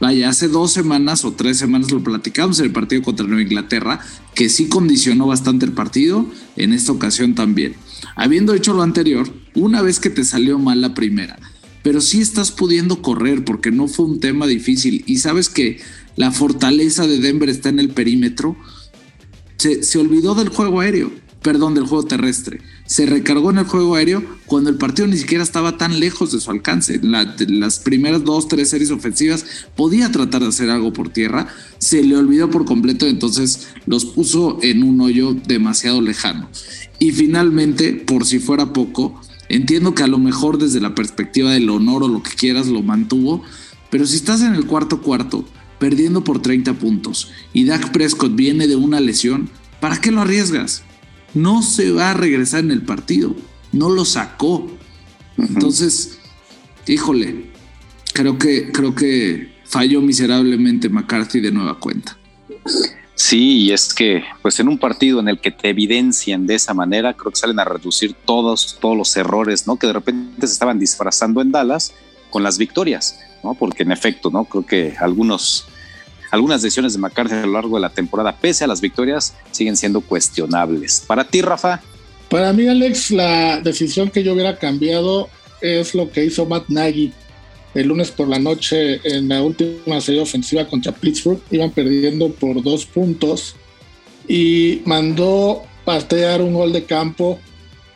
vaya, 0.00 0.30
hace 0.30 0.48
dos 0.48 0.72
semanas 0.72 1.26
o 1.26 1.32
tres 1.32 1.58
semanas 1.58 1.90
lo 1.90 2.02
platicamos 2.02 2.58
en 2.58 2.64
el 2.66 2.72
partido 2.72 3.02
contra 3.02 3.26
Nueva 3.26 3.42
Inglaterra, 3.42 4.00
que 4.34 4.48
sí 4.48 4.68
condicionó 4.68 5.26
bastante 5.26 5.66
el 5.66 5.72
partido, 5.72 6.24
en 6.56 6.72
esta 6.72 6.92
ocasión 6.92 7.34
también. 7.34 7.74
Habiendo 8.16 8.54
hecho 8.54 8.72
lo 8.72 8.80
anterior, 8.80 9.30
una 9.54 9.82
vez 9.82 10.00
que 10.00 10.08
te 10.08 10.24
salió 10.24 10.58
mal 10.58 10.80
la 10.80 10.94
primera, 10.94 11.38
pero 11.82 12.00
sí 12.00 12.22
estás 12.22 12.50
pudiendo 12.50 13.02
correr 13.02 13.44
porque 13.44 13.70
no 13.70 13.88
fue 13.88 14.06
un 14.06 14.20
tema 14.20 14.46
difícil 14.46 15.04
y 15.06 15.18
sabes 15.18 15.50
que 15.50 15.78
la 16.16 16.30
fortaleza 16.30 17.06
de 17.06 17.18
Denver 17.18 17.50
está 17.50 17.68
en 17.68 17.78
el 17.78 17.90
perímetro, 17.90 18.56
se, 19.58 19.82
se 19.82 19.98
olvidó 19.98 20.34
del 20.34 20.48
juego 20.48 20.80
aéreo 20.80 21.12
perdón, 21.42 21.74
del 21.74 21.86
juego 21.86 22.04
terrestre. 22.04 22.60
Se 22.90 23.06
recargó 23.06 23.52
en 23.52 23.58
el 23.58 23.66
juego 23.66 23.94
aéreo 23.94 24.24
cuando 24.46 24.68
el 24.68 24.74
partido 24.74 25.06
ni 25.06 25.16
siquiera 25.16 25.44
estaba 25.44 25.78
tan 25.78 26.00
lejos 26.00 26.32
de 26.32 26.40
su 26.40 26.50
alcance. 26.50 26.98
las 27.00 27.78
primeras 27.78 28.24
dos, 28.24 28.48
tres 28.48 28.68
series 28.68 28.90
ofensivas 28.90 29.46
podía 29.76 30.10
tratar 30.10 30.42
de 30.42 30.48
hacer 30.48 30.70
algo 30.70 30.92
por 30.92 31.08
tierra. 31.08 31.46
Se 31.78 32.02
le 32.02 32.16
olvidó 32.16 32.50
por 32.50 32.64
completo, 32.64 33.06
entonces 33.06 33.68
los 33.86 34.06
puso 34.06 34.58
en 34.62 34.82
un 34.82 35.00
hoyo 35.00 35.34
demasiado 35.34 36.00
lejano. 36.00 36.50
Y 36.98 37.12
finalmente, 37.12 37.92
por 37.92 38.26
si 38.26 38.40
fuera 38.40 38.72
poco, 38.72 39.20
entiendo 39.48 39.94
que 39.94 40.02
a 40.02 40.08
lo 40.08 40.18
mejor 40.18 40.58
desde 40.58 40.80
la 40.80 40.96
perspectiva 40.96 41.52
del 41.52 41.70
honor 41.70 42.02
o 42.02 42.08
lo 42.08 42.24
que 42.24 42.32
quieras 42.32 42.66
lo 42.66 42.82
mantuvo, 42.82 43.44
pero 43.88 44.04
si 44.04 44.16
estás 44.16 44.42
en 44.42 44.56
el 44.56 44.66
cuarto 44.66 45.00
cuarto, 45.00 45.44
perdiendo 45.78 46.24
por 46.24 46.42
30 46.42 46.74
puntos, 46.74 47.30
y 47.52 47.66
Dak 47.66 47.92
Prescott 47.92 48.34
viene 48.34 48.66
de 48.66 48.74
una 48.74 48.98
lesión, 48.98 49.48
¿para 49.78 50.00
qué 50.00 50.10
lo 50.10 50.22
arriesgas? 50.22 50.82
No 51.34 51.62
se 51.62 51.92
va 51.92 52.10
a 52.10 52.14
regresar 52.14 52.60
en 52.60 52.70
el 52.70 52.82
partido, 52.82 53.34
no 53.72 53.88
lo 53.88 54.04
sacó. 54.04 54.70
Entonces, 55.36 56.18
híjole, 56.86 57.50
creo 58.12 58.38
que, 58.38 58.72
creo 58.72 58.94
que 58.94 59.60
falló 59.64 60.00
miserablemente 60.00 60.88
McCarthy 60.88 61.40
de 61.40 61.52
nueva 61.52 61.78
cuenta. 61.78 62.16
Sí, 63.14 63.58
y 63.58 63.72
es 63.72 63.92
que 63.92 64.24
pues 64.40 64.58
en 64.60 64.68
un 64.68 64.78
partido 64.78 65.20
en 65.20 65.28
el 65.28 65.40
que 65.40 65.50
te 65.50 65.68
evidencian 65.68 66.46
de 66.46 66.54
esa 66.54 66.72
manera, 66.72 67.14
creo 67.14 67.30
que 67.30 67.38
salen 67.38 67.60
a 67.60 67.64
reducir 67.64 68.14
todos, 68.14 68.78
todos 68.80 68.96
los 68.96 69.14
errores, 69.16 69.66
¿no? 69.66 69.76
Que 69.76 69.88
de 69.88 69.92
repente 69.92 70.46
se 70.46 70.54
estaban 70.54 70.78
disfrazando 70.78 71.42
en 71.42 71.52
Dallas 71.52 71.92
con 72.30 72.42
las 72.42 72.56
victorias, 72.56 73.20
¿no? 73.44 73.54
Porque 73.54 73.82
en 73.82 73.92
efecto, 73.92 74.30
¿no? 74.30 74.46
Creo 74.46 74.64
que 74.64 74.96
algunos, 74.98 75.66
algunas 76.30 76.62
decisiones 76.62 76.92
de 76.92 76.98
McCarthy 76.98 77.34
a 77.34 77.46
lo 77.46 77.52
largo 77.52 77.76
de 77.76 77.82
la 77.82 77.90
temporada, 77.90 78.36
pese 78.36 78.64
a 78.64 78.66
las 78.66 78.80
victorias, 78.80 79.34
siguen 79.50 79.76
siendo 79.76 80.00
cuestionables. 80.00 81.04
Para 81.06 81.24
ti, 81.24 81.42
Rafa. 81.42 81.80
Para 82.28 82.52
mí, 82.52 82.68
Alex, 82.68 83.10
la 83.10 83.60
decisión 83.60 84.10
que 84.10 84.22
yo 84.22 84.32
hubiera 84.34 84.56
cambiado 84.58 85.28
es 85.60 85.94
lo 85.94 86.10
que 86.10 86.24
hizo 86.24 86.46
Matt 86.46 86.68
Nagy 86.68 87.12
el 87.74 87.86
lunes 87.86 88.10
por 88.10 88.28
la 88.28 88.38
noche 88.38 89.00
en 89.04 89.28
la 89.28 89.42
última 89.42 90.00
serie 90.00 90.20
ofensiva 90.20 90.66
contra 90.66 90.92
Pittsburgh. 90.92 91.40
Iban 91.50 91.70
perdiendo 91.70 92.30
por 92.32 92.62
dos 92.62 92.86
puntos 92.86 93.54
y 94.26 94.82
mandó 94.84 95.62
patear 95.84 96.42
un 96.42 96.54
gol 96.54 96.72
de 96.72 96.84
campo 96.84 97.38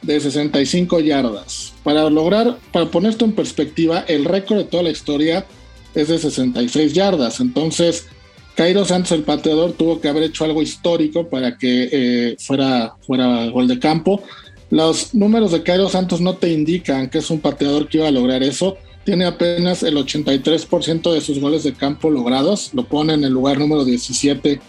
de 0.03 0.21
65 0.21 1.01
yardas. 1.01 1.73
Para 1.83 2.09
lograr, 2.11 2.59
para 2.73 2.91
poner 2.91 3.13
esto 3.13 3.25
en 3.25 3.33
perspectiva, 3.33 4.05
el 4.07 4.25
récord 4.25 4.59
de 4.59 4.65
toda 4.65 4.83
la 4.83 4.91
historia 4.91 5.47
es 5.95 6.09
de 6.09 6.19
66 6.19 6.93
yardas. 6.93 7.41
Entonces, 7.41 8.07
Cairo 8.55 8.85
Santos, 8.85 9.13
el 9.13 9.23
pateador, 9.23 9.73
tuvo 9.73 10.01
que 10.01 10.09
haber 10.09 10.25
hecho 10.25 10.45
algo 10.45 10.63
histórico 10.63 11.29
para 11.29 11.59
que 11.59 11.89
eh, 11.91 12.37
fuera, 12.39 12.97
fuera 13.07 13.47
gol 13.49 13.69
de 13.69 13.79
campo. 13.79 14.23
Los 14.71 15.15
números 15.15 15.53
de 15.53 15.63
Cairo 15.63 15.89
Santos 15.89 16.21
no 16.21 16.35
te 16.37 16.51
indican 16.51 17.11
que 17.11 17.19
es 17.19 17.31
un 17.31 17.41
pateador 17.41 17.89
que 17.89 17.99
iba 17.99 18.09
a 18.09 18.13
lograr 18.13 18.43
eso 18.43 18.77
tiene 19.05 19.27
apenas 19.27 19.83
el 19.83 19.97
83% 19.97 21.13
de 21.13 21.21
sus 21.21 21.39
goles 21.39 21.63
de 21.63 21.75
campo 21.75 22.11
logrados, 22.11 22.71
lo 22.73 22.85
pone 22.85 23.13
en 23.13 23.25
el 23.25 23.33
lugar 23.33 23.59
número 23.59 23.85
17 23.85 24.61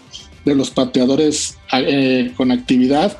de 0.44 0.54
los 0.54 0.70
pateadores 0.70 1.56
eh, 1.72 2.32
con 2.36 2.52
actividad. 2.52 3.16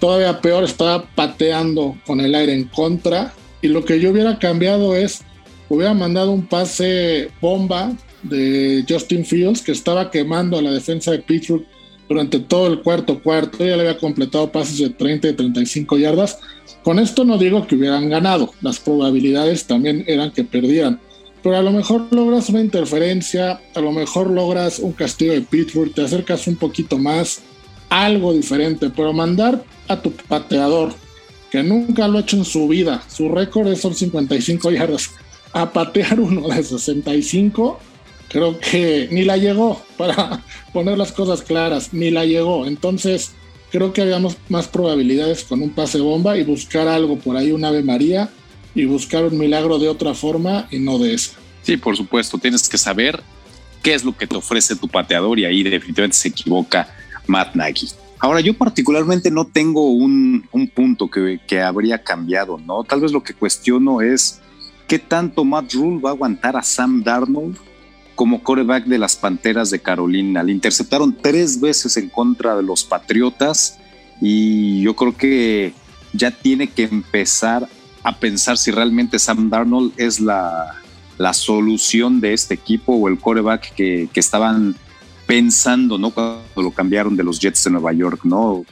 Todavía 0.00 0.40
peor, 0.40 0.64
estaba 0.64 1.04
pateando 1.14 1.96
con 2.04 2.20
el 2.20 2.34
aire 2.34 2.52
en 2.52 2.64
contra. 2.64 3.32
Y 3.62 3.68
lo 3.68 3.84
que 3.84 4.00
yo 4.00 4.10
hubiera 4.10 4.38
cambiado 4.38 4.96
es, 4.96 5.22
hubiera 5.68 5.94
mandado 5.94 6.32
un 6.32 6.46
pase 6.46 7.30
bomba 7.40 7.92
de 8.22 8.84
Justin 8.88 9.24
Fields, 9.24 9.62
que 9.62 9.72
estaba 9.72 10.10
quemando 10.10 10.58
a 10.58 10.62
la 10.62 10.72
defensa 10.72 11.10
de 11.10 11.20
Pittsburgh 11.20 11.64
durante 12.08 12.40
todo 12.40 12.66
el 12.66 12.80
cuarto 12.80 13.22
cuarto. 13.22 13.58
Ya 13.58 13.76
le 13.76 13.88
había 13.88 13.98
completado 13.98 14.50
pases 14.50 14.78
de 14.78 14.90
30 14.90 15.28
y 15.28 15.32
35 15.34 15.98
yardas. 15.98 16.38
Con 16.82 16.98
esto 16.98 17.24
no 17.24 17.38
digo 17.38 17.66
que 17.66 17.76
hubieran 17.76 18.08
ganado, 18.08 18.52
las 18.62 18.80
probabilidades 18.80 19.66
también 19.66 20.02
eran 20.06 20.30
que 20.30 20.44
perdieran, 20.44 20.98
pero 21.42 21.56
a 21.56 21.62
lo 21.62 21.72
mejor 21.72 22.06
logras 22.10 22.48
una 22.48 22.60
interferencia, 22.60 23.60
a 23.74 23.80
lo 23.80 23.92
mejor 23.92 24.30
logras 24.30 24.78
un 24.78 24.92
castigo 24.92 25.34
de 25.34 25.42
Pittsburgh, 25.42 25.92
te 25.92 26.02
acercas 26.02 26.46
un 26.46 26.56
poquito 26.56 26.96
más, 26.96 27.42
algo 27.90 28.32
diferente, 28.32 28.88
pero 28.88 29.12
mandar 29.12 29.62
a 29.88 30.00
tu 30.00 30.10
pateador, 30.12 30.94
que 31.50 31.62
nunca 31.62 32.08
lo 32.08 32.18
ha 32.18 32.22
hecho 32.22 32.36
en 32.36 32.46
su 32.46 32.66
vida, 32.66 33.02
su 33.08 33.28
récord 33.28 33.74
son 33.76 33.94
55 33.94 34.70
yardas, 34.70 35.10
a 35.52 35.70
patear 35.72 36.18
uno 36.18 36.48
de 36.48 36.62
65, 36.62 37.78
creo 38.30 38.58
que 38.58 39.08
ni 39.10 39.24
la 39.24 39.36
llegó, 39.36 39.82
para 39.98 40.42
poner 40.72 40.96
las 40.96 41.12
cosas 41.12 41.42
claras, 41.42 41.92
ni 41.92 42.10
la 42.10 42.24
llegó. 42.24 42.64
Entonces, 42.64 43.32
creo 43.70 43.92
que 43.92 44.00
habíamos 44.00 44.36
más 44.48 44.68
probabilidades 44.68 45.44
con 45.44 45.60
un 45.60 45.70
pase 45.70 46.00
bomba 46.00 46.38
y 46.38 46.44
buscar 46.44 46.88
algo 46.88 47.18
por 47.18 47.36
ahí, 47.36 47.52
un 47.52 47.64
Ave 47.64 47.82
María, 47.82 48.30
y 48.74 48.84
buscar 48.84 49.24
un 49.24 49.36
milagro 49.36 49.78
de 49.78 49.88
otra 49.88 50.14
forma 50.14 50.68
y 50.70 50.78
no 50.78 50.98
de 50.98 51.14
esa. 51.14 51.32
Sí, 51.62 51.76
por 51.76 51.96
supuesto, 51.96 52.38
tienes 52.38 52.68
que 52.68 52.78
saber 52.78 53.20
qué 53.82 53.94
es 53.94 54.04
lo 54.04 54.16
que 54.16 54.26
te 54.26 54.36
ofrece 54.36 54.76
tu 54.76 54.88
pateador 54.88 55.38
y 55.38 55.44
ahí 55.44 55.62
definitivamente 55.64 56.16
se 56.16 56.28
equivoca 56.28 56.88
Matt 57.26 57.56
Nagy. 57.56 57.88
Ahora, 58.20 58.40
yo 58.40 58.54
particularmente 58.54 59.30
no 59.30 59.46
tengo 59.46 59.90
un, 59.90 60.46
un 60.52 60.68
punto 60.68 61.10
que, 61.10 61.40
que, 61.46 61.60
habría 61.60 62.02
cambiado, 62.02 62.58
¿no? 62.58 62.84
Tal 62.84 63.00
vez 63.00 63.12
lo 63.12 63.22
que 63.22 63.34
cuestiono 63.34 64.02
es 64.02 64.40
qué 64.86 64.98
tanto 64.98 65.44
Matt 65.44 65.72
Rule 65.72 66.00
va 66.00 66.10
a 66.10 66.12
aguantar 66.12 66.56
a 66.56 66.62
Sam 66.62 67.02
Darnold 67.02 67.56
como 68.20 68.42
coreback 68.42 68.84
de 68.84 68.98
las 68.98 69.16
Panteras 69.16 69.70
de 69.70 69.80
Carolina. 69.80 70.42
Le 70.42 70.52
interceptaron 70.52 71.16
tres 71.22 71.58
veces 71.58 71.96
en 71.96 72.10
contra 72.10 72.54
de 72.54 72.62
los 72.62 72.84
Patriotas 72.84 73.78
y 74.20 74.82
yo 74.82 74.94
creo 74.94 75.16
que 75.16 75.72
ya 76.12 76.30
tiene 76.30 76.66
que 76.66 76.82
empezar 76.82 77.66
a 78.02 78.18
pensar 78.18 78.58
si 78.58 78.72
realmente 78.72 79.18
Sam 79.18 79.48
Darnold 79.48 79.94
es 79.96 80.20
la, 80.20 80.74
la 81.16 81.32
solución 81.32 82.20
de 82.20 82.34
este 82.34 82.52
equipo 82.52 82.92
o 82.92 83.08
el 83.08 83.18
coreback 83.18 83.74
que, 83.74 84.10
estaban 84.14 84.76
pensando 85.26 85.96
¿no? 85.96 86.10
cuando 86.10 86.42
lo 86.56 86.72
cambiaron 86.72 87.16
de 87.16 87.24
los 87.24 87.40
Jets 87.40 87.64
de 87.64 87.70
Nueva 87.70 87.94
York. 87.94 88.20
¿no? 88.24 88.66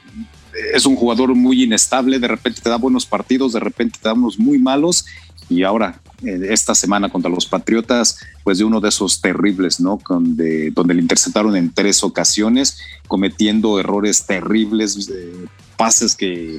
Es 0.75 0.85
un 0.85 0.95
jugador 0.95 1.35
muy 1.35 1.63
inestable, 1.63 2.19
de 2.19 2.29
repente 2.29 2.61
te 2.61 2.69
da 2.69 2.77
buenos 2.77 3.07
partidos, 3.07 3.55
de 3.55 3.61
repente 3.61 3.99
te 3.99 4.11
da 4.11 4.13
unos 4.13 4.39
muy 4.39 4.59
malos 4.59 5.07
y 5.49 5.63
ahora 5.63 6.01
esta 6.23 6.75
semana 6.75 7.09
contra 7.09 7.31
los 7.31 7.47
Patriotas, 7.47 8.19
pues 8.43 8.59
de 8.59 8.65
uno 8.65 8.81
de 8.81 8.89
esos 8.89 9.21
terribles, 9.21 9.81
¿no? 9.81 10.01
Donde, 10.09 10.71
donde 10.73 10.95
le 10.95 11.03
interceptaron 11.03 11.55
en 11.57 11.73
tres 11.73 12.03
ocasiones, 12.03 12.79
cometiendo 13.07 13.79
errores 13.79 14.27
terribles, 14.27 15.09
eh, 15.09 15.47
pases 15.77 16.17
que, 16.17 16.59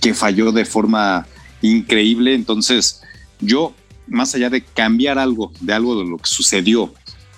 que 0.00 0.12
falló 0.12 0.50
de 0.50 0.64
forma 0.64 1.26
increíble. 1.62 2.34
Entonces, 2.34 3.02
yo, 3.40 3.74
más 4.08 4.34
allá 4.34 4.50
de 4.50 4.62
cambiar 4.62 5.18
algo, 5.18 5.52
de 5.60 5.72
algo 5.72 5.96
de 6.02 6.08
lo 6.08 6.18
que 6.18 6.28
sucedió 6.28 6.92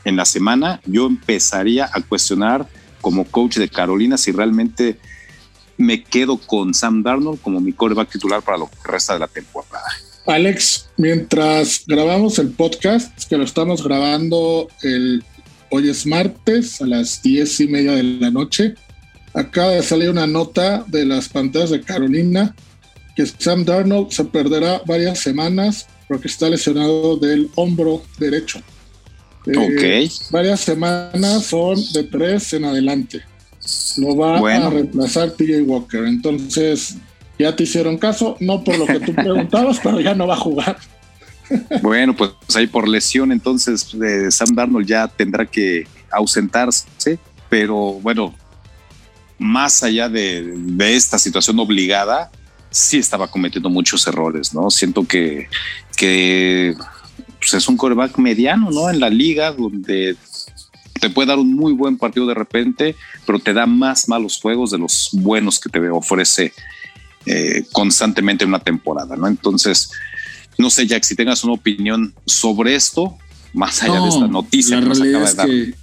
en 0.05 0.17
la 0.17 0.25
semana, 0.25 0.81
yo 0.87 1.07
empezaría 1.07 1.91
a 1.93 2.01
cuestionar 2.01 2.67
como 3.01 3.25
coach 3.25 3.59
de 3.59 3.69
Carolina 3.69 4.17
si 4.17 4.33
realmente 4.33 4.99
me 5.77 6.03
quedo 6.03 6.39
con 6.39 6.73
Sam 6.73 7.03
Darnold 7.03 7.41
como 7.41 7.61
mi 7.61 7.73
coreback 7.73 8.11
titular 8.11 8.43
para 8.43 8.59
lo 8.59 8.71
que 8.71 8.77
resta 8.91 9.15
de 9.15 9.21
la 9.21 9.29
temporada. 9.29 9.83
Alex, 10.27 10.89
mientras 10.97 11.83
grabamos 11.87 12.39
el 12.39 12.51
podcast, 12.51 13.25
que 13.29 13.37
lo 13.37 13.45
estamos 13.45 13.83
grabando 13.83 14.69
el, 14.83 15.25
hoy 15.71 15.89
es 15.89 16.07
martes 16.07 16.81
a 16.81 16.87
las 16.87 17.23
diez 17.23 17.59
y 17.61 17.67
media 17.67 17.93
de 17.93 18.05
la 18.05 18.31
noche, 18.31 18.75
acaba 19.35 19.71
de 19.71 19.83
salir 19.83 20.11
una 20.11 20.27
nota 20.27 20.85
de 20.87 21.07
las 21.07 21.29
pantallas 21.29 21.71
de 21.71 21.81
Carolina 21.81 22.55
que 23.17 23.27
Sam 23.27 23.65
Darnold 23.65 24.11
se 24.11 24.25
perderá 24.25 24.83
varias 24.87 25.19
semanas 25.19 25.87
porque 26.09 26.29
está 26.29 26.49
lesionado 26.49 27.17
del 27.17 27.51
hombro 27.57 28.03
derecho. 28.19 28.61
Eh, 29.47 29.57
ok. 29.57 30.31
varias 30.31 30.61
semanas 30.61 31.47
son 31.47 31.83
de 31.93 32.05
tres 32.05 32.53
en 32.53 32.65
adelante. 32.65 33.23
Lo 33.97 34.17
va 34.17 34.39
a 34.39 34.71
reemplazar 34.71 35.33
TJ 35.33 35.63
Walker. 35.63 36.05
Entonces, 36.05 36.97
ya 37.43 37.55
te 37.55 37.65
hicieron 37.65 37.99
caso, 37.99 38.37
no 38.41 38.65
por 38.65 38.79
lo 38.79 38.87
que 38.87 39.01
tú 39.01 39.15
preguntabas, 39.15 39.81
pero 39.83 40.01
ya 40.01 40.15
no 40.15 40.27
va 40.27 40.35
a 40.35 40.39
jugar. 40.39 40.79
Bueno, 41.83 42.17
pues 42.17 42.33
ahí 42.55 42.67
por 42.67 42.89
lesión, 42.89 43.33
entonces 43.33 43.95
eh, 43.95 44.31
Sam 44.31 44.55
Darnold 44.55 44.87
ya 44.87 45.09
tendrá 45.09 45.45
que 45.47 45.87
ausentarse, 46.11 47.19
pero 47.49 47.95
bueno, 48.01 48.35
más 49.39 49.83
allá 49.83 50.09
de, 50.09 50.55
esta 50.79 51.19
situación 51.19 51.59
obligada, 51.59 52.31
sí 52.71 52.99
estaba 52.99 53.29
cometiendo 53.29 53.69
muchos 53.69 54.07
errores, 54.07 54.55
¿no? 54.55 54.71
Siento 54.71 55.07
que, 55.07 55.49
que 55.97 56.75
pues, 57.39 57.55
es 57.55 57.69
un 57.69 57.77
coreback 57.77 58.17
mediano, 58.19 58.71
¿no? 58.71 58.89
En 58.89 59.01
la 59.01 59.11
liga, 59.11 59.53
donde 59.53 60.17
te 61.01 61.11
puede 61.11 61.29
dar 61.29 61.39
un 61.39 61.55
muy 61.55 61.73
buen 61.73 61.99
partido 61.99 62.27
de 62.27 62.35
repente, 62.35 62.97
pero 63.27 63.39
te 63.39 63.53
da 63.53 63.67
más 63.67 64.09
malos 64.09 64.41
juegos 64.41 64.71
de 64.71 64.79
los 64.79 65.11
buenos 65.13 65.59
que 65.59 65.69
te 65.69 65.91
ofrece 65.91 66.53
eh, 67.27 67.65
constantemente 67.73 68.45
en 68.45 68.51
una 68.51 68.61
temporada, 68.61 69.17
¿no? 69.17 69.27
Entonces, 69.27 69.91
no 70.59 70.71
sé, 70.71 70.87
Jack, 70.87 71.05
si 71.05 71.15
tengas 71.15 71.45
una 71.45 71.55
opinión 71.55 72.15
sobre 72.27 72.75
esto, 72.75 73.17
más 73.53 73.83
allá 73.83 74.01
de 74.01 74.09
esta 74.09 74.29
noticia 74.29 74.81
la 74.81 74.83
que 74.83 74.95
realidad 74.95 75.23
es 75.25 75.35
Que 75.35 75.83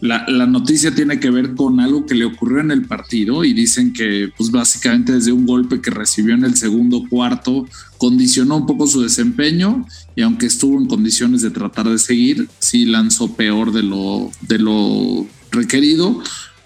la, 0.00 0.46
noticia 0.46 0.94
tiene 0.94 1.20
que 1.20 1.30
ver 1.30 1.54
con 1.54 1.78
algo 1.78 2.06
que 2.06 2.14
le 2.14 2.24
ocurrió 2.24 2.60
en 2.60 2.70
el 2.70 2.86
partido 2.86 3.44
y 3.44 3.52
dicen 3.52 3.92
que 3.92 4.30
pues 4.36 4.50
básicamente 4.50 5.12
desde 5.12 5.32
un 5.32 5.44
golpe 5.44 5.82
que 5.82 5.90
recibió 5.90 6.34
en 6.34 6.44
el 6.44 6.56
segundo 6.56 7.04
cuarto 7.08 7.66
condicionó 7.98 8.56
un 8.56 8.66
poco 8.66 8.86
su 8.86 9.02
desempeño 9.02 9.86
y 10.16 10.22
aunque 10.22 10.46
estuvo 10.46 10.80
en 10.80 10.86
condiciones 10.86 11.42
de 11.42 11.50
tratar 11.50 11.88
de 11.88 11.98
seguir, 11.98 12.48
sí 12.58 12.86
lanzó 12.86 13.34
peor 13.36 13.72
de 13.72 13.82
lo, 13.82 14.30
de 14.40 14.58
lo 14.58 15.26
requerido. 15.50 16.22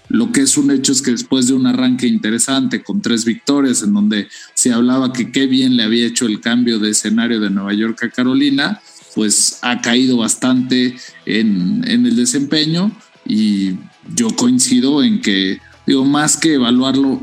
Lo 0.09 0.31
que 0.31 0.41
es 0.41 0.57
un 0.57 0.71
hecho 0.71 0.91
es 0.91 1.01
que 1.01 1.11
después 1.11 1.47
de 1.47 1.53
un 1.53 1.65
arranque 1.65 2.07
interesante 2.07 2.83
con 2.83 3.01
tres 3.01 3.25
victorias 3.25 3.81
en 3.81 3.93
donde 3.93 4.27
se 4.53 4.71
hablaba 4.71 5.13
que 5.13 5.31
qué 5.31 5.47
bien 5.47 5.75
le 5.75 5.83
había 5.83 6.05
hecho 6.05 6.27
el 6.27 6.41
cambio 6.41 6.79
de 6.79 6.91
escenario 6.91 7.39
de 7.39 7.49
Nueva 7.49 7.73
York 7.73 8.03
a 8.03 8.09
Carolina, 8.09 8.81
pues 9.15 9.59
ha 9.61 9.81
caído 9.81 10.17
bastante 10.17 10.95
en, 11.25 11.83
el 11.87 12.15
desempeño 12.15 12.91
y 13.25 13.71
yo 14.13 14.29
coincido 14.35 15.01
en 15.01 15.21
que, 15.21 15.59
digo, 15.87 16.05
más 16.05 16.37
que 16.37 16.55
evaluarlo, 16.55 17.19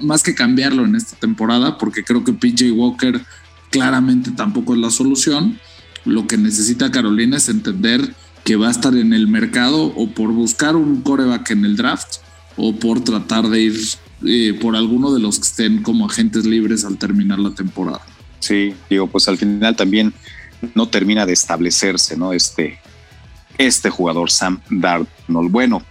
más 0.00 0.22
que 0.22 0.34
cambiarlo 0.34 0.84
en 0.84 0.96
esta 0.96 1.16
temporada, 1.16 1.78
porque 1.78 2.02
creo 2.02 2.24
que 2.24 2.32
PJ 2.32 2.72
Walker 2.72 3.20
claramente 3.70 4.30
tampoco 4.32 4.74
es 4.74 4.80
la 4.80 4.90
solución, 4.90 5.58
lo 6.04 6.26
que 6.26 6.36
necesita 6.36 6.90
Carolina 6.90 7.36
es 7.36 7.48
entender 7.48 8.14
que 8.44 8.56
va 8.56 8.68
a 8.68 8.70
estar 8.70 8.94
en 8.94 9.12
el 9.12 9.26
mercado 9.26 9.86
o 9.96 10.08
por 10.08 10.30
buscar 10.32 10.76
un 10.76 11.00
coreback 11.02 11.50
en 11.50 11.64
el 11.64 11.76
draft 11.76 12.16
o 12.56 12.74
por 12.74 13.02
tratar 13.02 13.48
de 13.48 13.60
ir 13.60 13.80
eh, 14.26 14.56
por 14.60 14.76
alguno 14.76 15.12
de 15.12 15.20
los 15.20 15.38
que 15.38 15.46
estén 15.46 15.82
como 15.82 16.06
agentes 16.06 16.44
libres 16.44 16.84
al 16.84 16.98
terminar 16.98 17.38
la 17.38 17.50
temporada. 17.50 18.00
Sí, 18.40 18.74
digo, 18.90 19.06
pues 19.06 19.26
al 19.28 19.38
final 19.38 19.74
también 19.74 20.12
no 20.74 20.88
termina 20.88 21.26
de 21.26 21.32
establecerse, 21.32 22.16
¿no? 22.16 22.32
Este, 22.32 22.78
este 23.58 23.90
jugador 23.90 24.30
Sam 24.30 24.60
Darnold. 24.70 25.50
Bueno, 25.50 25.82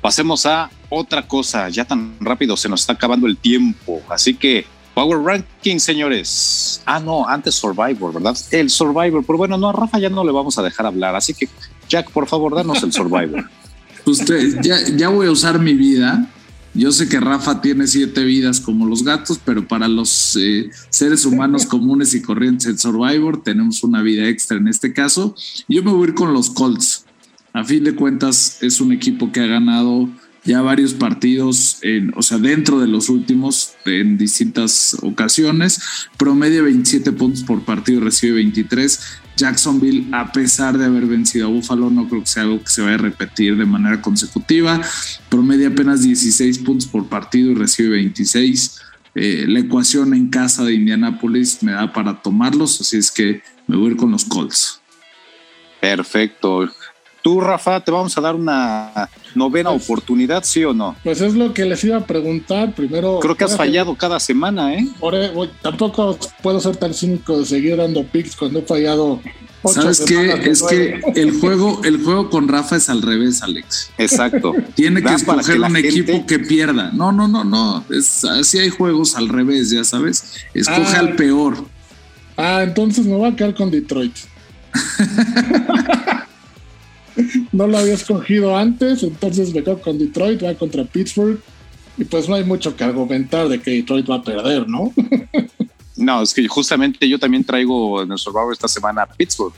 pasemos 0.00 0.46
a 0.46 0.70
otra 0.88 1.26
cosa. 1.26 1.68
Ya 1.68 1.84
tan 1.84 2.14
rápido 2.20 2.56
se 2.56 2.68
nos 2.68 2.80
está 2.80 2.92
acabando 2.92 3.26
el 3.26 3.36
tiempo. 3.36 4.02
Así 4.08 4.34
que 4.34 4.66
Power 4.94 5.18
Ranking, 5.20 5.78
señores. 5.78 6.82
Ah, 6.84 7.00
no, 7.00 7.26
antes 7.26 7.54
Survivor, 7.54 8.12
¿verdad? 8.12 8.36
El 8.50 8.70
Survivor. 8.70 9.24
Pero 9.24 9.38
bueno, 9.38 9.56
no, 9.56 9.68
a 9.68 9.72
Rafa 9.72 9.98
ya 9.98 10.10
no 10.10 10.24
le 10.24 10.32
vamos 10.32 10.58
a 10.58 10.62
dejar 10.62 10.86
hablar. 10.86 11.14
Así 11.16 11.34
que, 11.34 11.48
Jack, 11.90 12.10
por 12.10 12.26
favor, 12.26 12.54
danos 12.54 12.82
el 12.82 12.92
Survivor. 12.92 13.44
Usted, 14.06 14.60
ya, 14.62 14.78
ya 14.96 15.10
voy 15.10 15.26
a 15.26 15.30
usar 15.30 15.58
mi 15.58 15.74
vida 15.74 16.26
yo 16.72 16.92
sé 16.92 17.08
que 17.08 17.18
Rafa 17.18 17.60
tiene 17.60 17.86
siete 17.88 18.22
vidas 18.22 18.60
como 18.60 18.86
los 18.86 19.02
gatos, 19.02 19.40
pero 19.44 19.66
para 19.66 19.88
los 19.88 20.36
eh, 20.36 20.70
seres 20.88 21.24
humanos 21.26 21.66
comunes 21.66 22.14
y 22.14 22.22
corrientes 22.22 22.66
en 22.66 22.78
Survivor 22.78 23.42
tenemos 23.42 23.82
una 23.82 24.02
vida 24.02 24.28
extra 24.28 24.56
en 24.56 24.68
este 24.68 24.92
caso. 24.92 25.34
Yo 25.68 25.82
me 25.82 25.90
voy 25.90 26.06
a 26.06 26.08
ir 26.10 26.14
con 26.14 26.32
los 26.32 26.50
Colts. 26.50 27.06
A 27.52 27.64
fin 27.64 27.82
de 27.82 27.96
cuentas 27.96 28.58
es 28.60 28.80
un 28.80 28.92
equipo 28.92 29.32
que 29.32 29.40
ha 29.40 29.46
ganado 29.46 30.08
ya 30.44 30.62
varios 30.62 30.94
partidos, 30.94 31.78
en, 31.82 32.12
o 32.16 32.22
sea, 32.22 32.38
dentro 32.38 32.80
de 32.80 32.86
los 32.86 33.08
últimos 33.08 33.74
en 33.84 34.16
distintas 34.16 34.96
ocasiones. 35.02 35.80
Promedio 36.16 36.64
27 36.64 37.12
puntos 37.12 37.42
por 37.42 37.64
partido, 37.64 38.00
recibe 38.00 38.34
23. 38.34 39.00
Jacksonville, 39.36 40.06
a 40.12 40.32
pesar 40.32 40.76
de 40.76 40.84
haber 40.84 41.06
vencido 41.06 41.46
a 41.46 41.50
Buffalo, 41.50 41.90
no 41.90 42.08
creo 42.08 42.20
que 42.22 42.26
sea 42.26 42.42
algo 42.42 42.60
que 42.62 42.70
se 42.70 42.82
vaya 42.82 42.94
a 42.94 42.98
repetir 42.98 43.56
de 43.56 43.64
manera 43.64 44.02
consecutiva. 44.02 44.80
Promedia 45.28 45.68
apenas 45.68 46.02
16 46.02 46.58
puntos 46.58 46.86
por 46.86 47.08
partido 47.08 47.52
y 47.52 47.54
recibe 47.54 47.90
26. 47.90 48.80
Eh, 49.14 49.44
la 49.48 49.60
ecuación 49.60 50.14
en 50.14 50.28
casa 50.28 50.64
de 50.64 50.74
Indianapolis 50.74 51.62
me 51.62 51.72
da 51.72 51.92
para 51.92 52.22
tomarlos, 52.22 52.80
así 52.80 52.96
es 52.96 53.10
que 53.10 53.42
me 53.66 53.76
voy 53.76 53.88
a 53.88 53.90
ir 53.92 53.96
con 53.96 54.10
los 54.10 54.24
Colts. 54.24 54.80
Perfecto. 55.80 56.70
Tú, 57.22 57.40
Rafa, 57.40 57.80
te 57.80 57.90
vamos 57.90 58.16
a 58.16 58.20
dar 58.20 58.34
una 58.34 59.08
novena 59.34 59.70
pues, 59.70 59.84
oportunidad, 59.84 60.42
¿sí 60.44 60.64
o 60.64 60.72
no? 60.72 60.96
Pues 61.04 61.20
es 61.20 61.34
lo 61.34 61.52
que 61.52 61.64
les 61.66 61.84
iba 61.84 61.98
a 61.98 62.06
preguntar. 62.06 62.74
Primero. 62.74 63.20
Creo 63.20 63.36
que 63.36 63.44
has 63.44 63.56
fallado 63.56 63.94
cada 63.94 64.18
semana, 64.18 64.74
¿eh? 64.74 64.86
E, 65.12 65.50
tampoco 65.60 66.18
puedo 66.42 66.60
ser 66.60 66.76
tan 66.76 66.94
cínico 66.94 67.38
de 67.38 67.44
seguir 67.44 67.76
dando 67.76 68.04
picks 68.04 68.36
cuando 68.36 68.60
he 68.60 68.62
fallado. 68.62 69.20
¿Sabes 69.64 70.00
qué? 70.06 70.32
Es 70.50 70.62
que 70.62 71.00
el 71.14 71.38
juego, 71.38 71.82
el 71.84 72.02
juego 72.02 72.30
con 72.30 72.48
Rafa 72.48 72.76
es 72.76 72.88
al 72.88 73.02
revés, 73.02 73.42
Alex. 73.42 73.90
Exacto. 73.98 74.54
Tiene 74.74 75.02
que 75.02 75.12
escoger 75.12 75.60
un 75.60 75.76
equipo 75.76 76.24
que 76.24 76.38
pierda. 76.38 76.90
No, 76.92 77.12
no, 77.12 77.28
no, 77.28 77.44
no. 77.44 77.84
Es, 77.90 78.24
así 78.24 78.58
hay 78.58 78.70
juegos 78.70 79.16
al 79.16 79.28
revés, 79.28 79.70
ya 79.70 79.84
sabes. 79.84 80.46
Escoge 80.54 80.96
ah. 80.96 81.00
al 81.00 81.16
peor. 81.16 81.66
Ah, 82.38 82.62
entonces 82.62 83.04
me 83.04 83.14
voy 83.16 83.30
a 83.30 83.36
quedar 83.36 83.54
con 83.54 83.70
Detroit. 83.70 84.16
no 87.52 87.66
lo 87.66 87.78
había 87.78 87.94
escogido 87.94 88.56
antes, 88.56 89.02
entonces 89.02 89.54
me 89.54 89.62
quedo 89.62 89.80
con 89.80 89.98
Detroit, 89.98 90.42
va 90.42 90.54
contra 90.54 90.84
Pittsburgh. 90.84 91.40
Y 91.98 92.04
pues 92.04 92.28
no 92.28 92.34
hay 92.34 92.44
mucho 92.44 92.76
que 92.76 92.84
argumentar 92.84 93.48
de 93.48 93.60
que 93.60 93.72
Detroit 93.72 94.08
va 94.08 94.16
a 94.16 94.22
perder, 94.22 94.68
¿no? 94.68 94.92
no, 95.96 96.22
es 96.22 96.32
que 96.32 96.46
justamente 96.48 97.08
yo 97.08 97.18
también 97.18 97.44
traigo 97.44 98.02
en 98.02 98.12
el 98.12 98.18
Survivor 98.18 98.52
esta 98.52 98.68
semana 98.68 99.02
a 99.02 99.06
Pittsburgh, 99.06 99.52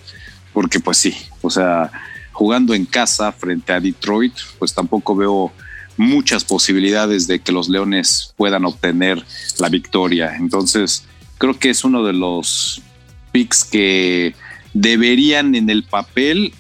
porque 0.53 0.81
pues 0.81 0.99
sí, 0.99 1.15
o 1.41 1.51
sea, 1.51 1.91
jugando 2.33 2.75
en 2.75 2.85
casa 2.85 3.31
frente 3.31 3.73
a 3.73 3.81
Detroit, 3.81 4.35
pues 4.59 4.75
tampoco 4.75 5.15
veo 5.15 5.53
muchas 5.97 6.45
posibilidades 6.45 7.27
de 7.27 7.41
que 7.41 7.53
los 7.53 7.69
Leones 7.69 8.35
puedan 8.37 8.65
obtener 8.65 9.23
la 9.59 9.69
victoria. 9.69 10.35
Entonces, 10.37 11.05
creo 11.39 11.59
que 11.59 11.71
es 11.71 11.85
uno 11.85 12.03
de 12.05 12.13
los 12.13 12.83
picks 13.31 13.65
que 13.65 14.35
deberían 14.75 15.55
en 15.55 15.71
el 15.71 15.85
papel 15.85 16.55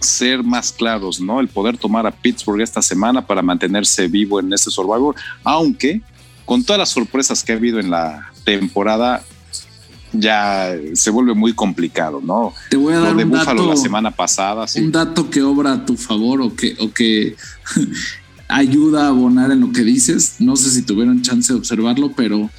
ser 0.00 0.42
más 0.42 0.72
claros, 0.72 1.20
¿no? 1.20 1.40
El 1.40 1.48
poder 1.48 1.76
tomar 1.76 2.06
a 2.06 2.10
Pittsburgh 2.10 2.60
esta 2.60 2.82
semana 2.82 3.26
para 3.26 3.42
mantenerse 3.42 4.08
vivo 4.08 4.40
en 4.40 4.52
este 4.52 4.70
Survivor, 4.70 5.14
aunque 5.44 6.00
con 6.44 6.64
todas 6.64 6.80
las 6.80 6.88
sorpresas 6.88 7.44
que 7.44 7.52
ha 7.52 7.56
habido 7.56 7.78
en 7.78 7.90
la 7.90 8.32
temporada, 8.44 9.22
ya 10.12 10.74
se 10.94 11.10
vuelve 11.10 11.34
muy 11.34 11.52
complicado, 11.52 12.20
¿no? 12.22 12.52
Te 12.68 12.76
voy 12.76 12.94
a 12.94 13.00
dar 13.00 13.14
de 13.14 13.24
un 13.24 13.30
Búfalo 13.30 13.68
la 13.68 13.76
semana 13.76 14.10
pasada. 14.10 14.66
Un 14.76 14.90
dato 14.90 15.30
que 15.30 15.42
obra 15.42 15.72
a 15.72 15.86
tu 15.86 15.96
favor 15.96 16.40
o 16.40 16.56
que, 16.56 16.76
o 16.80 16.92
que 16.92 17.36
ayuda 18.48 19.04
a 19.04 19.08
abonar 19.08 19.52
en 19.52 19.60
lo 19.60 19.70
que 19.70 19.82
dices. 19.82 20.36
No 20.40 20.56
sé 20.56 20.70
si 20.70 20.82
tuvieron 20.82 21.22
chance 21.22 21.52
de 21.52 21.58
observarlo, 21.58 22.12
pero 22.16 22.50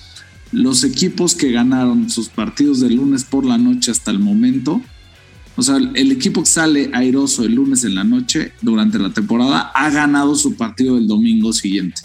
los 0.51 0.83
equipos 0.83 1.35
que 1.35 1.51
ganaron 1.51 2.09
sus 2.09 2.29
partidos 2.29 2.79
de 2.79 2.91
lunes 2.91 3.23
por 3.23 3.45
la 3.45 3.57
noche 3.57 3.91
hasta 3.91 4.11
el 4.11 4.19
momento 4.19 4.81
o 5.55 5.61
sea, 5.61 5.77
el 5.77 6.11
equipo 6.11 6.41
que 6.41 6.49
sale 6.49 6.89
airoso 6.93 7.43
el 7.43 7.55
lunes 7.55 7.83
en 7.83 7.95
la 7.95 8.03
noche 8.03 8.53
durante 8.61 8.97
la 8.97 9.11
temporada 9.11 9.71
ha 9.75 9.89
ganado 9.89 10.35
su 10.35 10.55
partido 10.55 10.97
el 10.97 11.07
domingo 11.07 11.53
siguiente. 11.53 12.01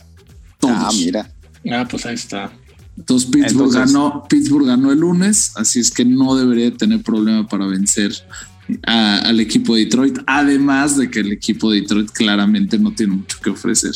Todos. 0.58 0.76
Ah, 0.76 0.90
mira. 0.94 1.30
Ah, 1.70 1.86
pues 1.88 2.06
ahí 2.06 2.14
está. 2.14 2.52
Entonces 2.96 3.30
Pittsburgh, 3.30 3.72
ganó, 3.72 4.24
Pittsburgh 4.28 4.66
ganó 4.66 4.90
el 4.90 5.00
lunes, 5.00 5.52
así 5.56 5.80
es 5.80 5.90
que 5.90 6.04
no 6.04 6.34
debería 6.34 6.74
tener 6.74 7.02
problema 7.02 7.46
para 7.46 7.66
vencer 7.66 8.12
al 8.84 9.38
equipo 9.38 9.76
de 9.76 9.84
Detroit, 9.84 10.18
además 10.26 10.96
de 10.96 11.10
que 11.10 11.20
el 11.20 11.30
equipo 11.30 11.70
de 11.70 11.82
Detroit 11.82 12.10
claramente 12.10 12.78
no 12.78 12.92
tiene 12.92 13.16
mucho 13.16 13.38
que 13.40 13.50
ofrecer. 13.50 13.92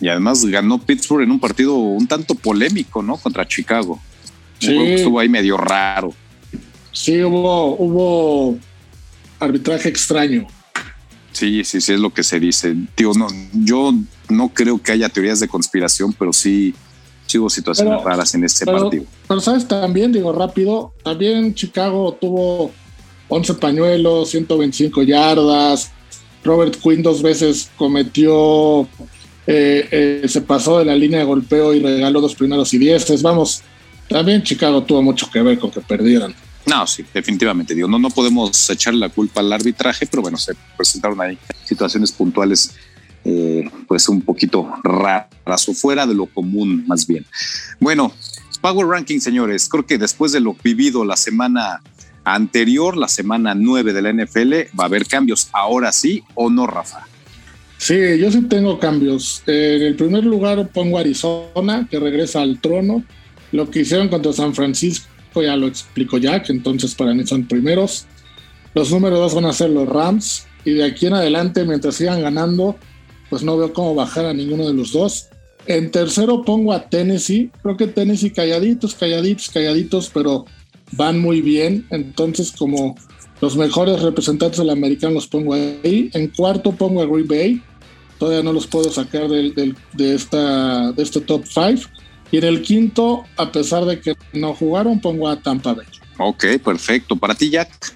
Y 0.00 0.08
además 0.08 0.44
ganó 0.44 0.78
Pittsburgh 0.78 1.24
en 1.24 1.32
un 1.32 1.40
partido 1.40 1.74
un 1.74 2.06
tanto 2.06 2.34
polémico, 2.36 3.02
¿no? 3.02 3.16
Contra 3.16 3.46
Chicago. 3.46 4.00
Sí. 4.60 4.76
Estuvo 4.76 5.18
ahí 5.18 5.28
medio 5.28 5.56
raro. 5.56 6.14
Sí, 6.98 7.22
hubo, 7.22 7.76
hubo 7.76 8.58
arbitraje 9.38 9.88
extraño. 9.88 10.48
Sí, 11.30 11.62
sí, 11.62 11.80
sí, 11.80 11.92
es 11.92 12.00
lo 12.00 12.12
que 12.12 12.24
se 12.24 12.40
dice. 12.40 12.74
Tío, 12.96 13.12
no, 13.14 13.28
yo 13.52 13.94
no 14.28 14.48
creo 14.48 14.82
que 14.82 14.90
haya 14.90 15.08
teorías 15.08 15.38
de 15.38 15.46
conspiración, 15.46 16.12
pero 16.12 16.32
sí, 16.32 16.74
hubo 17.36 17.48
situaciones 17.48 18.02
raras 18.02 18.34
en 18.34 18.42
este 18.42 18.66
partido. 18.66 19.04
Pero 19.28 19.40
sabes, 19.40 19.68
también 19.68 20.10
digo 20.10 20.32
rápido, 20.32 20.92
también 21.04 21.54
Chicago 21.54 22.18
tuvo 22.20 22.72
11 23.28 23.54
pañuelos, 23.54 24.30
125 24.30 25.04
yardas. 25.04 25.92
Robert 26.42 26.74
Quinn 26.82 27.04
dos 27.04 27.22
veces 27.22 27.70
cometió, 27.76 28.88
eh, 29.46 29.88
eh, 29.92 30.24
se 30.26 30.40
pasó 30.40 30.80
de 30.80 30.86
la 30.86 30.96
línea 30.96 31.20
de 31.20 31.26
golpeo 31.26 31.74
y 31.74 31.78
regaló 31.78 32.20
dos 32.20 32.34
primeros 32.34 32.74
y 32.74 32.78
dieces. 32.78 33.22
Vamos, 33.22 33.62
también 34.08 34.42
Chicago 34.42 34.82
tuvo 34.82 35.00
mucho 35.00 35.30
que 35.30 35.40
ver 35.42 35.60
con 35.60 35.70
que 35.70 35.80
perdieran. 35.80 36.34
No, 36.68 36.86
sí, 36.86 37.04
definitivamente. 37.14 37.74
Digo, 37.74 37.88
no, 37.88 37.98
no 37.98 38.10
podemos 38.10 38.68
echarle 38.68 39.00
la 39.00 39.08
culpa 39.08 39.40
al 39.40 39.52
arbitraje, 39.52 40.06
pero 40.06 40.22
bueno, 40.22 40.36
se 40.36 40.54
presentaron 40.76 41.20
ahí 41.20 41.38
situaciones 41.64 42.12
puntuales, 42.12 42.74
eh, 43.24 43.64
pues 43.86 44.08
un 44.08 44.20
poquito 44.20 44.70
raras 44.82 45.68
o 45.68 45.74
fuera 45.74 46.06
de 46.06 46.14
lo 46.14 46.26
común, 46.26 46.84
más 46.86 47.06
bien. 47.06 47.24
Bueno, 47.80 48.12
Power 48.60 48.86
Ranking, 48.86 49.20
señores. 49.20 49.68
Creo 49.68 49.86
que 49.86 49.98
después 49.98 50.32
de 50.32 50.40
lo 50.40 50.54
vivido 50.62 51.04
la 51.04 51.16
semana 51.16 51.80
anterior, 52.24 52.96
la 52.96 53.08
semana 53.08 53.54
9 53.54 53.92
de 53.92 54.02
la 54.02 54.12
NFL, 54.12 54.52
va 54.78 54.84
a 54.84 54.86
haber 54.86 55.06
cambios. 55.06 55.48
Ahora 55.52 55.92
sí 55.92 56.22
o 56.34 56.50
no, 56.50 56.66
Rafa. 56.66 57.06
Sí, 57.78 58.18
yo 58.18 58.30
sí 58.30 58.42
tengo 58.42 58.78
cambios. 58.78 59.42
En 59.46 59.82
el 59.82 59.94
primer 59.94 60.24
lugar 60.24 60.68
pongo 60.68 60.98
Arizona, 60.98 61.86
que 61.88 61.98
regresa 61.98 62.42
al 62.42 62.60
trono. 62.60 63.04
Lo 63.52 63.70
que 63.70 63.80
hicieron 63.80 64.08
contra 64.08 64.32
San 64.32 64.54
Francisco 64.54 65.08
ya 65.42 65.56
lo 65.56 65.66
explico 65.66 66.18
Jack, 66.18 66.50
entonces 66.50 66.94
para 66.94 67.14
mí 67.14 67.26
son 67.26 67.46
primeros. 67.46 68.06
Los 68.74 68.90
números 68.90 69.18
dos 69.18 69.34
van 69.34 69.46
a 69.46 69.52
ser 69.52 69.70
los 69.70 69.88
Rams, 69.88 70.46
y 70.64 70.72
de 70.72 70.84
aquí 70.84 71.06
en 71.06 71.14
adelante, 71.14 71.64
mientras 71.64 71.94
sigan 71.94 72.22
ganando, 72.22 72.76
pues 73.30 73.42
no 73.42 73.56
veo 73.56 73.72
cómo 73.72 73.94
bajar 73.94 74.26
a 74.26 74.34
ninguno 74.34 74.66
de 74.66 74.74
los 74.74 74.92
dos. 74.92 75.28
En 75.66 75.90
tercero 75.90 76.44
pongo 76.44 76.72
a 76.72 76.88
Tennessee. 76.88 77.50
Creo 77.62 77.76
que 77.76 77.86
Tennessee 77.86 78.30
calladitos, 78.30 78.94
calladitos, 78.94 79.50
calladitos, 79.50 80.10
pero 80.12 80.46
van 80.92 81.20
muy 81.20 81.42
bien. 81.42 81.86
Entonces, 81.90 82.52
como 82.52 82.96
los 83.40 83.56
mejores 83.56 84.02
representantes 84.02 84.58
del 84.58 84.70
americano 84.70 85.14
los 85.14 85.26
pongo 85.26 85.54
ahí. 85.54 86.10
En 86.14 86.28
cuarto 86.28 86.72
pongo 86.72 87.02
a 87.02 87.06
Green 87.06 87.28
Bay. 87.28 87.62
Todavía 88.18 88.42
no 88.42 88.52
los 88.52 88.66
puedo 88.66 88.90
sacar 88.90 89.28
de, 89.28 89.74
esta, 89.98 90.92
de 90.92 91.02
este 91.02 91.20
top 91.20 91.44
5. 91.46 91.88
Y 92.30 92.38
en 92.38 92.44
el 92.44 92.62
quinto, 92.62 93.24
a 93.36 93.50
pesar 93.50 93.84
de 93.84 94.00
que 94.00 94.14
no 94.32 94.54
jugaron, 94.54 95.00
pongo 95.00 95.28
a 95.28 95.40
Tampa 95.40 95.74
Bay. 95.74 95.86
Ok, 96.18 96.44
perfecto. 96.62 97.16
Para 97.16 97.34
ti, 97.34 97.50
Jack. 97.50 97.94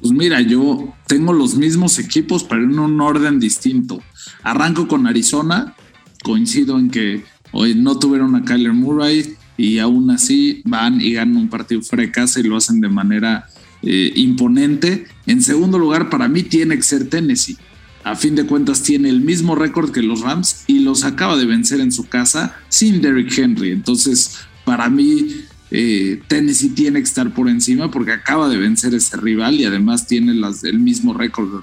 Pues 0.00 0.12
mira, 0.12 0.40
yo 0.40 0.94
tengo 1.06 1.32
los 1.32 1.56
mismos 1.56 1.98
equipos, 1.98 2.44
pero 2.44 2.62
en 2.62 2.78
un 2.78 3.00
orden 3.00 3.40
distinto. 3.40 4.00
Arranco 4.42 4.86
con 4.86 5.06
Arizona. 5.06 5.74
Coincido 6.22 6.78
en 6.78 6.90
que 6.90 7.24
hoy 7.52 7.74
no 7.74 7.98
tuvieron 7.98 8.36
a 8.36 8.44
Kyler 8.44 8.72
Murray 8.72 9.36
y 9.56 9.78
aún 9.78 10.10
así 10.10 10.62
van 10.64 11.00
y 11.00 11.12
ganan 11.12 11.36
un 11.36 11.48
partido 11.48 11.82
frecas 11.82 12.36
y 12.36 12.44
lo 12.44 12.56
hacen 12.56 12.80
de 12.80 12.88
manera 12.88 13.48
eh, 13.82 14.12
imponente. 14.14 15.06
En 15.26 15.42
segundo 15.42 15.78
lugar, 15.78 16.10
para 16.10 16.28
mí 16.28 16.44
tiene 16.44 16.76
que 16.76 16.82
ser 16.82 17.08
Tennessee. 17.08 17.56
A 18.04 18.16
fin 18.16 18.34
de 18.34 18.46
cuentas 18.46 18.82
tiene 18.82 19.08
el 19.08 19.20
mismo 19.20 19.54
récord 19.54 19.90
que 19.90 20.02
los 20.02 20.20
Rams 20.20 20.64
y 20.66 20.80
los 20.80 21.04
acaba 21.04 21.36
de 21.36 21.46
vencer 21.46 21.80
en 21.80 21.92
su 21.92 22.08
casa 22.08 22.56
sin 22.68 23.00
Derrick 23.00 23.36
Henry. 23.36 23.70
Entonces, 23.70 24.38
para 24.64 24.88
mí, 24.88 25.44
eh, 25.70 26.22
Tennessee 26.28 26.70
tiene 26.70 27.00
que 27.00 27.04
estar 27.04 27.34
por 27.34 27.48
encima 27.48 27.90
porque 27.90 28.12
acaba 28.12 28.48
de 28.48 28.56
vencer 28.56 28.94
ese 28.94 29.16
rival 29.16 29.54
y 29.54 29.64
además 29.64 30.06
tiene 30.06 30.32
el 30.32 30.78
mismo 30.78 31.12
récord 31.12 31.62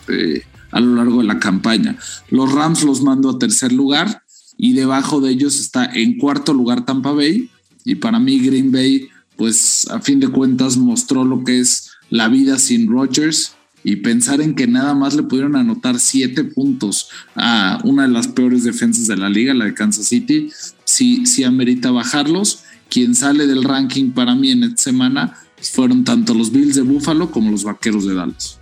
a 0.71 0.79
lo 0.79 0.95
largo 0.95 1.19
de 1.21 1.27
la 1.27 1.39
campaña. 1.39 1.97
Los 2.29 2.51
Rams 2.51 2.83
los 2.83 3.01
mando 3.01 3.29
a 3.29 3.39
tercer 3.39 3.71
lugar 3.71 4.23
y 4.57 4.73
debajo 4.73 5.21
de 5.21 5.31
ellos 5.31 5.59
está 5.59 5.85
en 5.85 6.17
cuarto 6.17 6.53
lugar 6.53 6.85
Tampa 6.85 7.11
Bay 7.11 7.49
y 7.83 7.95
para 7.95 8.19
mí 8.19 8.39
Green 8.39 8.71
Bay 8.71 9.07
pues 9.35 9.87
a 9.89 9.99
fin 9.99 10.19
de 10.19 10.27
cuentas 10.27 10.77
mostró 10.77 11.25
lo 11.25 11.43
que 11.43 11.59
es 11.59 11.91
la 12.09 12.27
vida 12.27 12.59
sin 12.59 12.87
Rodgers 12.87 13.54
y 13.87 13.97
pensar 13.97 14.41
en 14.41 14.55
que 14.55 14.65
nada 14.65 14.95
más 14.95 15.13
le 15.13 15.21
pudieron 15.21 15.55
anotar 15.55 15.99
siete 15.99 16.43
puntos 16.43 17.07
a 17.35 17.79
una 17.83 18.07
de 18.07 18.09
las 18.09 18.27
peores 18.27 18.63
defensas 18.63 19.05
de 19.05 19.15
la 19.15 19.29
liga, 19.29 19.53
la 19.53 19.65
de 19.65 19.75
Kansas 19.75 20.07
City, 20.07 20.49
sí, 20.83 21.27
sí 21.27 21.43
amerita 21.43 21.91
bajarlos. 21.91 22.63
Quien 22.89 23.13
sale 23.13 23.45
del 23.45 23.63
ranking 23.63 24.09
para 24.09 24.33
mí 24.33 24.49
en 24.49 24.63
esta 24.63 24.81
semana 24.81 25.37
fueron 25.61 26.03
tanto 26.03 26.33
los 26.33 26.51
Bills 26.51 26.73
de 26.73 26.81
Buffalo 26.81 27.29
como 27.29 27.51
los 27.51 27.63
Vaqueros 27.63 28.07
de 28.07 28.15
Dallas. 28.15 28.57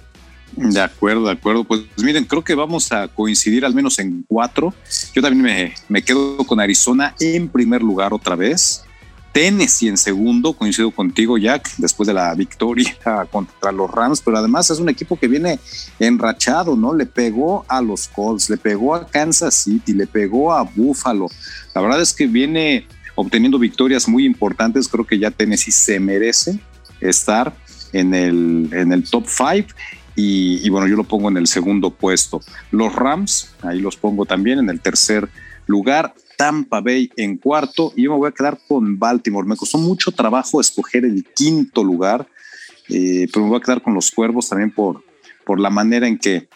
De 0.57 0.81
acuerdo, 0.81 1.25
de 1.25 1.31
acuerdo. 1.31 1.63
Pues 1.63 1.83
miren, 2.03 2.25
creo 2.25 2.43
que 2.43 2.53
vamos 2.53 2.91
a 2.91 3.07
coincidir 3.07 3.63
al 3.63 3.73
menos 3.73 3.99
en 3.99 4.25
cuatro. 4.27 4.73
Yo 5.15 5.21
también 5.21 5.41
me, 5.41 5.73
me 5.87 6.01
quedo 6.01 6.35
con 6.39 6.59
Arizona 6.59 7.15
en 7.21 7.47
primer 7.47 7.81
lugar 7.81 8.13
otra 8.13 8.35
vez. 8.35 8.83
Tennessee 9.33 9.89
en 9.89 9.97
segundo, 9.97 10.53
coincido 10.53 10.91
contigo, 10.91 11.39
Jack, 11.39 11.71
después 11.77 12.05
de 12.07 12.13
la 12.13 12.33
victoria 12.35 12.95
contra 13.31 13.71
los 13.71 13.89
Rams, 13.89 14.21
pero 14.21 14.37
además 14.37 14.69
es 14.69 14.79
un 14.79 14.89
equipo 14.89 15.17
que 15.17 15.27
viene 15.27 15.59
enrachado, 15.99 16.75
¿no? 16.75 16.93
Le 16.93 17.07
pegó 17.07 17.65
a 17.67 17.81
los 17.81 18.07
Colts, 18.07 18.49
le 18.51 18.57
pegó 18.57 18.93
a 18.93 19.07
Kansas 19.07 19.55
City, 19.55 19.93
le 19.93 20.05
pegó 20.05 20.53
a 20.53 20.61
Buffalo. 20.61 21.27
La 21.73 21.81
verdad 21.81 21.99
es 21.99 22.13
que 22.13 22.27
viene 22.27 22.87
obteniendo 23.15 23.57
victorias 23.57 24.07
muy 24.07 24.23
importantes. 24.25 24.87
Creo 24.87 25.05
que 25.05 25.17
ya 25.17 25.31
Tennessee 25.31 25.71
se 25.71 25.99
merece 25.99 26.59
estar 27.01 27.55
en 27.91 28.13
el, 28.13 28.69
en 28.71 28.93
el 28.93 29.03
top 29.03 29.25
5. 29.27 29.69
Y, 30.15 30.61
y, 30.63 30.69
bueno, 30.69 30.87
yo 30.87 30.95
lo 30.95 31.05
pongo 31.05 31.29
en 31.29 31.37
el 31.37 31.47
segundo 31.47 31.89
puesto. 31.89 32.39
Los 32.69 32.93
Rams, 32.93 33.49
ahí 33.63 33.79
los 33.79 33.97
pongo 33.97 34.25
también 34.25 34.59
en 34.59 34.69
el 34.69 34.79
tercer 34.79 35.27
lugar. 35.65 36.13
Tampa 36.37 36.81
Bay 36.81 37.09
en 37.15 37.37
cuarto 37.37 37.93
y 37.95 38.03
yo 38.03 38.11
me 38.11 38.17
voy 38.17 38.29
a 38.29 38.33
quedar 38.33 38.59
con 38.67 38.97
Baltimore. 38.97 39.47
Me 39.47 39.55
costó 39.55 39.77
mucho 39.77 40.11
trabajo 40.11 40.59
escoger 40.59 41.05
el 41.05 41.25
quinto 41.35 41.83
lugar, 41.83 42.27
eh, 42.89 43.27
pero 43.31 43.45
me 43.45 43.49
voy 43.51 43.59
a 43.59 43.63
quedar 43.63 43.81
con 43.81 43.93
los 43.93 44.11
Cuervos 44.11 44.49
también 44.49 44.71
por, 44.71 45.03
por 45.45 45.59
la 45.59 45.69
manera 45.69 46.07
en 46.07 46.17
que 46.17 46.47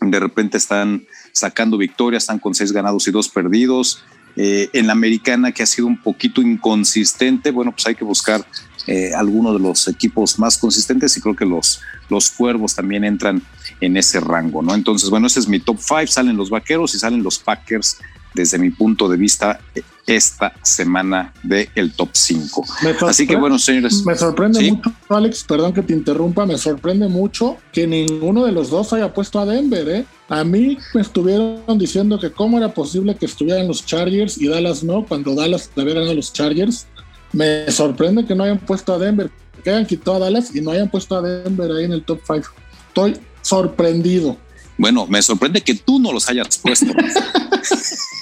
de 0.00 0.20
repente 0.20 0.58
están 0.58 1.06
sacando 1.32 1.78
victorias, 1.78 2.24
están 2.24 2.38
con 2.38 2.54
seis 2.54 2.72
ganados 2.72 3.06
y 3.08 3.10
dos 3.10 3.28
perdidos. 3.28 4.04
Eh, 4.36 4.68
en 4.72 4.88
la 4.88 4.94
americana 4.94 5.52
que 5.52 5.62
ha 5.62 5.66
sido 5.66 5.86
un 5.86 6.00
poquito 6.00 6.42
inconsistente, 6.42 7.52
bueno, 7.52 7.70
pues 7.70 7.86
hay 7.86 7.94
que 7.94 8.04
buscar 8.04 8.44
eh, 8.88 9.14
alguno 9.14 9.52
de 9.52 9.60
los 9.60 9.86
equipos 9.86 10.40
más 10.40 10.58
consistentes 10.58 11.16
y 11.16 11.20
creo 11.20 11.36
que 11.36 11.46
los, 11.46 11.80
los 12.10 12.30
cuervos 12.30 12.74
también 12.74 13.04
entran 13.04 13.42
en 13.80 13.96
ese 13.96 14.18
rango, 14.18 14.60
¿no? 14.60 14.74
Entonces, 14.74 15.08
bueno, 15.08 15.28
ese 15.28 15.38
es 15.38 15.48
mi 15.48 15.60
top 15.60 15.78
five, 15.78 16.08
salen 16.08 16.36
los 16.36 16.50
vaqueros 16.50 16.94
y 16.94 16.98
salen 16.98 17.22
los 17.22 17.38
Packers 17.38 17.98
desde 18.34 18.58
mi 18.58 18.70
punto 18.70 19.08
de 19.08 19.16
vista 19.16 19.60
esta 20.06 20.52
semana 20.62 21.32
del 21.42 21.68
el 21.74 21.92
top 21.92 22.10
5. 22.12 22.64
Así 23.06 23.26
que 23.26 23.36
bueno, 23.36 23.58
señores. 23.58 24.04
Me 24.04 24.14
sorprende 24.14 24.70
mucho, 24.70 24.92
Alex, 25.08 25.44
perdón 25.44 25.72
que 25.72 25.82
te 25.82 25.92
interrumpa, 25.92 26.44
me 26.44 26.58
sorprende 26.58 27.08
mucho 27.08 27.56
que 27.72 27.86
ninguno 27.86 28.44
de 28.44 28.52
los 28.52 28.70
dos 28.70 28.92
haya 28.92 29.12
puesto 29.12 29.40
a 29.40 29.46
Denver. 29.46 29.88
¿eh? 29.88 30.04
A 30.28 30.44
mí 30.44 30.78
me 30.94 31.00
estuvieron 31.00 31.78
diciendo 31.78 32.18
que 32.18 32.32
cómo 32.32 32.58
era 32.58 32.74
posible 32.74 33.16
que 33.16 33.26
estuvieran 33.26 33.66
los 33.66 33.86
Chargers 33.86 34.38
y 34.38 34.48
Dallas 34.48 34.82
no, 34.82 35.04
cuando 35.06 35.34
Dallas 35.34 35.70
le 35.74 35.82
había 35.82 35.94
ganado 35.94 36.14
los 36.14 36.32
Chargers. 36.32 36.86
Me 37.32 37.70
sorprende 37.70 38.24
que 38.24 38.34
no 38.34 38.44
hayan 38.44 38.58
puesto 38.58 38.92
a 38.92 38.98
Denver, 38.98 39.30
que 39.62 39.70
hayan 39.70 39.86
quitado 39.86 40.16
a 40.16 40.20
Dallas 40.20 40.54
y 40.54 40.60
no 40.60 40.70
hayan 40.70 40.90
puesto 40.90 41.16
a 41.16 41.22
Denver 41.22 41.70
ahí 41.72 41.84
en 41.84 41.92
el 41.92 42.04
top 42.04 42.20
5. 42.26 42.48
Estoy 42.88 43.16
sorprendido. 43.42 44.36
Bueno, 44.76 45.06
me 45.06 45.22
sorprende 45.22 45.60
que 45.60 45.74
tú 45.74 45.98
no 45.98 46.12
los 46.12 46.28
hayas 46.28 46.58
puesto. 46.58 46.86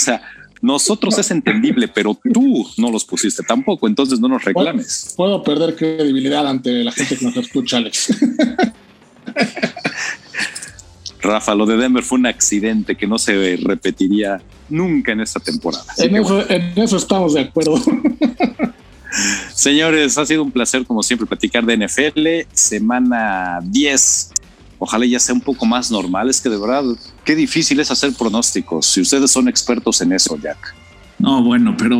o 0.00 0.04
sea, 0.04 0.22
nosotros 0.60 1.18
es 1.18 1.30
entendible, 1.30 1.88
pero 1.88 2.18
tú 2.32 2.68
no 2.76 2.90
los 2.90 3.04
pusiste 3.04 3.42
tampoco, 3.42 3.86
entonces 3.86 4.20
no 4.20 4.28
nos 4.28 4.44
reclames. 4.44 5.14
Puedo, 5.16 5.42
perder 5.42 5.76
credibilidad 5.76 6.46
ante 6.46 6.84
la 6.84 6.92
gente 6.92 7.16
que 7.16 7.24
nos 7.24 7.36
escucha, 7.36 7.78
Alex. 7.78 8.16
Rafa, 11.20 11.54
lo 11.54 11.66
de 11.66 11.76
Denver 11.76 12.02
fue 12.02 12.18
un 12.18 12.26
accidente 12.26 12.96
que 12.96 13.06
no 13.06 13.18
se 13.18 13.58
repetiría 13.62 14.40
nunca 14.68 15.12
en 15.12 15.20
esta 15.20 15.40
temporada. 15.40 15.84
En 15.98 16.16
eso, 16.16 16.48
en 16.48 16.78
eso, 16.78 16.96
estamos 16.96 17.34
de 17.34 17.40
acuerdo. 17.40 17.74
Señores, 19.52 20.16
ha 20.16 20.24
sido 20.26 20.42
un 20.44 20.52
placer 20.52 20.84
como 20.84 21.02
siempre 21.02 21.26
platicar 21.26 21.64
de 21.64 21.76
NFL. 21.76 22.48
Semana 22.52 23.58
10 23.64 24.32
ojalá 24.78 25.06
ya 25.06 25.18
sea 25.18 25.34
un 25.34 25.40
poco 25.40 25.66
más 25.66 25.90
normal. 25.90 26.30
Es 26.30 26.40
que 26.40 26.48
de 26.48 26.58
verdad, 26.58 26.84
qué 27.24 27.34
difícil 27.34 27.80
es 27.80 27.90
hacer 27.90 28.12
pronósticos. 28.14 28.86
Si 28.86 29.00
ustedes 29.00 29.30
son 29.30 29.48
expertos 29.48 30.00
en 30.00 30.12
eso, 30.12 30.36
Jack. 30.36 30.74
No, 31.18 31.42
bueno, 31.42 31.74
pero 31.76 31.98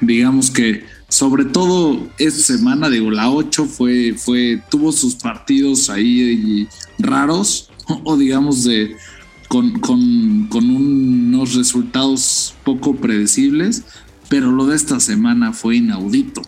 digamos 0.00 0.50
que 0.50 0.84
sobre 1.08 1.44
todo 1.44 2.08
esta 2.18 2.42
semana, 2.42 2.90
digo, 2.90 3.10
la 3.10 3.30
8 3.30 3.66
fue, 3.66 4.14
fue, 4.14 4.60
tuvo 4.68 4.90
sus 4.90 5.14
partidos 5.14 5.88
ahí 5.88 6.68
raros, 6.98 7.70
o, 7.86 8.16
digamos 8.16 8.64
de 8.64 8.96
con, 9.48 9.78
con, 9.78 10.48
con 10.48 10.68
unos 10.68 11.54
resultados 11.54 12.54
poco 12.64 12.96
predecibles, 12.96 13.84
pero 14.28 14.50
lo 14.50 14.66
de 14.66 14.74
esta 14.74 14.98
semana 14.98 15.52
fue 15.52 15.76
inaudito. 15.76 16.42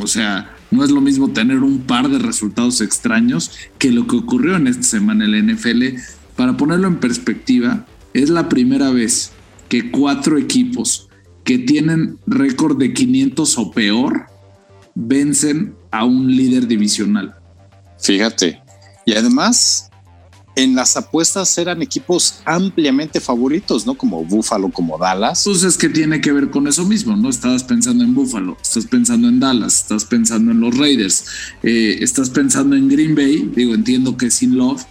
O 0.00 0.06
sea, 0.06 0.55
no 0.70 0.84
es 0.84 0.90
lo 0.90 1.00
mismo 1.00 1.30
tener 1.30 1.58
un 1.58 1.80
par 1.80 2.08
de 2.08 2.18
resultados 2.18 2.80
extraños 2.80 3.52
que 3.78 3.90
lo 3.90 4.06
que 4.06 4.16
ocurrió 4.16 4.56
en 4.56 4.66
esta 4.66 4.82
semana 4.82 5.24
en 5.24 5.32
la 5.32 5.52
NFL. 5.54 6.00
Para 6.34 6.56
ponerlo 6.56 6.88
en 6.88 6.96
perspectiva, 6.96 7.86
es 8.12 8.30
la 8.30 8.48
primera 8.48 8.90
vez 8.90 9.32
que 9.68 9.90
cuatro 9.90 10.38
equipos 10.38 11.08
que 11.44 11.58
tienen 11.58 12.18
récord 12.26 12.76
de 12.78 12.92
500 12.92 13.58
o 13.58 13.70
peor 13.70 14.26
vencen 14.94 15.74
a 15.90 16.04
un 16.04 16.34
líder 16.34 16.66
divisional. 16.66 17.36
Fíjate. 18.00 18.60
Y 19.04 19.14
además, 19.14 19.90
en 20.56 20.74
las 20.74 20.96
apuestas 20.96 21.56
eran 21.58 21.82
equipos 21.82 22.40
ampliamente 22.46 23.20
favoritos, 23.20 23.86
¿no? 23.86 23.94
Como 23.94 24.24
Buffalo, 24.24 24.70
como 24.70 24.98
Dallas. 24.98 25.42
Pues 25.44 25.62
es 25.62 25.76
que 25.76 25.90
tiene 25.90 26.20
que 26.20 26.32
ver 26.32 26.50
con 26.50 26.66
eso 26.66 26.84
mismo, 26.86 27.14
¿no? 27.14 27.28
Estabas 27.28 27.62
pensando 27.62 28.02
en 28.02 28.14
Buffalo, 28.14 28.56
estás 28.60 28.86
pensando 28.86 29.28
en 29.28 29.38
Dallas, 29.38 29.82
estás 29.82 30.06
pensando 30.06 30.52
en 30.52 30.60
los 30.60 30.76
Raiders, 30.76 31.26
eh, 31.62 31.98
estás 32.00 32.30
pensando 32.30 32.74
en 32.74 32.88
Green 32.88 33.14
Bay, 33.14 33.50
digo, 33.54 33.74
entiendo 33.74 34.16
que 34.16 34.30
sin 34.30 34.56
Love, 34.56 34.82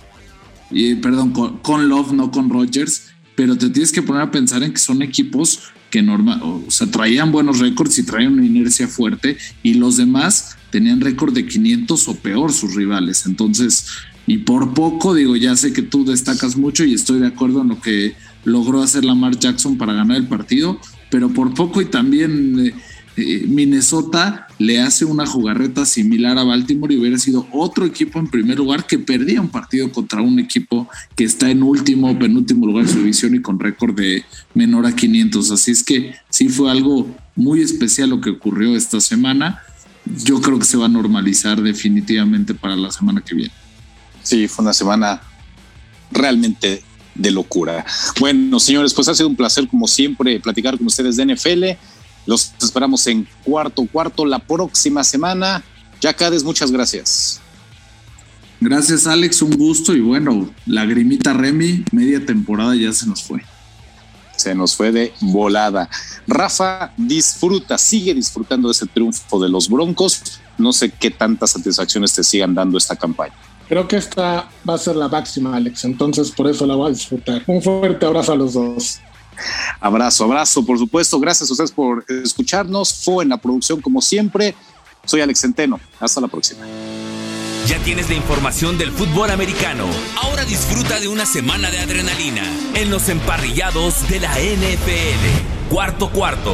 y 0.70 0.95
perdón, 0.95 1.32
con, 1.32 1.89
Love, 1.89 2.13
no 2.13 2.30
con 2.30 2.49
Rodgers, 2.49 3.07
pero 3.36 3.57
te 3.57 3.70
tienes 3.70 3.91
que 3.91 4.03
poner 4.03 4.22
a 4.22 4.32
pensar 4.32 4.61
en 4.61 4.72
que 4.72 4.80
son 4.80 5.01
equipos 5.01 5.59
que 5.89 6.03
normal, 6.03 6.41
o 6.43 6.70
sea, 6.70 6.88
traían 6.88 7.32
buenos 7.32 7.59
récords 7.59 7.97
y 7.97 8.03
traían 8.03 8.34
una 8.34 8.45
inercia 8.45 8.88
fuerte 8.88 9.38
y 9.63 9.76
los 9.76 9.97
demás 9.97 10.57
tenían 10.70 11.01
récord 11.01 11.34
de 11.34 11.47
500 11.47 12.07
o 12.07 12.16
peor 12.16 12.51
sus 12.51 12.76
rivales. 12.76 13.26
Entonces, 13.26 13.88
y 14.28 14.39
por 14.39 14.73
poco, 14.73 15.13
digo, 15.13 15.36
ya 15.36 15.55
sé 15.55 15.71
que 15.71 15.82
tú 15.82 16.03
destacas 16.05 16.57
mucho 16.57 16.84
y 16.84 16.93
estoy 16.93 17.19
de 17.19 17.28
acuerdo 17.28 17.61
en 17.61 17.69
lo 17.69 17.80
que 17.80 18.15
logró 18.43 18.82
hacer 18.82 19.05
Lamar 19.05 19.38
Jackson 19.38 19.78
para 19.78 19.93
ganar 19.93 20.17
el 20.17 20.28
partido, 20.28 20.80
pero 21.09 21.30
por 21.30 21.53
poco 21.53 21.82
y 21.82 21.86
también 21.86 22.59
eh, 22.59 22.73
eh, 23.17 23.45
Minnesota 23.47 24.47
le 24.57 24.82
hace 24.82 25.05
una 25.05 25.26
jugarreta 25.26 25.86
similar 25.86 26.38
a 26.38 26.43
Baltimore 26.43 26.93
y 26.93 26.97
hubiera 26.97 27.17
sido 27.17 27.47
otro 27.51 27.86
equipo 27.86 28.19
en 28.19 28.28
primer 28.28 28.57
lugar 28.57 28.88
que 28.88 28.99
perdía 28.99 29.41
un 29.41 29.49
partido 29.49 29.91
contra 29.91 30.21
un 30.21 30.39
equipo 30.39 30.89
que 31.15 31.23
está 31.23 31.49
en 31.49 31.63
último 31.63 32.09
o 32.09 32.19
penúltimo 32.19 32.65
lugar 32.65 32.86
de 32.86 32.91
su 32.91 32.99
división 32.99 33.36
y 33.36 33.41
con 33.41 33.59
récord 33.59 33.95
de 33.95 34.26
menor 34.53 34.86
a 34.86 34.95
500. 34.95 35.51
Así 35.51 35.71
es 35.71 35.84
que 35.84 36.13
sí 36.30 36.49
fue 36.49 36.71
algo 36.71 37.07
muy 37.36 37.61
especial 37.61 38.09
lo 38.09 38.21
que 38.21 38.32
ocurrió 38.32 38.76
esta 38.76 38.99
semana. 38.99 39.59
Yo 40.23 40.41
creo 40.41 40.59
que 40.59 40.65
se 40.65 40.78
va 40.78 40.86
a 40.86 40.89
normalizar 40.89 41.61
definitivamente 41.61 42.53
para 42.53 42.76
la 42.76 42.91
semana 42.91 43.21
que 43.21 43.36
viene. 43.36 43.64
Sí, 44.26 44.47
fue 44.47 44.63
una 44.63 44.73
semana 44.73 45.21
realmente 46.09 46.84
de 47.13 47.30
locura. 47.30 47.86
Bueno, 48.19 48.59
señores, 48.59 48.91
pues 48.91 49.07
ha 49.07 49.13
sido 49.13 49.30
un 49.30 49.36
placer 49.36 49.67
como 49.67 49.88
siempre 49.88 50.39
platicar 50.39 50.80
con 50.80 50.88
ustedes 50.88 51.15
de 51.15 51.28
NFL. 51.28 51.63
Los 52.26 52.51
esperamos 52.59 53.05
en 53.05 53.28
cuarto 53.43 53.86
cuarto 53.86 54.26
la 54.26 54.39
próxima 54.39 55.03
semana. 55.03 55.63
Ya 56.01 56.11
Cades, 56.11 56.43
muchas 56.43 56.71
gracias. 56.71 57.39
Gracias 58.59 59.05
Alex, 59.05 59.43
un 59.43 59.51
gusto 59.51 59.93
y 59.93 60.01
bueno, 60.01 60.49
lagrimita 60.65 61.34
Remy, 61.34 61.86
media 61.91 62.26
temporada 62.26 62.76
ya 62.76 62.91
se 62.93 63.05
nos 63.05 63.21
fue. 63.21 63.43
Se 64.38 64.55
nos 64.55 64.76
fue 64.76 64.91
de 64.91 65.13
volada. 65.21 65.88
Rafa 66.26 66.93
disfruta, 66.97 67.78
sigue 67.78 68.15
disfrutando 68.15 68.69
de 68.69 68.71
ese 68.71 68.88
triunfo 68.88 69.39
de 69.39 69.49
los 69.49 69.69
Broncos. 69.69 70.39
No 70.57 70.73
sé 70.73 70.89
qué 70.89 71.11
tantas 71.11 71.51
satisfacciones 71.51 72.11
te 72.13 72.23
sigan 72.23 72.55
dando 72.55 72.80
esta 72.80 72.95
campaña. 72.95 73.36
Creo 73.68 73.88
que 73.88 73.97
esta 73.97 74.49
va 74.68 74.76
a 74.76 74.78
ser 74.78 74.95
la 74.95 75.07
máxima, 75.07 75.55
Alex, 75.55 75.86
entonces 75.86 76.32
por 76.32 76.47
eso 76.47 76.66
la 76.66 76.76
voy 76.76 76.91
a 76.91 76.93
disfrutar. 76.93 77.43
Un 77.47 77.61
fuerte 77.61 78.05
abrazo 78.05 78.34
a 78.34 78.36
los 78.36 78.53
dos. 78.53 78.99
Abrazo, 79.80 80.26
abrazo, 80.26 80.66
por 80.66 80.78
supuesto. 80.78 81.20
Gracias 81.20 81.49
a 81.49 81.53
ustedes 81.53 81.72
por 81.72 82.05
escucharnos. 82.07 82.93
Fue 83.03 83.24
en 83.24 83.30
la 83.30 83.38
producción 83.38 83.82
como 83.82 84.01
siempre. 84.01 84.55
Soy 85.05 85.22
Alex 85.22 85.41
Centeno. 85.41 85.80
Hasta 85.99 86.22
la 86.22 86.28
próxima. 86.28 86.66
Ya 87.68 87.80
tienes 87.80 88.09
la 88.09 88.16
información 88.16 88.78
del 88.78 88.91
fútbol 88.91 89.32
americano. 89.32 89.88
Ahora 90.22 90.45
disfruta 90.45 90.99
de 90.99 91.07
una 91.07 91.26
semana 91.26 91.72
de 91.72 91.80
adrenalina 91.80 92.43
en 92.76 92.91
los 92.91 93.09
emparrillados 93.09 94.07
de 94.07 94.20
la 94.20 94.32
NFL. 94.34 95.70
Cuarto 95.70 96.11
cuarto. 96.11 96.53